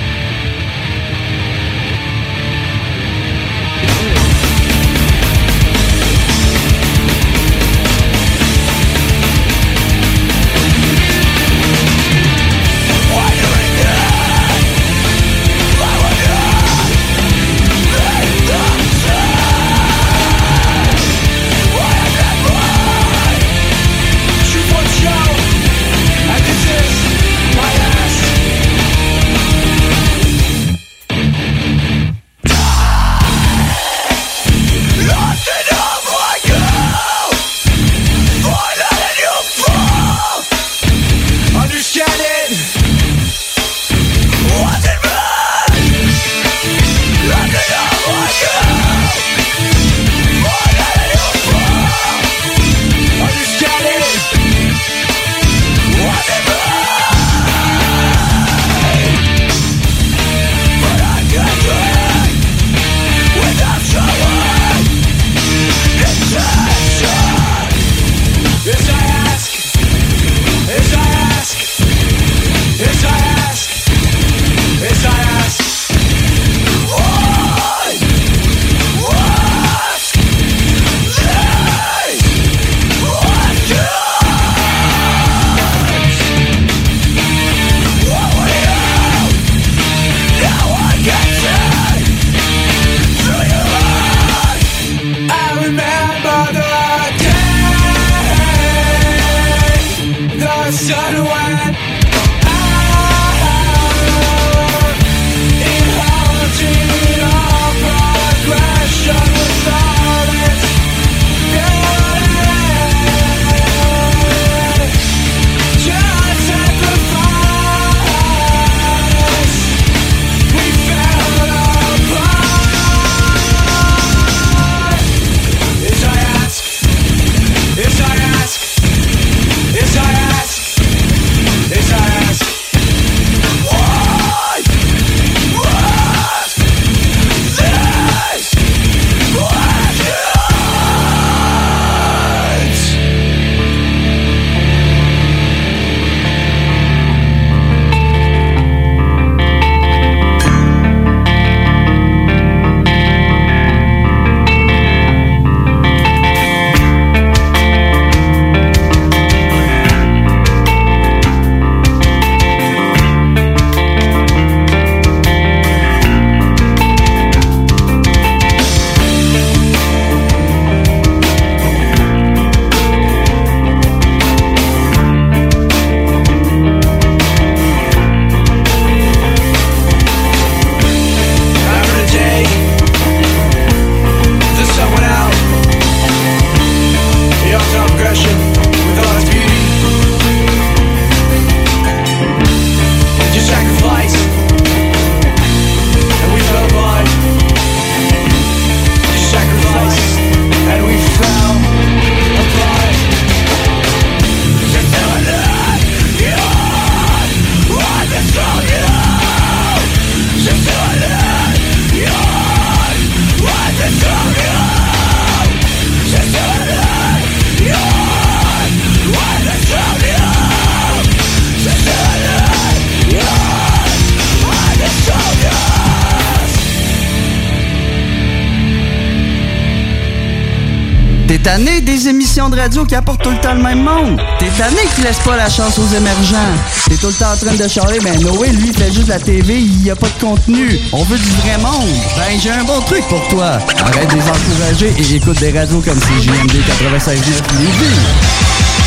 qui 232.86 232.96
apportent 232.96 233.22
tout 233.22 233.32
le 233.32 233.40
temps 233.40 233.54
le 233.54 233.62
même 233.62 233.84
monde? 233.84 234.22
T'es 234.40 234.50
tanné 234.58 234.78
qui 234.96 235.02
laisse 235.02 235.20
pas 235.20 235.36
la 235.36 235.50
chance 235.50 235.78
aux 235.80 235.96
émergents? 235.96 236.54
T'es 236.88 236.96
tout 236.96 237.08
le 237.08 237.14
temps 237.14 237.32
en 237.34 237.38
train 237.38 237.56
de 237.56 237.68
charler, 237.68 238.00
ben 238.00 238.20
Noé, 238.22 238.50
lui, 238.50 238.74
fait 238.74 238.92
juste 238.92 239.08
la 239.08 239.20
TV, 239.20 239.60
il 239.60 239.84
y 239.84 239.90
a 239.90 239.96
pas 239.96 240.08
de 240.08 240.20
contenu. 240.20 240.80
On 240.92 241.04
veut 241.04 241.18
du 241.18 241.30
vrai 241.42 241.58
monde. 241.62 241.90
Ben, 242.18 242.40
j'ai 242.42 242.52
un 242.52 242.64
bon 242.64 242.82
truc 242.82 243.04
pour 243.08 243.26
toi. 243.30 243.60
Arrête 243.80 244.10
de 244.10 244.16
les 244.16 244.22
encourager 244.22 244.94
et 244.98 245.16
écoute 245.16 245.40
des 245.40 245.58
radios 245.58 245.82
comme 245.82 246.00
CJMD 246.00 246.52
96.9 246.52 247.16
Lévis. 247.60 248.87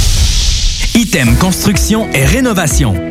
Construction 1.41 2.09
et 2.13 2.23
Rénovation. 2.23 3.10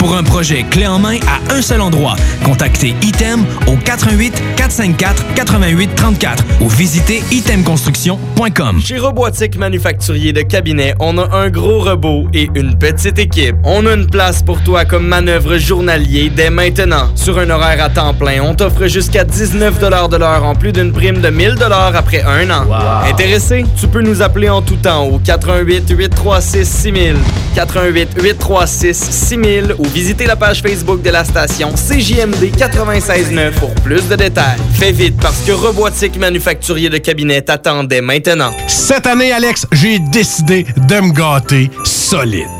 Pour 0.00 0.16
un 0.16 0.22
projet 0.22 0.62
clé 0.62 0.86
en 0.86 0.98
main 0.98 1.18
à 1.28 1.54
un 1.54 1.60
seul 1.60 1.82
endroit, 1.82 2.16
contactez 2.42 2.94
Item 3.02 3.44
au 3.66 3.76
88 3.76 4.32
454 4.56 5.34
88 5.34 5.94
34 5.94 6.44
ou 6.62 6.70
visitez 6.70 7.22
itemconstruction.com. 7.30 8.80
Chez 8.80 8.96
Robotique 8.96 9.58
Manufacturier 9.58 10.32
de 10.32 10.40
Cabinet, 10.40 10.94
on 11.00 11.18
a 11.18 11.36
un 11.36 11.50
gros 11.50 11.80
robot 11.80 12.28
et 12.32 12.48
une 12.54 12.78
petite 12.78 13.18
équipe. 13.18 13.56
On 13.62 13.84
a 13.84 13.92
une 13.92 14.06
place 14.06 14.42
pour 14.42 14.62
toi 14.62 14.86
comme 14.86 15.06
manœuvre 15.06 15.58
journalier 15.58 16.32
dès 16.34 16.48
maintenant. 16.48 17.14
Sur 17.14 17.38
un 17.38 17.50
horaire 17.50 17.84
à 17.84 17.90
temps 17.90 18.14
plein, 18.14 18.40
on 18.42 18.54
t'offre 18.54 18.86
jusqu'à 18.86 19.24
19 19.24 19.80
de 19.80 20.16
l'heure 20.16 20.44
en 20.46 20.54
plus 20.54 20.72
d'une 20.72 20.92
prime 20.92 21.20
de 21.20 21.28
1000 21.28 21.56
après 21.94 22.22
un 22.22 22.48
an. 22.48 22.64
Intéressé? 23.04 23.66
Tu 23.78 23.86
peux 23.86 24.00
nous 24.00 24.22
appeler 24.22 24.48
en 24.48 24.62
tout 24.62 24.76
temps 24.76 25.04
au 25.04 25.18
88 25.18 25.90
836 25.90 26.64
6000, 26.66 27.16
88 27.54 28.08
836 28.22 28.96
6000 28.96 29.74
ou 29.78 29.89
visitez 29.92 30.26
la 30.26 30.36
page 30.36 30.62
Facebook 30.62 31.02
de 31.02 31.10
la 31.10 31.24
station 31.24 31.72
CJMD 31.74 32.54
96.9 32.56 33.52
pour 33.52 33.74
plus 33.76 34.08
de 34.08 34.16
détails. 34.16 34.58
Fais 34.74 34.92
vite 34.92 35.16
parce 35.20 35.40
que 35.42 35.52
Robotique 35.52 36.16
Manufacturier 36.18 36.90
de 36.90 36.98
Cabinet 36.98 37.42
t'attendait 37.42 38.00
maintenant. 38.00 38.52
Cette 38.66 39.06
année, 39.06 39.32
Alex, 39.32 39.66
j'ai 39.72 39.98
décidé 39.98 40.66
de 40.88 41.00
me 41.00 41.12
gâter 41.12 41.70
solide. 41.84 42.59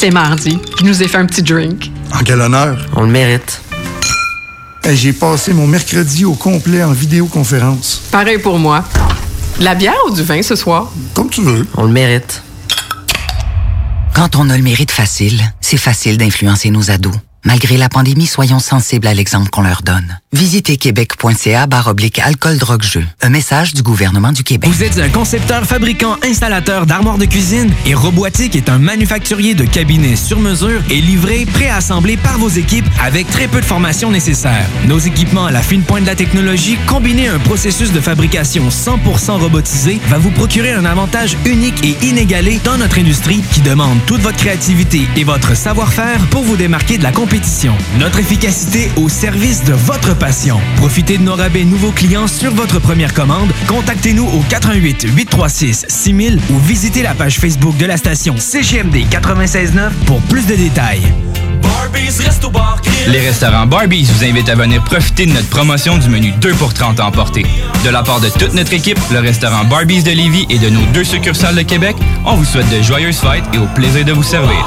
C'est 0.00 0.10
mardi. 0.10 0.58
Je 0.78 0.84
nous 0.86 1.02
ai 1.02 1.08
fait 1.08 1.18
un 1.18 1.26
petit 1.26 1.42
drink. 1.42 1.90
En 2.14 2.20
quel 2.24 2.40
honneur? 2.40 2.86
On 2.96 3.02
le 3.02 3.08
mérite. 3.08 3.60
Hey, 4.82 4.96
J'ai 4.96 5.12
passé 5.12 5.52
mon 5.52 5.66
mercredi 5.66 6.24
au 6.24 6.32
complet 6.32 6.82
en 6.82 6.92
vidéoconférence. 6.92 8.00
Pareil 8.10 8.38
pour 8.38 8.58
moi. 8.58 8.82
De 9.58 9.64
la 9.64 9.74
bière 9.74 9.98
ou 10.08 10.10
du 10.14 10.22
vin 10.22 10.40
ce 10.40 10.56
soir? 10.56 10.90
Comme 11.12 11.28
tu 11.28 11.42
veux. 11.42 11.66
On 11.76 11.84
le 11.84 11.92
mérite. 11.92 12.42
Quand 14.14 14.36
on 14.36 14.48
a 14.48 14.56
le 14.56 14.62
mérite 14.62 14.90
facile, 14.90 15.42
c'est 15.60 15.76
facile 15.76 16.16
d'influencer 16.16 16.70
nos 16.70 16.90
ados. 16.90 17.12
Malgré 17.42 17.78
la 17.78 17.88
pandémie, 17.88 18.26
soyons 18.26 18.58
sensibles 18.58 19.06
à 19.06 19.14
l'exemple 19.14 19.48
qu'on 19.48 19.62
leur 19.62 19.80
donne. 19.80 20.18
Visitez 20.32 20.76
québec.ca 20.76 21.66
barre 21.66 21.88
oblique 21.88 22.18
alcool 22.18 22.58
drogue 22.58 22.82
jeu. 22.82 23.02
Un 23.22 23.30
message 23.30 23.72
du 23.72 23.82
gouvernement 23.82 24.30
du 24.30 24.44
Québec. 24.44 24.68
Vous 24.70 24.82
êtes 24.82 24.98
un 24.98 25.08
concepteur, 25.08 25.64
fabricant, 25.64 26.16
installateur 26.22 26.84
d'armoires 26.84 27.16
de 27.16 27.24
cuisine 27.24 27.72
et 27.86 27.94
Robotique 27.94 28.56
est 28.56 28.68
un 28.68 28.78
manufacturier 28.78 29.54
de 29.54 29.64
cabinets 29.64 30.16
sur 30.16 30.38
mesure 30.38 30.82
et 30.90 31.00
livré, 31.00 31.46
préassemblé 31.46 32.18
par 32.18 32.38
vos 32.38 32.50
équipes 32.50 32.84
avec 33.02 33.26
très 33.30 33.48
peu 33.48 33.60
de 33.60 33.64
formation 33.64 34.10
nécessaire. 34.10 34.66
Nos 34.86 34.98
équipements 34.98 35.46
à 35.46 35.50
la 35.50 35.62
fine 35.62 35.82
pointe 35.82 36.02
de 36.02 36.08
la 36.08 36.16
technologie, 36.16 36.78
combinés 36.86 37.28
à 37.28 37.34
un 37.34 37.38
processus 37.38 37.90
de 37.90 38.00
fabrication 38.00 38.68
100% 38.68 39.40
robotisé, 39.40 39.98
va 40.08 40.18
vous 40.18 40.30
procurer 40.30 40.72
un 40.72 40.84
avantage 40.84 41.38
unique 41.46 41.82
et 41.84 41.96
inégalé 42.06 42.60
dans 42.64 42.76
notre 42.76 42.98
industrie 42.98 43.42
qui 43.50 43.62
demande 43.62 43.98
toute 44.06 44.20
votre 44.20 44.36
créativité 44.36 45.08
et 45.16 45.24
votre 45.24 45.56
savoir-faire 45.56 46.20
pour 46.26 46.42
vous 46.42 46.56
démarquer 46.56 46.98
de 46.98 47.02
la 47.02 47.12
compétition. 47.12 47.29
Notre 47.98 48.18
efficacité 48.18 48.90
au 48.96 49.08
service 49.08 49.62
de 49.62 49.72
votre 49.72 50.16
passion. 50.16 50.58
Profitez 50.76 51.16
de 51.16 51.22
nos 51.22 51.36
rabais 51.36 51.62
nouveaux 51.62 51.92
clients 51.92 52.26
sur 52.26 52.52
votre 52.52 52.80
première 52.80 53.14
commande. 53.14 53.50
Contactez-nous 53.68 54.26
au 54.26 54.40
88 54.48 55.06
836 55.14 55.86
6000 55.88 56.40
ou 56.50 56.58
visitez 56.58 57.02
la 57.02 57.14
page 57.14 57.38
Facebook 57.38 57.76
de 57.76 57.86
la 57.86 57.96
station 57.96 58.34
CGMD 58.36 59.06
969 59.12 59.92
pour 60.06 60.20
plus 60.22 60.44
de 60.46 60.56
détails. 60.56 61.02
Les 63.06 63.20
restaurants 63.20 63.66
Barbies 63.66 64.08
vous 64.12 64.24
invitent 64.24 64.48
à 64.48 64.56
venir 64.56 64.82
profiter 64.82 65.26
de 65.26 65.32
notre 65.32 65.48
promotion 65.48 65.98
du 65.98 66.08
menu 66.08 66.32
2 66.32 66.52
pour 66.54 66.74
30 66.74 66.98
à 66.98 67.06
emporter. 67.06 67.46
De 67.84 67.90
la 67.90 68.02
part 68.02 68.20
de 68.20 68.28
toute 68.28 68.54
notre 68.54 68.72
équipe, 68.72 68.98
le 69.12 69.20
restaurant 69.20 69.64
Barbies 69.64 70.02
de 70.02 70.10
Lévis 70.10 70.46
et 70.50 70.58
de 70.58 70.68
nos 70.68 70.84
deux 70.92 71.04
succursales 71.04 71.54
de 71.54 71.62
Québec, 71.62 71.94
on 72.26 72.34
vous 72.34 72.44
souhaite 72.44 72.68
de 72.70 72.82
joyeuses 72.82 73.18
fêtes 73.18 73.44
et 73.52 73.58
au 73.58 73.66
plaisir 73.66 74.04
de 74.04 74.12
vous 74.12 74.24
servir. 74.24 74.66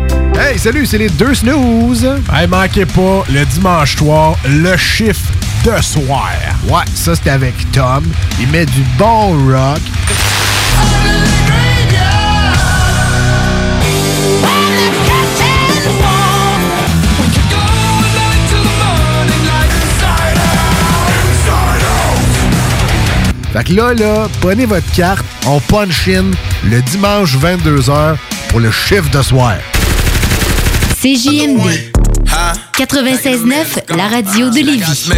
Hey, 0.43 0.57
salut, 0.57 0.87
c'est 0.87 0.97
les 0.97 1.09
deux 1.09 1.35
snooze. 1.35 2.03
Hey, 2.33 2.47
manquez 2.47 2.87
pas, 2.87 3.23
le 3.31 3.45
dimanche 3.45 3.95
soir, 3.95 4.35
le 4.49 4.75
chiffre 4.75 5.31
de 5.63 5.79
soir. 5.83 6.31
Ouais, 6.67 6.81
ça 6.95 7.13
c'est 7.13 7.29
avec 7.29 7.53
Tom. 7.71 8.03
Il 8.39 8.47
met 8.47 8.65
du 8.65 8.81
bon 8.97 9.37
rock. 9.45 9.79
Fait 23.53 23.63
que 23.63 23.73
là, 23.73 23.93
là, 23.93 24.27
prenez 24.39 24.65
votre 24.65 24.91
carte, 24.93 25.23
on 25.45 25.59
punch 25.59 26.07
in 26.07 26.31
le 26.67 26.81
dimanche 26.81 27.37
22h 27.37 28.15
pour 28.49 28.59
le 28.59 28.71
chiffre 28.71 29.09
de 29.11 29.21
soir. 29.21 29.57
CJMD 31.01 31.91
96.9, 32.77 33.95
la 33.97 34.07
radio 34.07 34.51
de 34.51 34.59
Lévis. 34.59 35.09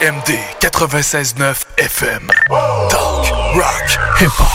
CJMD 0.00 0.32
96.9 0.60 1.66
FM. 1.76 2.26
Talk, 2.88 3.28
rock, 3.54 3.84
hip-hop. 4.18 4.48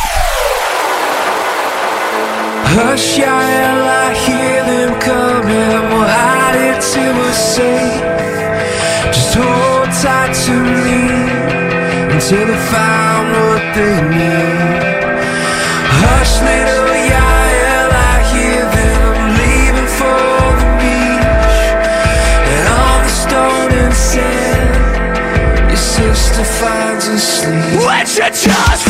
Hush, 2.73 3.17
Yael, 3.19 3.85
I 3.85 4.13
hear 4.25 4.63
them 4.65 4.99
coming. 4.99 5.89
We'll 5.91 6.09
hide 6.09 6.55
it 6.55 6.81
till 6.81 7.13
we're 7.13 7.31
safe. 7.31 8.01
Just 9.13 9.35
hold 9.35 9.89
tight 10.01 10.33
to 10.45 10.55
me 10.81 11.13
until 12.11 12.47
they 12.47 12.61
find 12.73 13.25
what 13.37 13.63
they 13.75 14.01
need. 14.17 15.03
Hush, 16.01 16.41
little 16.41 16.84
finds 26.59 27.07
a 27.07 27.19
sleep. 27.19 27.85
Let 27.85 28.17
your 28.17 28.29
jaws 28.29 28.84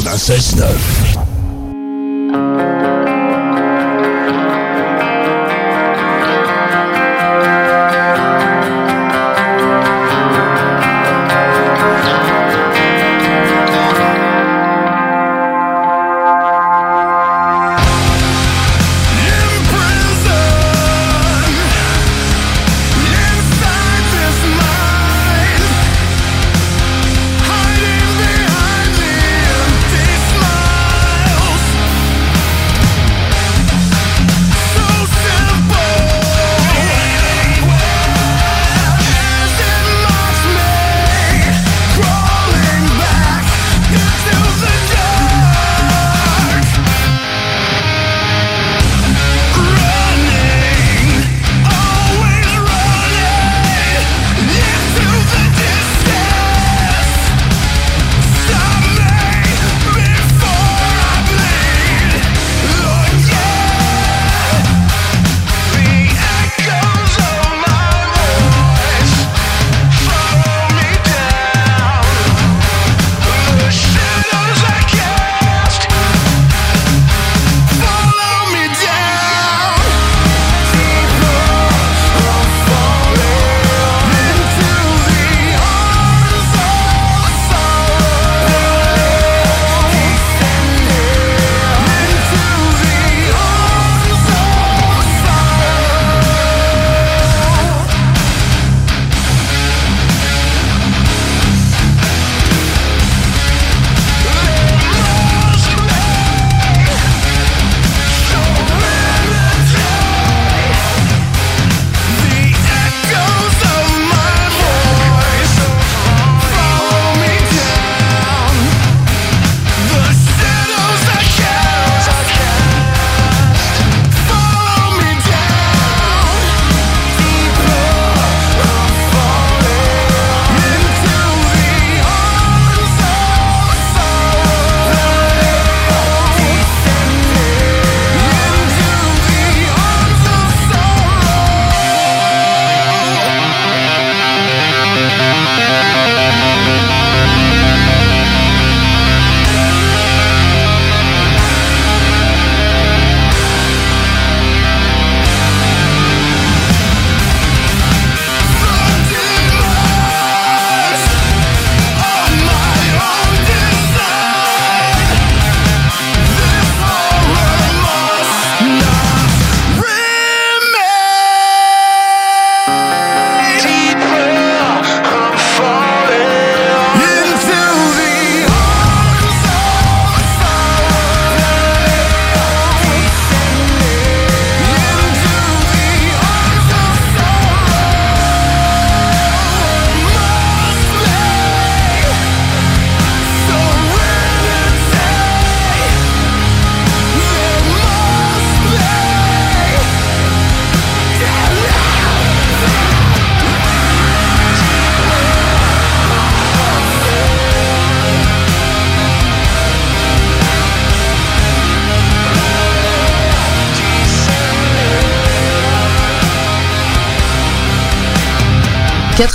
96.9 0.00 0.97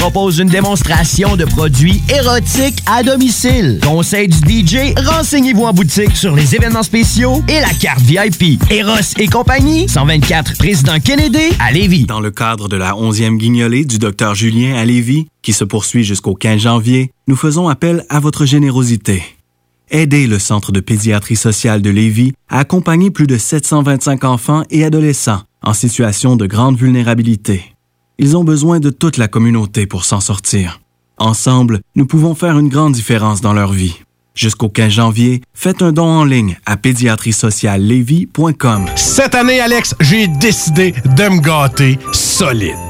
propose 0.00 0.38
une 0.38 0.48
démonstration 0.48 1.36
de 1.36 1.44
produits 1.44 2.00
érotiques 2.08 2.82
à 2.86 3.02
domicile. 3.02 3.80
Conseil 3.82 4.28
du 4.28 4.38
DJ, 4.38 4.94
renseignez-vous 4.96 5.64
en 5.64 5.74
boutique 5.74 6.16
sur 6.16 6.34
les 6.34 6.54
événements 6.54 6.82
spéciaux 6.82 7.42
et 7.46 7.60
la 7.60 7.68
carte 7.68 8.00
VIP. 8.00 8.58
Eros 8.70 9.14
et 9.18 9.26
compagnie, 9.26 9.90
124 9.90 10.56
Président 10.56 10.98
Kennedy 11.00 11.52
à 11.58 11.70
Lévis. 11.70 12.06
Dans 12.06 12.20
le 12.20 12.30
cadre 12.30 12.66
de 12.66 12.78
la 12.78 12.92
11e 12.92 13.36
guignolée 13.36 13.84
du 13.84 13.98
Dr 13.98 14.34
Julien 14.34 14.74
à 14.74 14.86
Lévis, 14.86 15.26
qui 15.42 15.52
se 15.52 15.64
poursuit 15.64 16.02
jusqu'au 16.02 16.34
15 16.34 16.62
janvier, 16.62 17.12
nous 17.28 17.36
faisons 17.36 17.68
appel 17.68 18.06
à 18.08 18.20
votre 18.20 18.46
générosité. 18.46 19.22
Aidez 19.90 20.26
le 20.26 20.38
Centre 20.38 20.72
de 20.72 20.80
pédiatrie 20.80 21.36
sociale 21.36 21.82
de 21.82 21.90
Lévis 21.90 22.32
à 22.48 22.60
accompagner 22.60 23.10
plus 23.10 23.26
de 23.26 23.36
725 23.36 24.24
enfants 24.24 24.62
et 24.70 24.82
adolescents 24.82 25.42
en 25.62 25.74
situation 25.74 26.36
de 26.36 26.46
grande 26.46 26.78
vulnérabilité. 26.78 27.74
Ils 28.22 28.36
ont 28.36 28.44
besoin 28.44 28.80
de 28.80 28.90
toute 28.90 29.16
la 29.16 29.28
communauté 29.28 29.86
pour 29.86 30.04
s'en 30.04 30.20
sortir. 30.20 30.82
Ensemble, 31.16 31.80
nous 31.94 32.04
pouvons 32.04 32.34
faire 32.34 32.58
une 32.58 32.68
grande 32.68 32.92
différence 32.92 33.40
dans 33.40 33.54
leur 33.54 33.72
vie. 33.72 33.98
Jusqu'au 34.34 34.68
15 34.68 34.92
janvier, 34.92 35.40
faites 35.54 35.80
un 35.80 35.92
don 35.92 36.04
en 36.04 36.24
ligne 36.24 36.58
à 36.66 36.76
pédiatriesociallevy.com. 36.76 38.84
Cette 38.94 39.34
année, 39.34 39.60
Alex, 39.60 39.94
j'ai 40.00 40.28
décidé 40.28 40.92
de 40.92 41.28
me 41.30 41.40
gâter 41.40 41.98
solide. 42.12 42.89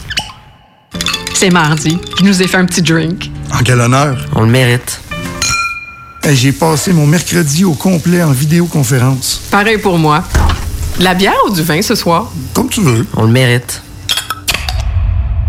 C'est 1.33 1.49
mardi. 1.49 1.97
Je 2.19 2.23
nous 2.23 2.41
ai 2.41 2.47
fait 2.47 2.57
un 2.57 2.65
petit 2.65 2.81
drink. 2.81 3.31
En 3.53 3.59
quel 3.63 3.79
honneur? 3.79 4.17
On 4.35 4.41
le 4.41 4.47
mérite. 4.51 5.01
Hey, 6.23 6.35
J'ai 6.35 6.51
passé 6.51 6.93
mon 6.93 7.07
mercredi 7.07 7.65
au 7.65 7.73
complet 7.73 8.21
en 8.21 8.31
vidéoconférence. 8.31 9.41
Pareil 9.49 9.77
pour 9.79 9.97
moi. 9.97 10.23
De 10.99 11.03
la 11.03 11.13
bière 11.15 11.33
ou 11.47 11.53
du 11.53 11.63
vin 11.63 11.81
ce 11.81 11.95
soir? 11.95 12.31
Comme 12.53 12.69
tu 12.69 12.81
veux. 12.81 13.07
On 13.15 13.23
le 13.23 13.31
mérite. 13.31 13.81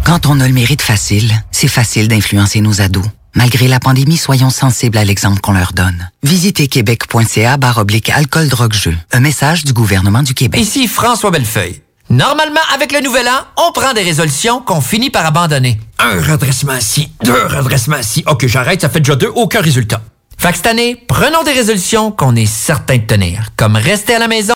Quand 0.05 0.27
on 0.27 0.41
a 0.41 0.49
le 0.49 0.55
mérite 0.55 0.83
facile, 0.83 1.31
c'est 1.51 1.69
facile 1.69 2.09
d'influencer 2.09 2.61
nos 2.61 2.81
ados. 2.81 3.05
Malgré 3.35 3.67
la 3.69 3.81
pandémie, 3.81 4.17
soyons 4.17 4.51
sensibles 4.51 4.99
à 4.99 5.05
l'exemple 5.05 5.41
qu'on 5.41 5.53
leur 5.53 5.73
donne. 5.73 6.11
Visitez 6.23 6.69
québec.ca 6.69 7.57
barre 7.57 7.79
oblique 7.79 8.11
alcool 8.11 8.49
drogue 8.49 8.75
jeu. 8.75 8.95
Un 9.13 9.21
message 9.21 9.65
du 9.65 9.73
gouvernement 9.73 10.23
du 10.23 10.35
Québec. 10.35 10.61
Ici 10.61 10.87
François 10.87 11.31
Bellefeuille. 11.31 11.81
Normalement, 12.13 12.61
avec 12.75 12.93
le 12.93 13.01
nouvel 13.01 13.27
an, 13.27 13.41
on 13.57 13.73
prend 13.73 13.95
des 13.95 14.03
résolutions 14.03 14.61
qu'on 14.61 14.83
finit 14.83 15.09
par 15.09 15.25
abandonner. 15.25 15.81
Un 15.99 16.21
redressement 16.21 16.73
assis, 16.73 17.11
deux 17.25 17.47
redressements 17.47 17.97
assis. 17.97 18.23
Ok, 18.27 18.47
j'arrête, 18.49 18.83
ça 18.83 18.91
fait 18.91 19.01
déjà 19.01 19.17
deux, 19.17 19.33
aucun 19.35 19.63
résultat. 19.63 20.03
Fait 20.37 20.51
que 20.51 20.57
cette 20.57 20.67
année, 20.67 21.03
prenons 21.09 21.43
des 21.43 21.53
résolutions 21.53 22.11
qu'on 22.11 22.37
est 22.37 22.45
certain 22.45 22.99
de 22.99 23.07
tenir, 23.07 23.47
comme 23.57 23.77
rester 23.77 24.15
à 24.15 24.19
la 24.19 24.29
maison 24.29 24.51